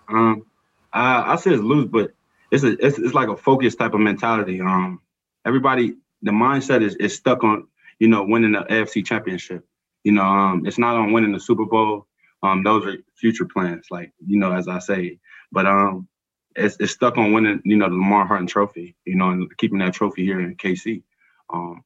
Um, 0.08 0.44
I, 0.92 1.34
I 1.34 1.36
say 1.36 1.52
it's 1.52 1.62
loose, 1.62 1.88
but 1.88 2.14
it's 2.52 2.64
a 2.64 2.84
it's, 2.84 2.98
it's 2.98 3.14
like 3.14 3.30
a 3.30 3.38
focused 3.38 3.78
type 3.78 3.94
of 3.94 4.00
mentality. 4.00 4.60
Um, 4.60 5.02
everybody 5.46 5.98
the 6.22 6.32
mindset 6.32 6.82
is, 6.82 6.96
is 6.96 7.16
stuck 7.16 7.44
on 7.44 7.68
you 8.00 8.08
know 8.08 8.24
winning 8.24 8.54
the 8.54 8.60
AFC 8.60 9.06
Championship. 9.06 9.66
You 10.04 10.14
know, 10.14 10.24
um, 10.24 10.66
it's 10.66 10.78
not 10.78 10.96
on 10.96 11.12
winning 11.12 11.34
the 11.34 11.40
Super 11.40 11.66
Bowl. 11.66 12.08
Um, 12.42 12.64
those 12.64 12.86
are 12.86 12.98
future 13.16 13.46
plans, 13.46 13.88
like 13.92 14.12
you 14.26 14.40
know, 14.40 14.54
as 14.54 14.68
I 14.68 14.80
say. 14.80 15.20
But 15.52 15.66
um, 15.66 16.08
it's, 16.56 16.78
it's 16.80 16.94
stuck 16.94 17.18
on 17.18 17.34
winning, 17.34 17.62
you 17.66 17.76
know, 17.76 17.90
the 17.90 17.96
Lamar 17.96 18.26
Hunt 18.26 18.50
Trophy. 18.50 18.96
You 19.06 19.16
know, 19.16 19.30
and 19.30 19.58
keeping 19.58 19.80
that 19.80 19.94
trophy 19.94 20.24
here 20.24 20.40
in 20.40 20.56
KC. 20.56 21.04
Um, 21.52 21.84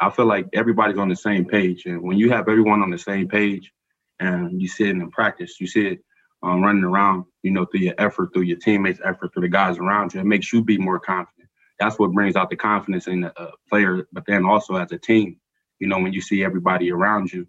I 0.00 0.10
feel 0.10 0.26
like 0.26 0.48
everybody's 0.52 0.98
on 0.98 1.08
the 1.08 1.16
same 1.16 1.44
page, 1.44 1.86
and 1.86 2.02
when 2.02 2.18
you 2.18 2.30
have 2.30 2.48
everyone 2.48 2.82
on 2.82 2.90
the 2.90 2.98
same 2.98 3.28
page, 3.28 3.72
and 4.18 4.60
you 4.60 4.68
see 4.68 4.84
it 4.84 4.90
in 4.90 5.10
practice, 5.10 5.60
you 5.60 5.66
see 5.66 5.86
it 5.86 6.04
um, 6.42 6.60
running 6.60 6.82
around, 6.84 7.24
you 7.42 7.52
know, 7.52 7.64
through 7.66 7.80
your 7.80 7.94
effort, 7.98 8.32
through 8.32 8.42
your 8.42 8.58
teammates' 8.58 9.00
effort, 9.04 9.32
through 9.32 9.42
the 9.42 9.48
guys 9.48 9.78
around 9.78 10.12
you, 10.12 10.20
it 10.20 10.26
makes 10.26 10.52
you 10.52 10.62
be 10.62 10.78
more 10.78 10.98
confident 10.98 11.41
that's 11.82 11.98
what 11.98 12.12
brings 12.12 12.36
out 12.36 12.48
the 12.48 12.56
confidence 12.56 13.08
in 13.08 13.22
the 13.22 13.40
uh, 13.40 13.50
player, 13.68 14.06
but 14.12 14.24
then 14.26 14.44
also 14.44 14.76
as 14.76 14.92
a 14.92 14.98
team, 14.98 15.36
you 15.80 15.88
know, 15.88 15.98
when 15.98 16.12
you 16.12 16.20
see 16.20 16.44
everybody 16.44 16.92
around 16.92 17.32
you 17.32 17.46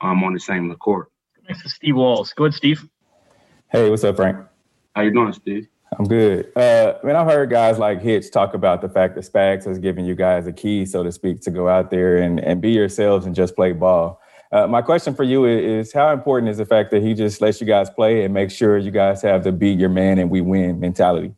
um, 0.00 0.24
on 0.24 0.32
the 0.34 0.40
same 0.40 0.74
court. 0.76 1.10
Next 1.48 1.62
to 1.62 1.70
Steve 1.70 1.94
Walls. 1.94 2.32
Go 2.32 2.44
ahead, 2.44 2.54
Steve. 2.54 2.88
Hey, 3.70 3.88
what's 3.88 4.02
up, 4.02 4.16
Frank? 4.16 4.38
How 4.96 5.02
you 5.02 5.12
doing, 5.12 5.32
Steve? 5.32 5.68
I'm 5.96 6.06
good. 6.06 6.50
Uh, 6.56 6.94
I 7.00 7.06
mean, 7.06 7.14
I've 7.14 7.28
heard 7.28 7.48
guys 7.48 7.78
like 7.78 8.02
Hitch 8.02 8.32
talk 8.32 8.54
about 8.54 8.80
the 8.80 8.88
fact 8.88 9.14
that 9.14 9.24
Spags 9.24 9.64
has 9.66 9.78
given 9.78 10.04
you 10.04 10.16
guys 10.16 10.48
a 10.48 10.52
key, 10.52 10.84
so 10.84 11.04
to 11.04 11.12
speak, 11.12 11.40
to 11.42 11.50
go 11.50 11.68
out 11.68 11.90
there 11.90 12.16
and, 12.16 12.40
and 12.40 12.60
be 12.60 12.72
yourselves 12.72 13.24
and 13.24 13.36
just 13.36 13.54
play 13.54 13.70
ball. 13.70 14.20
Uh, 14.50 14.66
my 14.66 14.82
question 14.82 15.14
for 15.14 15.22
you 15.22 15.44
is, 15.44 15.86
is 15.86 15.92
how 15.92 16.12
important 16.12 16.50
is 16.50 16.58
the 16.58 16.66
fact 16.66 16.90
that 16.90 17.02
he 17.02 17.14
just 17.14 17.40
lets 17.40 17.60
you 17.60 17.66
guys 17.68 17.88
play 17.88 18.24
and 18.24 18.34
make 18.34 18.50
sure 18.50 18.78
you 18.78 18.90
guys 18.90 19.22
have 19.22 19.44
the 19.44 19.52
beat 19.52 19.78
your 19.78 19.88
man 19.88 20.18
and 20.18 20.28
we 20.28 20.40
win 20.40 20.80
mentality? 20.80 21.32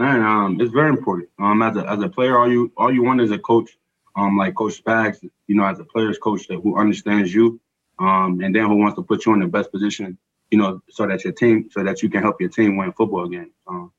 Man, 0.00 0.22
um, 0.22 0.58
it's 0.62 0.72
very 0.72 0.88
important. 0.88 1.28
Um, 1.38 1.60
as 1.60 1.76
a 1.76 1.86
as 1.86 2.00
a 2.00 2.08
player, 2.08 2.38
all 2.38 2.50
you 2.50 2.72
all 2.78 2.90
you 2.90 3.02
want 3.02 3.20
is 3.20 3.32
a 3.32 3.38
coach, 3.38 3.76
um, 4.16 4.38
like 4.38 4.54
Coach 4.54 4.82
Spags, 4.82 5.18
you 5.46 5.54
know, 5.54 5.66
as 5.66 5.78
a 5.78 5.84
player's 5.84 6.16
coach 6.16 6.48
that 6.48 6.58
who 6.62 6.78
understands 6.78 7.34
you, 7.34 7.60
um, 7.98 8.40
and 8.40 8.56
then 8.56 8.64
who 8.64 8.76
wants 8.76 8.96
to 8.96 9.02
put 9.02 9.26
you 9.26 9.34
in 9.34 9.40
the 9.40 9.46
best 9.46 9.70
position, 9.70 10.16
you 10.50 10.56
know, 10.56 10.80
so 10.88 11.06
that 11.06 11.22
your 11.22 11.34
team, 11.34 11.68
so 11.70 11.84
that 11.84 12.02
you 12.02 12.08
can 12.08 12.22
help 12.22 12.40
your 12.40 12.48
team 12.48 12.78
win 12.78 12.94
football 12.94 13.28
games. 13.28 13.52
Um, 13.66 13.92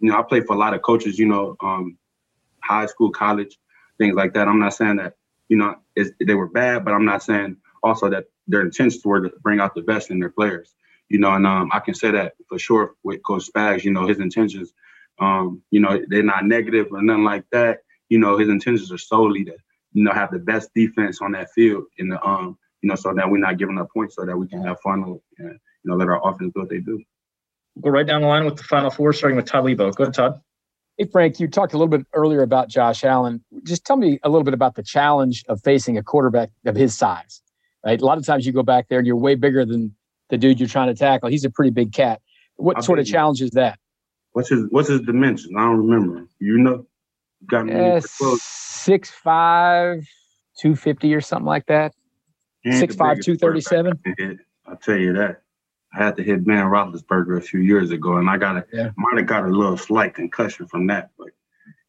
you 0.00 0.10
know, 0.10 0.18
I 0.18 0.22
played 0.22 0.46
for 0.46 0.54
a 0.54 0.58
lot 0.58 0.72
of 0.72 0.80
coaches, 0.80 1.18
you 1.18 1.26
know, 1.26 1.54
um, 1.60 1.98
high 2.60 2.86
school, 2.86 3.10
college, 3.10 3.58
things 3.98 4.14
like 4.14 4.32
that. 4.32 4.48
I'm 4.48 4.58
not 4.58 4.72
saying 4.72 4.96
that, 4.96 5.16
you 5.50 5.58
know, 5.58 5.76
they 6.18 6.34
were 6.34 6.48
bad, 6.48 6.82
but 6.82 6.94
I'm 6.94 7.04
not 7.04 7.22
saying 7.22 7.58
also 7.82 8.08
that 8.08 8.24
their 8.48 8.62
intentions 8.62 9.04
were 9.04 9.28
to 9.28 9.36
bring 9.42 9.60
out 9.60 9.74
the 9.74 9.82
best 9.82 10.10
in 10.10 10.18
their 10.18 10.30
players. 10.30 10.74
You 11.10 11.18
know, 11.18 11.32
and 11.34 11.46
um, 11.46 11.68
I 11.74 11.80
can 11.80 11.92
say 11.92 12.10
that 12.12 12.36
for 12.48 12.58
sure 12.58 12.94
with 13.02 13.22
Coach 13.22 13.50
Spags. 13.54 13.84
You 13.84 13.92
know, 13.92 14.06
his 14.06 14.18
intentions, 14.18 14.72
um, 15.18 15.62
you 15.70 15.80
know, 15.80 16.00
they're 16.08 16.22
not 16.22 16.44
negative 16.44 16.88
or 16.92 17.02
nothing 17.02 17.24
like 17.24 17.44
that. 17.52 17.78
You 18.08 18.18
know, 18.18 18.38
his 18.38 18.48
intentions 18.48 18.92
are 18.92 18.98
solely 18.98 19.44
to, 19.44 19.56
you 19.92 20.04
know, 20.04 20.12
have 20.12 20.30
the 20.30 20.38
best 20.38 20.70
defense 20.74 21.20
on 21.20 21.32
that 21.32 21.50
field 21.52 21.84
in 21.98 22.08
the 22.08 22.24
um, 22.24 22.58
you 22.82 22.88
know, 22.88 22.94
so 22.94 23.12
that 23.14 23.28
we're 23.28 23.38
not 23.38 23.58
giving 23.58 23.78
up 23.78 23.88
points, 23.92 24.14
so 24.16 24.24
that 24.24 24.36
we 24.36 24.46
can 24.46 24.62
have 24.62 24.78
fun 24.80 25.02
and 25.02 25.20
you 25.38 25.58
know 25.84 25.96
let 25.96 26.08
our 26.08 26.20
offense 26.28 26.52
do 26.54 26.60
what 26.60 26.68
they 26.68 26.78
do. 26.78 27.02
Go 27.80 27.90
right 27.90 28.06
down 28.06 28.22
the 28.22 28.28
line 28.28 28.44
with 28.44 28.56
the 28.56 28.62
final 28.62 28.90
four, 28.90 29.12
starting 29.12 29.36
with 29.36 29.46
Todd 29.46 29.64
Leabo. 29.64 29.94
Go 29.94 30.04
ahead, 30.04 30.14
Todd. 30.14 30.40
Hey, 30.98 31.06
Frank, 31.12 31.38
you 31.38 31.48
talked 31.48 31.74
a 31.74 31.76
little 31.76 31.90
bit 31.90 32.06
earlier 32.14 32.42
about 32.42 32.68
Josh 32.68 33.04
Allen. 33.04 33.44
Just 33.64 33.84
tell 33.84 33.96
me 33.96 34.18
a 34.22 34.30
little 34.30 34.44
bit 34.44 34.54
about 34.54 34.76
the 34.76 34.82
challenge 34.82 35.44
of 35.48 35.60
facing 35.62 35.98
a 35.98 36.02
quarterback 36.02 36.50
of 36.64 36.74
his 36.74 36.96
size, 36.96 37.42
right? 37.84 38.00
A 38.00 38.04
lot 38.04 38.16
of 38.16 38.24
times 38.24 38.46
you 38.46 38.52
go 38.52 38.62
back 38.62 38.88
there 38.88 38.98
and 38.98 39.06
you're 39.06 39.16
way 39.16 39.34
bigger 39.34 39.66
than 39.66 39.94
the 40.30 40.38
dude 40.38 40.58
you're 40.58 40.68
trying 40.68 40.88
to 40.88 40.94
tackle. 40.94 41.28
He's 41.28 41.44
a 41.44 41.50
pretty 41.50 41.70
big 41.70 41.92
cat. 41.92 42.22
What 42.56 42.76
I'll 42.78 42.82
sort 42.82 42.98
of 42.98 43.06
you. 43.06 43.12
challenge 43.12 43.42
is 43.42 43.50
that? 43.50 43.78
What's 44.36 44.50
his 44.50 44.66
What's 44.68 44.90
his 44.90 45.00
dimensions? 45.00 45.54
I 45.56 45.60
don't 45.60 45.88
remember. 45.88 46.28
You 46.40 46.58
know, 46.58 46.86
got 47.46 47.64
me 47.64 47.72
Uh, 47.72 48.02
close. 48.18 48.42
six 48.42 49.08
five, 49.08 50.06
two 50.60 50.76
fifty 50.76 51.14
or 51.14 51.22
something 51.22 51.46
like 51.46 51.64
that. 51.68 51.94
He 52.60 52.68
ain't 52.68 52.80
the 52.80 52.80
Six 52.80 52.96
five, 52.96 53.14
biggest 53.14 53.24
two 53.24 53.36
thirty 53.38 53.62
seven. 53.62 53.98
I'll 54.66 54.76
tell 54.76 54.98
you 54.98 55.14
that. 55.14 55.40
I 55.94 56.04
had 56.04 56.16
to 56.16 56.22
hit 56.22 56.44
Ben 56.44 56.66
Roethlisberger 56.66 57.38
a 57.38 57.40
few 57.40 57.60
years 57.60 57.90
ago, 57.92 58.18
and 58.18 58.28
I 58.28 58.36
got 58.36 58.58
a 58.58 58.66
Yeah. 58.70 58.90
might 58.98 59.16
have 59.16 59.26
got 59.26 59.46
a 59.46 59.48
little 59.48 59.78
slight 59.78 60.12
concussion 60.12 60.68
from 60.68 60.86
that. 60.88 61.12
But 61.16 61.28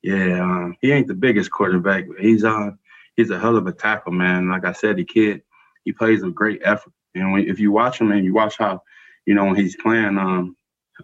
yeah, 0.01 0.41
um, 0.41 0.77
he 0.79 0.93
ain't 0.93 1.07
the 1.07 1.15
biggest 1.15 1.51
quarterback. 1.51 2.07
But 2.07 2.21
he's 2.21 2.45
uh 2.45 2.71
he's 3.17 3.29
a 3.29 3.37
hell 3.37 3.57
of 3.57 3.67
a 3.67 3.73
tackle, 3.73 4.13
man. 4.13 4.47
Like 4.47 4.63
I 4.63 4.71
said, 4.71 4.95
the 4.95 5.03
kid 5.03 5.41
he 5.83 5.91
plays 5.91 6.23
with 6.23 6.33
great 6.33 6.61
effort, 6.63 6.93
and 7.13 7.33
when, 7.33 7.45
if 7.49 7.59
you 7.59 7.73
watch 7.73 7.99
him 7.99 8.13
and 8.13 8.23
you 8.23 8.33
watch 8.33 8.57
how 8.57 8.83
you 9.25 9.35
know 9.35 9.43
when 9.43 9.57
he's 9.57 9.75
playing, 9.75 10.17
um, 10.17 10.55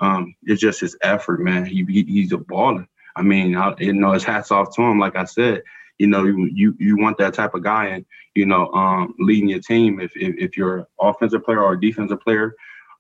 um, 0.02 0.36
it's 0.44 0.62
just 0.62 0.82
his 0.82 0.98
effort, 1.02 1.40
man. 1.40 1.66
He, 1.66 1.86
he 1.88 2.04
he's 2.04 2.34
a 2.34 2.38
baller. 2.38 2.88
I 3.16 3.22
mean, 3.22 3.56
I, 3.56 3.76
you 3.80 3.94
know, 3.94 4.12
his 4.14 4.24
hats 4.24 4.52
off 4.52 4.76
to 4.76 4.82
him. 4.82 5.00
Like 5.00 5.16
I 5.16 5.26
said, 5.26 5.64
you 6.00 6.08
know, 6.08 6.24
you 6.24 6.50
you, 6.54 6.76
you 6.80 6.98
want 6.98 7.18
that 7.20 7.34
type 7.34 7.54
of 7.54 7.64
guy, 7.64 7.88
and 7.88 8.06
you 8.36 8.46
know, 8.46 8.72
um, 8.74 9.14
leading 9.20 9.50
your 9.50 9.60
team. 9.60 10.00
If, 10.00 10.16
if 10.16 10.36
if 10.38 10.58
you're 10.58 10.78
an 10.78 10.86
offensive 11.00 11.44
player 11.44 11.62
or 11.62 11.74
a 11.74 11.80
defensive 11.80 12.22
player, 12.22 12.56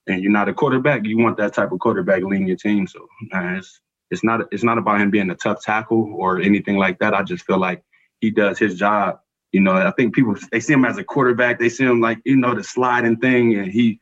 and 0.07 0.21
you're 0.21 0.31
not 0.31 0.49
a 0.49 0.53
quarterback, 0.53 1.05
you 1.05 1.17
want 1.17 1.37
that 1.37 1.53
type 1.53 1.71
of 1.71 1.79
quarterback 1.79 2.23
leading 2.23 2.47
your 2.47 2.57
team. 2.57 2.87
So 2.87 3.07
it's 3.31 3.81
it's 4.11 4.23
not 4.23 4.41
it's 4.51 4.63
not 4.63 4.77
about 4.77 5.01
him 5.01 5.09
being 5.09 5.29
a 5.29 5.35
tough 5.35 5.61
tackle 5.63 6.13
or 6.15 6.39
anything 6.39 6.77
like 6.77 6.99
that. 6.99 7.13
I 7.13 7.23
just 7.23 7.45
feel 7.45 7.57
like 7.57 7.83
he 8.21 8.29
does 8.29 8.59
his 8.59 8.75
job. 8.75 9.19
You 9.51 9.61
know, 9.61 9.73
I 9.73 9.91
think 9.91 10.15
people 10.15 10.35
they 10.51 10.59
see 10.59 10.73
him 10.73 10.85
as 10.85 10.97
a 10.97 11.03
quarterback. 11.03 11.59
They 11.59 11.69
see 11.69 11.83
him 11.83 12.01
like 12.01 12.19
you 12.25 12.35
know 12.35 12.53
the 12.53 12.63
sliding 12.63 13.17
thing, 13.17 13.55
and 13.55 13.71
he 13.71 13.99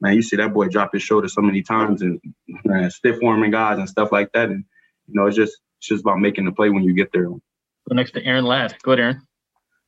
man, 0.00 0.14
you 0.14 0.22
see 0.22 0.36
that 0.36 0.52
boy 0.52 0.68
drop 0.68 0.92
his 0.92 1.02
shoulder 1.02 1.28
so 1.28 1.40
many 1.40 1.62
times 1.62 2.02
and 2.02 2.20
man, 2.64 2.90
stiff 2.90 3.16
arming 3.24 3.50
guys 3.50 3.78
and 3.78 3.88
stuff 3.88 4.12
like 4.12 4.32
that. 4.32 4.50
And 4.50 4.64
you 5.06 5.14
know, 5.14 5.26
it's 5.26 5.36
just 5.36 5.60
it's 5.78 5.88
just 5.88 6.02
about 6.02 6.20
making 6.20 6.44
the 6.44 6.52
play 6.52 6.70
when 6.70 6.82
you 6.82 6.94
get 6.94 7.12
there. 7.12 7.24
Go 7.24 7.40
next 7.92 8.12
to 8.12 8.24
Aaron 8.24 8.44
Ladd. 8.44 8.76
Go 8.82 8.92
ahead, 8.92 9.00
Aaron. 9.00 9.22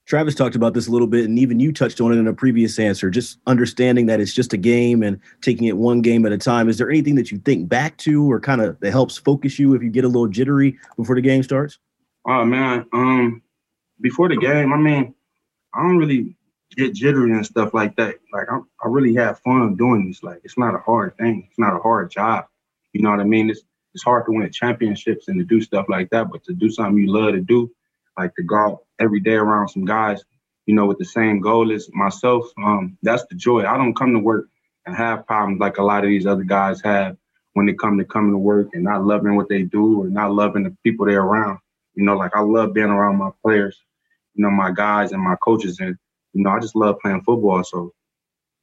Travis 0.06 0.34
talked 0.34 0.56
about 0.56 0.72
this 0.72 0.88
a 0.88 0.90
little 0.90 1.06
bit, 1.06 1.26
and 1.26 1.38
even 1.38 1.60
you 1.60 1.70
touched 1.70 2.00
on 2.00 2.12
it 2.12 2.16
in 2.16 2.26
a 2.26 2.32
previous 2.32 2.78
answer. 2.78 3.10
Just 3.10 3.38
understanding 3.46 4.06
that 4.06 4.20
it's 4.20 4.32
just 4.32 4.54
a 4.54 4.56
game 4.56 5.02
and 5.02 5.20
taking 5.42 5.68
it 5.68 5.76
one 5.76 6.00
game 6.00 6.24
at 6.24 6.32
a 6.32 6.38
time. 6.38 6.70
Is 6.70 6.78
there 6.78 6.88
anything 6.88 7.14
that 7.16 7.30
you 7.30 7.36
think 7.36 7.68
back 7.68 7.98
to, 7.98 8.30
or 8.30 8.40
kind 8.40 8.62
of 8.62 8.80
that 8.80 8.90
helps 8.90 9.18
focus 9.18 9.58
you 9.58 9.74
if 9.74 9.82
you 9.82 9.90
get 9.90 10.04
a 10.04 10.08
little 10.08 10.26
jittery 10.26 10.78
before 10.96 11.14
the 11.14 11.20
game 11.20 11.42
starts? 11.42 11.78
Oh 12.26 12.42
man, 12.46 12.86
um, 12.94 13.42
before 14.00 14.30
the 14.30 14.38
game, 14.38 14.72
I 14.72 14.78
mean, 14.78 15.14
I 15.74 15.82
don't 15.82 15.98
really 15.98 16.37
get 16.78 16.94
jittery 16.94 17.32
and 17.32 17.44
stuff 17.44 17.74
like 17.74 17.96
that. 17.96 18.14
Like 18.32 18.46
I, 18.50 18.58
I 18.82 18.88
really 18.88 19.14
have 19.16 19.40
fun 19.40 19.74
doing 19.74 20.06
this. 20.06 20.22
Like 20.22 20.40
it's 20.44 20.56
not 20.56 20.76
a 20.76 20.78
hard 20.78 21.16
thing. 21.18 21.46
It's 21.48 21.58
not 21.58 21.74
a 21.74 21.80
hard 21.80 22.10
job. 22.10 22.46
You 22.92 23.02
know 23.02 23.10
what 23.10 23.20
I 23.20 23.24
mean? 23.24 23.50
It's 23.50 23.62
it's 23.94 24.04
hard 24.04 24.26
to 24.26 24.32
win 24.32 24.50
championships 24.52 25.28
and 25.28 25.38
to 25.40 25.44
do 25.44 25.60
stuff 25.60 25.86
like 25.88 26.08
that, 26.10 26.30
but 26.30 26.44
to 26.44 26.52
do 26.52 26.70
something 26.70 26.96
you 27.02 27.12
love 27.12 27.32
to 27.32 27.40
do, 27.40 27.70
like 28.16 28.34
to 28.36 28.42
go 28.44 28.84
every 29.00 29.18
day 29.18 29.34
around 29.34 29.68
some 29.68 29.84
guys, 29.84 30.22
you 30.66 30.74
know, 30.74 30.86
with 30.86 30.98
the 30.98 31.04
same 31.04 31.40
goal 31.40 31.72
as 31.72 31.88
myself, 31.92 32.46
um, 32.58 32.96
that's 33.02 33.24
the 33.26 33.34
joy. 33.34 33.64
I 33.64 33.76
don't 33.76 33.96
come 33.96 34.12
to 34.12 34.20
work 34.20 34.46
and 34.86 34.94
have 34.94 35.26
problems 35.26 35.58
like 35.58 35.78
a 35.78 35.82
lot 35.82 36.04
of 36.04 36.10
these 36.10 36.26
other 36.26 36.44
guys 36.44 36.80
have 36.82 37.16
when 37.54 37.66
they 37.66 37.72
come 37.72 37.98
to 37.98 38.04
coming 38.04 38.32
to 38.32 38.38
work 38.38 38.68
and 38.74 38.84
not 38.84 39.04
loving 39.04 39.34
what 39.34 39.48
they 39.48 39.62
do 39.62 40.02
or 40.02 40.08
not 40.08 40.32
loving 40.32 40.62
the 40.62 40.76
people 40.84 41.06
they're 41.06 41.22
around. 41.22 41.58
You 41.94 42.04
know, 42.04 42.16
like 42.16 42.36
I 42.36 42.40
love 42.40 42.74
being 42.74 42.86
around 42.90 43.16
my 43.16 43.30
players, 43.42 43.82
you 44.34 44.44
know, 44.44 44.50
my 44.50 44.70
guys 44.70 45.10
and 45.10 45.20
my 45.20 45.34
coaches, 45.42 45.80
and 45.80 45.96
you 46.38 46.44
know, 46.44 46.50
I 46.50 46.60
just 46.60 46.76
love 46.76 47.00
playing 47.00 47.22
football. 47.22 47.64
So, 47.64 47.92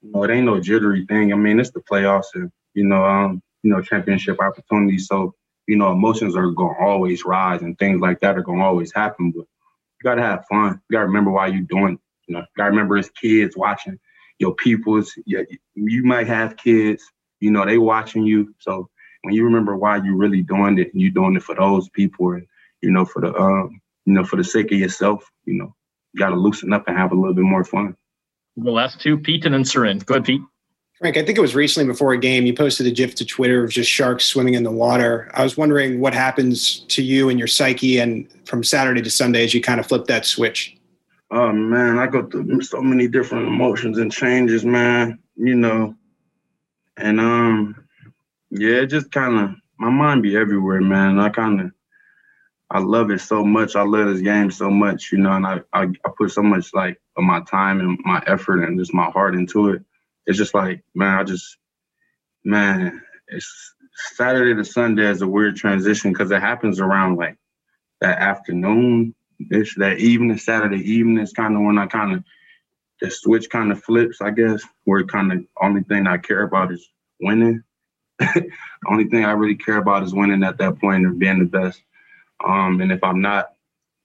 you 0.02 0.12
know, 0.12 0.24
it 0.24 0.32
ain't 0.32 0.46
no 0.46 0.62
jittery 0.62 1.06
thing. 1.08 1.34
I 1.34 1.36
mean, 1.36 1.60
it's 1.60 1.72
the 1.72 1.82
playoffs 1.82 2.34
and 2.34 2.50
you 2.74 2.86
know, 2.86 3.04
um, 3.04 3.42
you 3.64 3.70
know, 3.70 3.82
championship 3.82 4.40
opportunities. 4.40 5.08
So, 5.08 5.36
you 5.68 5.76
know, 5.76 5.92
emotions 5.92 6.38
are 6.38 6.50
gonna 6.52 6.80
always 6.80 7.26
rise 7.26 7.64
and 7.64 7.78
things 7.78 8.00
like 8.00 8.22
that 8.22 8.38
are 8.38 8.44
gonna 8.44 8.64
always 8.64 8.94
happen. 8.94 9.32
But 9.32 9.42
you 9.42 10.04
gotta 10.04 10.22
have 10.22 10.46
fun. 10.50 10.80
You 10.90 10.96
gotta 10.96 11.08
remember 11.08 11.32
why 11.32 11.48
you're 11.48 11.64
doing. 11.64 11.96
It. 11.96 12.00
You 12.28 12.36
know, 12.36 12.40
you 12.40 12.46
gotta 12.56 12.70
remember 12.70 12.96
as 12.96 13.10
kids 13.10 13.58
watching 13.58 14.00
your 14.40 14.56
peoples. 14.56 15.14
Yeah, 15.26 15.42
you 15.74 16.04
might 16.04 16.28
have 16.28 16.56
kids. 16.56 17.04
You 17.42 17.52
know, 17.52 17.66
they 17.66 17.78
watching 17.78 18.24
you. 18.24 18.56
So 18.60 18.90
when 19.24 19.36
you 19.36 19.44
remember 19.44 19.76
why 19.76 19.98
you're 19.98 20.16
really 20.16 20.44
doing 20.44 20.78
it, 20.78 20.94
and 20.94 21.02
you're 21.02 21.12
doing 21.12 21.36
it 21.36 21.44
for 21.44 21.56
those 21.56 21.90
people, 21.90 22.32
and 22.32 22.48
you 22.82 22.92
know, 22.92 23.04
for 23.04 23.22
the 23.22 23.36
um, 23.36 23.82
you 24.06 24.14
know, 24.14 24.24
for 24.24 24.38
the 24.38 24.46
sake 24.46 24.72
of 24.72 24.80
yourself, 24.80 25.30
you 25.44 25.56
know, 25.56 25.76
you 26.16 26.20
gotta 26.20 26.36
loosen 26.36 26.72
up 26.72 26.88
and 26.88 26.98
have 26.98 27.12
a 27.12 27.16
little 27.16 27.34
bit 27.34 27.44
more 27.44 27.66
fun. 27.66 27.96
The 28.56 28.72
last 28.72 29.02
two, 29.02 29.18
Pete 29.18 29.44
and 29.46 29.54
then 29.54 29.66
Soren. 29.66 30.00
Go 30.00 30.14
ahead, 30.16 30.26
Pete. 30.26 30.42
Frank, 30.98 31.18
I 31.18 31.26
think 31.26 31.38
it 31.38 31.42
was 31.42 31.56
recently 31.56 31.92
before 31.92 32.14
a 32.14 32.18
game, 32.18 32.46
you 32.46 32.54
posted 32.54 32.88
a 32.88 32.92
GIF 32.92 33.16
to 33.16 33.26
Twitter 33.26 33.66
of 33.66 33.70
just 33.70 33.92
sharks 33.92 34.24
swimming 34.24 34.54
in 34.54 34.64
the 34.64 34.72
water. 34.72 35.30
I 35.34 35.44
was 35.44 35.58
wondering 35.58 36.00
what 36.00 36.14
happens 36.14 36.80
to 36.88 37.04
you 37.04 37.28
and 37.28 37.38
your 37.38 37.50
psyche 37.50 38.00
and 38.00 38.30
from 38.46 38.64
Saturday 38.64 39.02
to 39.02 39.12
Sunday 39.12 39.44
as 39.44 39.54
you 39.54 39.62
kind 39.62 39.82
of 39.82 39.88
flip 39.88 40.06
that 40.06 40.26
switch. 40.26 40.78
Oh 41.32 41.52
man, 41.52 42.00
I 42.00 42.08
go 42.08 42.26
through 42.26 42.62
so 42.62 42.82
many 42.82 43.10
different 43.10 43.46
emotions 43.46 43.98
and 43.98 44.10
changes, 44.10 44.64
man. 44.64 45.20
You 45.36 45.56
know, 45.56 45.96
and 46.96 47.20
um, 47.20 47.88
yeah, 48.52 48.78
it 48.78 48.88
just 48.88 49.12
kind 49.12 49.38
of 49.38 49.56
my 49.78 49.90
mind 49.90 50.24
be 50.24 50.38
everywhere, 50.38 50.80
man. 50.80 51.20
I 51.20 51.28
kind 51.28 51.60
of 51.60 51.72
I 52.70 52.80
love 52.80 53.12
it 53.12 53.20
so 53.20 53.44
much. 53.44 53.76
I 53.76 53.84
love 53.84 54.08
this 54.08 54.22
game 54.22 54.50
so 54.50 54.70
much, 54.70 55.12
you 55.12 55.20
know, 55.20 55.32
and 55.32 55.46
I, 55.46 55.62
I 55.72 55.84
I 55.84 56.10
put 56.18 56.32
so 56.32 56.42
much 56.42 56.74
like 56.74 57.00
of 57.16 57.24
my 57.24 57.42
time 57.42 57.80
and 57.80 58.00
my 58.04 58.24
effort 58.26 58.64
and 58.64 58.80
just 58.80 58.94
my 58.94 59.06
heart 59.12 59.36
into 59.36 59.70
it. 59.70 59.84
It's 60.26 60.38
just 60.38 60.56
like, 60.56 60.84
man, 60.96 61.20
I 61.20 61.24
just, 61.24 61.58
man, 62.44 63.02
it's 63.28 63.76
Saturday 64.16 64.56
to 64.56 64.66
Sunday 64.66 65.08
is 65.08 65.22
a 65.22 65.28
weird 65.28 65.56
transition 65.56 66.12
because 66.12 66.32
it 66.32 66.42
happens 66.42 66.80
around 66.80 67.18
like 67.18 67.38
that 68.02 68.18
afternoon, 68.18 69.14
ish, 69.52 69.76
that 69.76 70.00
evening, 70.00 70.38
Saturday 70.38 70.80
evening 70.80 71.20
is 71.20 71.34
kind 71.34 71.56
of 71.56 71.62
when 71.62 71.78
I 71.78 71.86
kind 71.86 72.14
of 72.16 72.24
the 73.02 73.12
switch 73.12 73.50
kind 73.50 73.72
of 73.72 73.84
flips, 73.84 74.22
I 74.22 74.32
guess, 74.32 74.64
where 74.86 75.04
kind 75.04 75.32
of 75.32 75.46
only 75.62 75.84
thing 75.84 76.08
I 76.08 76.18
care 76.18 76.44
about 76.44 76.72
is 76.72 76.88
winning. 77.20 77.64
the 78.20 78.50
only 78.88 79.06
thing 79.06 79.26
I 79.26 79.32
really 79.32 79.56
care 79.56 79.78
about 79.78 80.04
is 80.04 80.14
winning 80.14 80.44
at 80.44 80.58
that 80.60 80.80
point 80.80 81.06
and 81.06 81.20
being 81.20 81.40
the 81.40 81.46
best. 81.46 81.82
Um, 82.44 82.82
and 82.82 82.92
if 82.92 83.04
I'm 83.04 83.22
not, 83.22 83.50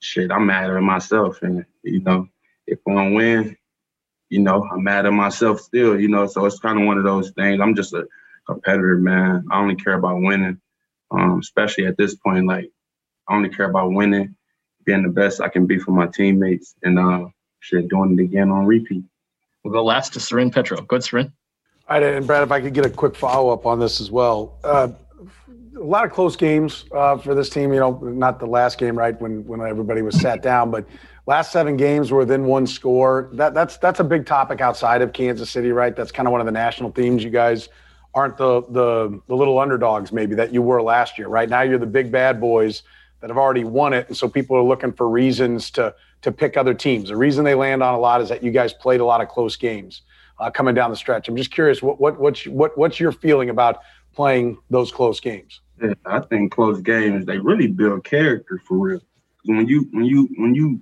shit, 0.00 0.30
I'm 0.30 0.46
mad 0.46 0.70
at 0.70 0.82
myself. 0.82 1.42
And 1.42 1.64
you 1.82 2.00
know, 2.00 2.28
if 2.66 2.78
I 2.88 2.94
don't 2.94 3.14
win, 3.14 3.56
you 4.28 4.40
know, 4.40 4.68
I'm 4.70 4.84
mad 4.84 5.06
at 5.06 5.12
myself 5.12 5.60
still. 5.60 5.98
You 5.98 6.08
know, 6.08 6.26
so 6.26 6.44
it's 6.46 6.58
kind 6.58 6.80
of 6.80 6.86
one 6.86 6.98
of 6.98 7.04
those 7.04 7.30
things. 7.30 7.60
I'm 7.60 7.74
just 7.74 7.94
a 7.94 8.06
competitor, 8.46 8.96
man. 8.96 9.46
I 9.50 9.60
only 9.60 9.76
care 9.76 9.94
about 9.94 10.20
winning. 10.20 10.60
Um, 11.10 11.40
especially 11.40 11.86
at 11.86 11.96
this 11.96 12.14
point, 12.14 12.46
like 12.46 12.70
I 13.28 13.34
only 13.34 13.48
care 13.48 13.68
about 13.68 13.92
winning, 13.92 14.36
being 14.84 15.02
the 15.02 15.08
best 15.08 15.40
I 15.40 15.48
can 15.48 15.66
be 15.66 15.78
for 15.78 15.90
my 15.90 16.06
teammates, 16.06 16.76
and 16.84 16.98
uh, 16.98 17.26
shit, 17.58 17.88
doing 17.88 18.18
it 18.18 18.22
again 18.22 18.50
on 18.50 18.66
repeat. 18.66 19.04
We'll 19.64 19.72
go 19.72 19.84
last 19.84 20.12
to 20.14 20.20
Soren 20.20 20.50
Petro. 20.50 20.80
Go 20.82 20.96
ahead, 20.96 21.04
Soren. 21.04 21.32
All 21.88 22.00
right, 22.00 22.14
and 22.14 22.26
Brad, 22.26 22.44
if 22.44 22.52
I 22.52 22.60
could 22.60 22.74
get 22.74 22.86
a 22.86 22.90
quick 22.90 23.16
follow 23.16 23.50
up 23.50 23.66
on 23.66 23.80
this 23.80 24.00
as 24.00 24.10
well. 24.10 24.58
Uh, 24.62 24.88
a 25.76 25.82
lot 25.82 26.04
of 26.04 26.12
close 26.12 26.36
games 26.36 26.84
uh, 26.92 27.16
for 27.16 27.34
this 27.34 27.50
team. 27.50 27.72
You 27.72 27.80
know, 27.80 27.98
not 27.98 28.38
the 28.38 28.46
last 28.46 28.78
game, 28.78 28.96
right, 28.96 29.18
when 29.20 29.46
when 29.46 29.60
everybody 29.60 30.02
was 30.02 30.18
sat 30.20 30.42
down, 30.42 30.70
but 30.70 30.86
last 31.26 31.52
seven 31.52 31.76
games 31.76 32.10
were 32.10 32.18
within 32.18 32.44
one 32.44 32.66
score. 32.66 33.30
That 33.34 33.54
that's 33.54 33.76
that's 33.78 34.00
a 34.00 34.04
big 34.04 34.26
topic 34.26 34.60
outside 34.60 35.02
of 35.02 35.12
Kansas 35.12 35.50
City, 35.50 35.72
right? 35.72 35.94
That's 35.94 36.12
kind 36.12 36.26
of 36.26 36.32
one 36.32 36.40
of 36.40 36.46
the 36.46 36.52
national 36.52 36.90
themes. 36.92 37.22
You 37.22 37.30
guys 37.30 37.68
aren't 38.14 38.36
the 38.36 38.62
the 38.70 39.20
the 39.28 39.36
little 39.36 39.58
underdogs 39.58 40.12
maybe 40.12 40.34
that 40.34 40.52
you 40.52 40.62
were 40.62 40.82
last 40.82 41.18
year, 41.18 41.28
right? 41.28 41.48
Now 41.48 41.62
you're 41.62 41.78
the 41.78 41.86
big 41.86 42.10
bad 42.10 42.40
boys 42.40 42.82
that 43.20 43.28
have 43.28 43.38
already 43.38 43.64
won 43.64 43.92
it, 43.92 44.08
and 44.08 44.16
so 44.16 44.28
people 44.28 44.56
are 44.56 44.62
looking 44.62 44.92
for 44.92 45.08
reasons 45.08 45.70
to 45.72 45.94
to 46.22 46.32
pick 46.32 46.56
other 46.56 46.74
teams. 46.74 47.08
The 47.08 47.16
reason 47.16 47.44
they 47.44 47.54
land 47.54 47.82
on 47.82 47.94
a 47.94 47.98
lot 47.98 48.20
is 48.20 48.28
that 48.28 48.42
you 48.42 48.50
guys 48.50 48.72
played 48.72 49.00
a 49.00 49.04
lot 49.04 49.20
of 49.20 49.28
close 49.28 49.56
games 49.56 50.02
uh, 50.38 50.50
coming 50.50 50.74
down 50.74 50.90
the 50.90 50.96
stretch. 50.96 51.28
I'm 51.28 51.36
just 51.36 51.50
curious, 51.50 51.82
what 51.82 52.00
what 52.00 52.18
what's 52.18 52.46
what 52.46 52.76
what's 52.76 52.98
your 52.98 53.12
feeling 53.12 53.50
about 53.50 53.82
playing 54.14 54.58
those 54.70 54.92
close 54.92 55.20
games? 55.20 55.60
Yeah, 55.82 55.94
I 56.04 56.20
think 56.20 56.52
close 56.52 56.80
games 56.80 57.26
they 57.26 57.38
really 57.38 57.66
build 57.66 58.04
character 58.04 58.60
for 58.66 58.76
real. 58.76 59.00
When 59.44 59.66
you 59.66 59.88
when 59.92 60.04
you 60.04 60.28
when 60.36 60.54
you 60.54 60.80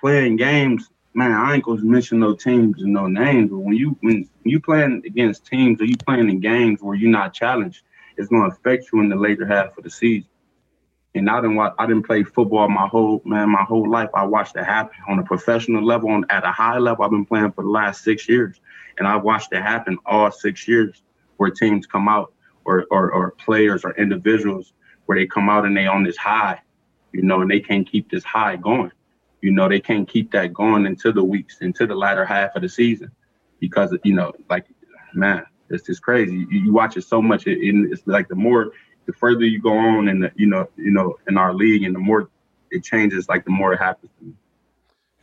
playing 0.00 0.36
games, 0.36 0.90
man, 1.14 1.32
I 1.32 1.54
ain't 1.54 1.64
gonna 1.64 1.82
mention 1.82 2.18
no 2.18 2.34
teams 2.34 2.82
and 2.82 2.92
no 2.92 3.06
names, 3.06 3.50
but 3.50 3.58
when 3.58 3.76
you 3.76 3.96
when, 4.00 4.28
you 4.44 4.60
playing 4.60 5.02
against 5.06 5.46
teams 5.46 5.80
or 5.80 5.84
you 5.84 5.96
playing 5.96 6.28
in 6.28 6.40
games 6.40 6.82
where 6.82 6.96
you're 6.96 7.10
not 7.10 7.32
challenged, 7.32 7.82
it's 8.16 8.28
gonna 8.28 8.48
affect 8.48 8.88
you 8.92 9.00
in 9.00 9.08
the 9.08 9.16
later 9.16 9.46
half 9.46 9.76
of 9.76 9.84
the 9.84 9.90
season. 9.90 10.28
And 11.14 11.28
I 11.28 11.40
didn't 11.40 11.56
watch, 11.56 11.74
I 11.78 11.86
didn't 11.86 12.06
play 12.06 12.22
football 12.22 12.68
my 12.68 12.86
whole 12.86 13.20
man 13.24 13.50
my 13.50 13.62
whole 13.62 13.88
life. 13.88 14.10
I 14.14 14.24
watched 14.24 14.56
it 14.56 14.64
happen 14.64 14.96
on 15.08 15.18
a 15.18 15.24
professional 15.24 15.84
level, 15.84 16.10
on 16.10 16.24
at 16.30 16.44
a 16.44 16.52
high 16.52 16.78
level. 16.78 17.04
I've 17.04 17.10
been 17.10 17.26
playing 17.26 17.52
for 17.52 17.62
the 17.62 17.70
last 17.70 18.02
six 18.02 18.28
years, 18.28 18.60
and 18.98 19.06
I've 19.06 19.22
watched 19.22 19.52
it 19.52 19.62
happen 19.62 19.98
all 20.06 20.30
six 20.30 20.66
years, 20.66 21.02
where 21.36 21.50
teams 21.50 21.86
come 21.86 22.08
out 22.08 22.32
or 22.70 22.86
or, 22.90 23.12
or 23.12 23.30
players 23.32 23.84
or 23.84 23.92
individuals 23.96 24.72
where 25.06 25.18
they 25.18 25.26
come 25.26 25.48
out 25.48 25.64
and 25.64 25.76
they 25.76 25.86
on 25.86 26.04
this 26.04 26.16
high, 26.16 26.60
you 27.12 27.22
know, 27.22 27.40
and 27.40 27.50
they 27.50 27.60
can't 27.60 27.86
keep 27.86 28.10
this 28.10 28.24
high 28.24 28.56
going. 28.56 28.92
You 29.42 29.50
know, 29.50 29.68
they 29.68 29.80
can't 29.80 30.08
keep 30.08 30.30
that 30.32 30.52
going 30.52 30.86
into 30.86 31.12
the 31.12 31.24
weeks, 31.24 31.58
into 31.60 31.86
the 31.86 31.94
latter 31.94 32.24
half 32.24 32.54
of 32.54 32.62
the 32.62 32.68
season, 32.68 33.10
because 33.58 33.96
you 34.04 34.14
know, 34.14 34.32
like, 34.48 34.66
man, 35.14 35.44
it's 35.68 35.86
just 35.86 36.02
crazy. 36.02 36.46
You, 36.50 36.60
you 36.66 36.72
watch 36.72 36.96
it 36.96 37.02
so 37.02 37.20
much, 37.20 37.46
it, 37.46 37.58
it's 37.62 38.06
like 38.06 38.28
the 38.28 38.34
more 38.34 38.72
the 39.06 39.12
further 39.12 39.44
you 39.44 39.60
go 39.60 39.76
on 39.76 40.04
the, 40.04 40.30
you 40.36 40.46
know, 40.46 40.68
you 40.76 40.90
know, 40.90 41.16
in 41.28 41.36
our 41.36 41.52
league, 41.52 41.82
and 41.82 41.94
the 41.94 41.98
more 41.98 42.28
it 42.70 42.84
changes, 42.84 43.28
like 43.28 43.44
the 43.44 43.50
more 43.50 43.72
it 43.72 43.78
happens 43.78 44.12
to 44.18 44.24
me. 44.26 44.34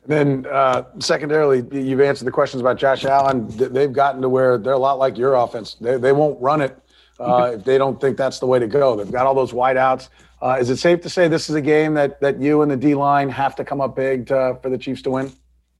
Then, 0.06 0.46
uh, 0.50 0.84
secondarily, 1.00 1.64
you've 1.72 2.02
answered 2.02 2.26
the 2.26 2.32
questions 2.32 2.62
about 2.62 2.78
Josh 2.78 3.04
Allen. 3.04 3.48
They've 3.50 3.92
gotten 3.92 4.22
to 4.22 4.30
where 4.30 4.58
they're 4.58 4.74
a 4.74 4.80
lot 4.80 5.00
like 5.00 5.18
your 5.18 5.36
offense. 5.36 5.76
They, 5.80 5.98
they 5.98 6.14
won't 6.14 6.42
run 6.42 6.62
it 6.62 6.78
uh, 7.20 7.52
if 7.56 7.64
they 7.64 7.78
don't 7.78 8.00
think 8.00 8.18
that's 8.18 8.40
the 8.40 8.46
way 8.46 8.60
to 8.60 8.68
go. 8.68 8.96
They've 8.96 9.12
got 9.12 9.26
all 9.26 9.36
those 9.36 9.52
wideouts. 9.52 10.10
Uh, 10.42 10.58
is 10.60 10.70
it 10.70 10.78
safe 10.78 11.02
to 11.02 11.10
say 11.10 11.28
this 11.28 11.50
is 11.50 11.56
a 11.56 11.62
game 11.62 11.96
that 11.96 12.22
that 12.22 12.40
you 12.40 12.62
and 12.62 12.72
the 12.72 12.78
D 12.78 12.94
line 12.94 13.30
have 13.30 13.56
to 13.56 13.66
come 13.66 13.82
up 13.82 13.96
big 13.96 14.28
to, 14.28 14.58
for 14.62 14.70
the 14.70 14.78
Chiefs 14.78 15.02
to 15.04 15.12
win? 15.12 15.32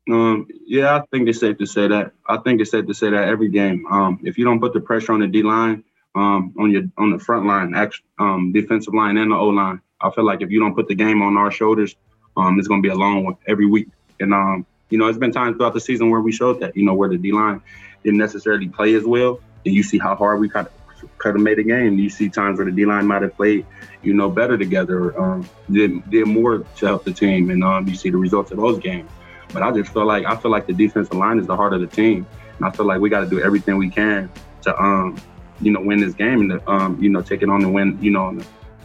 Um, 0.10 0.48
yeah, 0.66 0.96
I 0.96 1.04
think 1.12 1.28
it's 1.28 1.40
safe 1.40 1.58
to 1.58 1.66
say 1.66 1.88
that. 1.88 2.14
I 2.28 2.38
think 2.38 2.62
it's 2.62 2.72
safe 2.72 2.88
to 2.88 2.94
say 2.94 3.10
that 3.10 3.28
every 3.28 3.50
game. 3.50 3.86
Um, 3.88 4.20
if 4.24 4.38
you 4.38 4.46
don't 4.46 4.60
put 4.60 4.74
the 4.74 4.80
pressure 4.80 5.12
on 5.12 5.20
the 5.20 5.28
D 5.28 5.44
line, 5.44 5.84
um, 6.16 6.54
on 6.58 6.72
your 6.72 6.84
on 6.98 7.12
the 7.12 7.20
front 7.20 7.46
line, 7.46 7.76
um, 8.18 8.52
defensive 8.52 8.94
line, 8.94 9.18
and 9.18 9.32
the 9.32 9.36
O 9.36 9.48
line. 9.48 9.82
I 10.00 10.10
feel 10.12 10.26
like 10.26 10.42
if 10.42 10.52
you 10.52 10.60
don't 10.60 10.76
put 10.76 10.88
the 10.88 10.96
game 10.96 11.22
on 11.22 11.38
our 11.38 11.52
shoulders, 11.52 11.96
um, 12.36 12.58
it's 12.60 12.68
going 12.68 12.82
to 12.82 12.88
be 12.88 12.92
a 12.92 12.98
long 12.98 13.24
one 13.24 13.36
every 13.48 13.66
week. 13.66 13.90
And 14.20 14.34
um, 14.34 14.66
you 14.90 14.98
know, 14.98 15.08
it's 15.08 15.18
been 15.18 15.32
times 15.32 15.58
throughout 15.58 15.74
the 15.74 15.82
season 15.82 16.10
where 16.10 16.22
we 16.22 16.32
showed 16.32 16.62
that. 16.62 16.76
You 16.76 16.86
know, 16.86 16.94
where 16.94 17.10
the 17.10 17.18
D 17.18 17.32
line 17.32 17.62
didn't 18.04 18.20
necessarily 18.20 18.68
play 18.68 18.96
as 18.96 19.04
well, 19.04 19.40
and 19.66 19.76
you 19.76 19.84
see 19.84 19.98
how 19.98 20.16
hard 20.16 20.40
we 20.40 20.50
kind 20.50 20.68
of 20.68 20.87
kind 21.18 21.36
have 21.36 21.44
made 21.44 21.60
a 21.60 21.64
game. 21.64 21.98
You 21.98 22.10
see 22.10 22.30
times 22.30 22.58
where 22.58 22.66
the 22.66 22.72
D 22.72 22.86
line 22.86 23.08
might 23.08 23.22
have 23.22 23.36
played, 23.36 23.66
you 24.02 24.14
know, 24.14 24.30
better 24.30 24.58
together, 24.58 25.20
um, 25.20 25.48
did 25.72 26.10
did 26.10 26.28
more 26.28 26.60
to 26.60 26.86
help 26.86 27.04
the 27.04 27.14
team, 27.14 27.50
and 27.50 27.64
um, 27.64 27.88
you 27.88 27.96
see 27.96 28.10
the 28.10 28.18
results 28.18 28.52
of 28.52 28.58
those 28.58 28.80
games. 28.80 29.10
But 29.54 29.64
I 29.64 29.72
just 29.72 29.94
feel 29.94 30.06
like 30.06 30.26
I 30.26 30.36
feel 30.36 30.52
like 30.52 30.68
the 30.68 30.74
defensive 30.74 31.18
line 31.18 31.40
is 31.40 31.48
the 31.48 31.56
heart 31.56 31.74
of 31.74 31.82
the 31.82 31.88
team, 31.88 32.26
and 32.58 32.66
I 32.66 32.72
feel 32.72 32.86
like 32.86 33.00
we 33.00 33.10
got 33.10 33.22
to 33.22 33.30
do 33.30 33.42
everything 33.42 33.78
we 33.78 33.90
can 33.90 34.30
to 34.64 34.82
um 34.82 35.18
you 35.62 35.72
know, 35.72 35.82
win 35.82 36.00
this 36.00 36.14
game 36.14 36.52
and 36.52 36.62
um, 36.68 37.02
you 37.02 37.10
know, 37.10 37.22
take 37.22 37.42
it 37.42 37.50
on 37.50 37.64
and 37.64 37.74
win, 37.74 37.98
you 38.02 38.12
know, 38.12 38.38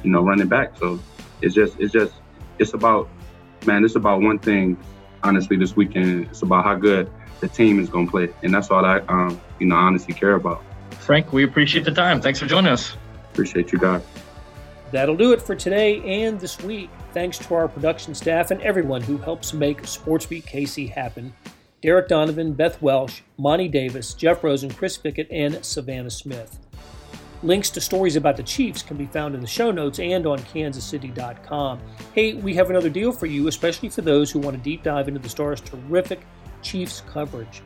you 0.03 0.11
know, 0.11 0.23
running 0.23 0.49
back. 0.49 0.77
So 0.79 0.99
it's 1.41 1.55
just, 1.55 1.79
it's 1.79 1.93
just, 1.93 2.15
it's 2.59 2.75
about, 2.75 3.09
man, 3.67 3.85
it's 3.85 3.97
about 3.97 4.23
one 4.23 4.39
thing. 4.39 4.77
Honestly, 5.23 5.57
this 5.57 5.77
weekend, 5.77 6.27
it's 6.27 6.43
about 6.43 6.65
how 6.65 6.75
good 6.75 7.11
the 7.41 7.49
team 7.49 7.79
is 7.79 7.89
going 7.89 8.07
to 8.07 8.11
play, 8.11 8.29
and 8.43 8.53
that's 8.53 8.71
all 8.71 8.85
I, 8.85 8.99
um, 9.09 9.41
you 9.59 9.67
know, 9.67 9.77
honestly 9.77 10.15
care 10.15 10.35
about. 10.35 10.65
Frank, 11.03 11.33
we 11.33 11.43
appreciate 11.43 11.85
the 11.85 11.91
time. 11.91 12.21
Thanks 12.21 12.39
for 12.39 12.47
joining 12.47 12.73
us. 12.73 12.97
Appreciate 13.33 13.73
you 13.73 13.79
Doc. 13.79 14.03
That'll 14.93 15.17
do 15.17 15.33
it 15.33 15.43
for 15.43 15.57
today 15.57 16.23
and 16.23 16.39
this 16.39 16.61
week. 16.63 16.91
Thanks 17.13 17.39
to 17.39 17.55
our 17.55 17.67
production 17.67 18.15
staff 18.15 18.51
and 18.53 18.61
everyone 18.61 19.03
who 19.03 19.19
helps 19.19 19.53
make 19.53 19.83
SportsBeat 19.83 20.45
KC 20.45 20.91
happen. 20.91 21.33
Derek 21.83 22.07
Donovan, 22.07 22.53
Beth 22.53 22.81
Welsh, 22.81 23.23
Monty 23.37 23.67
Davis, 23.67 24.15
Jeff 24.15 24.45
Rosen, 24.45 24.71
Chris 24.71 24.97
Fickett, 24.97 25.27
and 25.33 25.65
Savannah 25.65 26.11
Smith. 26.11 26.61
Links 27.43 27.71
to 27.71 27.81
stories 27.81 28.15
about 28.15 28.37
the 28.37 28.43
Chiefs 28.45 28.83
can 28.85 28.97
be 28.97 29.07
found 29.07 29.35
in 29.35 29.41
the 29.41 29.47
show 29.49 29.73
notes 29.73 29.99
and 29.99 30.25
on 30.25 30.39
kansascity.com. 30.39 31.81
Hey, 32.15 32.35
we 32.35 32.55
have 32.55 32.71
another 32.71 32.91
deal 32.91 33.11
for 33.11 33.27
you, 33.27 33.49
especially 33.49 33.89
for 33.89 34.03
those 34.03 34.31
who 34.31 34.39
want 34.39 34.57
to 34.57 34.63
deep 34.63 34.85
dive 34.85 35.09
into 35.09 35.19
the 35.19 35.29
Stars' 35.29 35.61
terrific 35.61 36.21
Chiefs 36.63 37.03
coverage. 37.09 37.63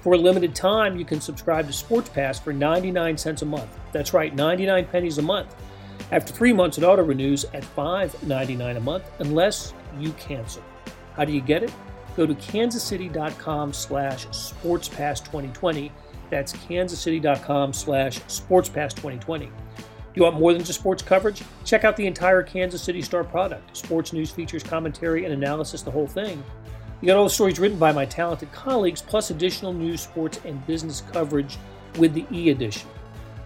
For 0.00 0.14
a 0.14 0.18
limited 0.18 0.54
time, 0.54 0.96
you 0.96 1.04
can 1.04 1.20
subscribe 1.20 1.66
to 1.66 1.72
Sports 1.72 2.08
Pass 2.08 2.38
for 2.38 2.52
99 2.52 3.18
cents 3.18 3.42
a 3.42 3.46
month. 3.46 3.70
That's 3.92 4.14
right, 4.14 4.34
99 4.34 4.86
pennies 4.86 5.18
a 5.18 5.22
month. 5.22 5.54
After 6.12 6.32
three 6.32 6.52
months, 6.52 6.78
it 6.78 6.84
auto 6.84 7.02
renews 7.02 7.44
at 7.52 7.64
$5.99 7.76 8.76
a 8.76 8.80
month 8.80 9.04
unless 9.18 9.74
you 9.98 10.12
cancel. 10.12 10.62
How 11.14 11.24
do 11.24 11.32
you 11.32 11.40
get 11.40 11.62
it? 11.62 11.72
Go 12.16 12.26
to 12.26 12.34
kansascity.com 12.34 13.72
slash 13.72 14.26
sportspass2020 14.28 15.90
that's 16.30 16.52
kansascity.com 16.52 17.72
slash 17.72 18.20
sportspass2020. 18.22 19.40
Do 19.40 19.48
you 20.14 20.22
want 20.22 20.38
more 20.38 20.52
than 20.52 20.64
just 20.64 20.80
sports 20.80 21.02
coverage? 21.02 21.42
Check 21.64 21.84
out 21.84 21.96
the 21.96 22.06
entire 22.06 22.42
Kansas 22.42 22.82
City 22.82 23.02
Star 23.02 23.22
product. 23.22 23.76
Sports 23.76 24.12
news 24.12 24.30
features, 24.30 24.62
commentary, 24.62 25.24
and 25.24 25.34
analysis, 25.34 25.82
the 25.82 25.90
whole 25.90 26.06
thing. 26.06 26.42
You 27.00 27.06
got 27.06 27.16
all 27.16 27.24
the 27.24 27.30
stories 27.30 27.58
written 27.58 27.78
by 27.78 27.92
my 27.92 28.04
talented 28.06 28.50
colleagues, 28.52 29.02
plus 29.02 29.30
additional 29.30 29.72
news, 29.72 30.00
sports, 30.00 30.40
and 30.44 30.66
business 30.66 31.02
coverage 31.12 31.58
with 31.98 32.14
the 32.14 32.24
e-edition. 32.32 32.88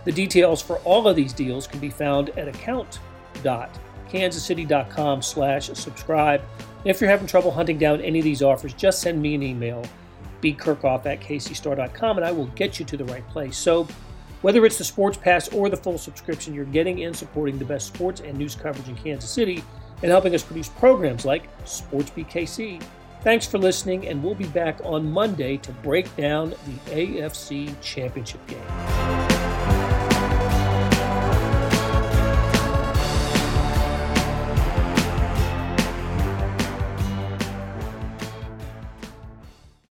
The 0.04 0.12
details 0.12 0.62
for 0.62 0.76
all 0.78 1.06
of 1.08 1.16
these 1.16 1.32
deals 1.32 1.66
can 1.66 1.80
be 1.80 1.90
found 1.90 2.28
at 2.30 2.48
account.kansascity.com 2.48 5.22
slash 5.22 5.70
subscribe. 5.74 6.42
If 6.84 7.00
you're 7.00 7.10
having 7.10 7.26
trouble 7.26 7.50
hunting 7.50 7.78
down 7.78 8.00
any 8.00 8.20
of 8.20 8.24
these 8.24 8.42
offers, 8.42 8.72
just 8.72 9.02
send 9.02 9.20
me 9.20 9.34
an 9.34 9.42
email 9.42 9.84
bkerkhoff 10.40 11.04
at 11.06 11.20
kcstar.com, 11.20 12.16
and 12.16 12.24
I 12.24 12.32
will 12.32 12.46
get 12.46 12.78
you 12.78 12.86
to 12.86 12.96
the 12.96 13.04
right 13.04 13.28
place. 13.28 13.58
So, 13.58 13.86
whether 14.42 14.64
it's 14.64 14.78
the 14.78 14.84
Sports 14.84 15.18
Pass 15.18 15.48
or 15.48 15.68
the 15.68 15.76
full 15.76 15.98
subscription, 15.98 16.54
you're 16.54 16.64
getting 16.64 17.04
and 17.04 17.14
supporting 17.14 17.58
the 17.58 17.66
best 17.66 17.88
sports 17.88 18.22
and 18.22 18.38
news 18.38 18.54
coverage 18.54 18.88
in 18.88 18.96
Kansas 18.96 19.28
City 19.28 19.62
and 20.02 20.10
helping 20.10 20.34
us 20.34 20.42
produce 20.42 20.70
programs 20.70 21.26
like 21.26 21.54
SportsBeat 21.64 22.30
KC. 22.30 22.82
Thanks 23.22 23.46
for 23.46 23.58
listening, 23.58 24.08
and 24.08 24.24
we'll 24.24 24.34
be 24.34 24.46
back 24.46 24.80
on 24.82 25.10
Monday 25.10 25.58
to 25.58 25.72
break 25.72 26.14
down 26.16 26.50
the 26.50 26.90
AFC 26.90 27.78
Championship 27.82 28.44
game. 28.46 29.19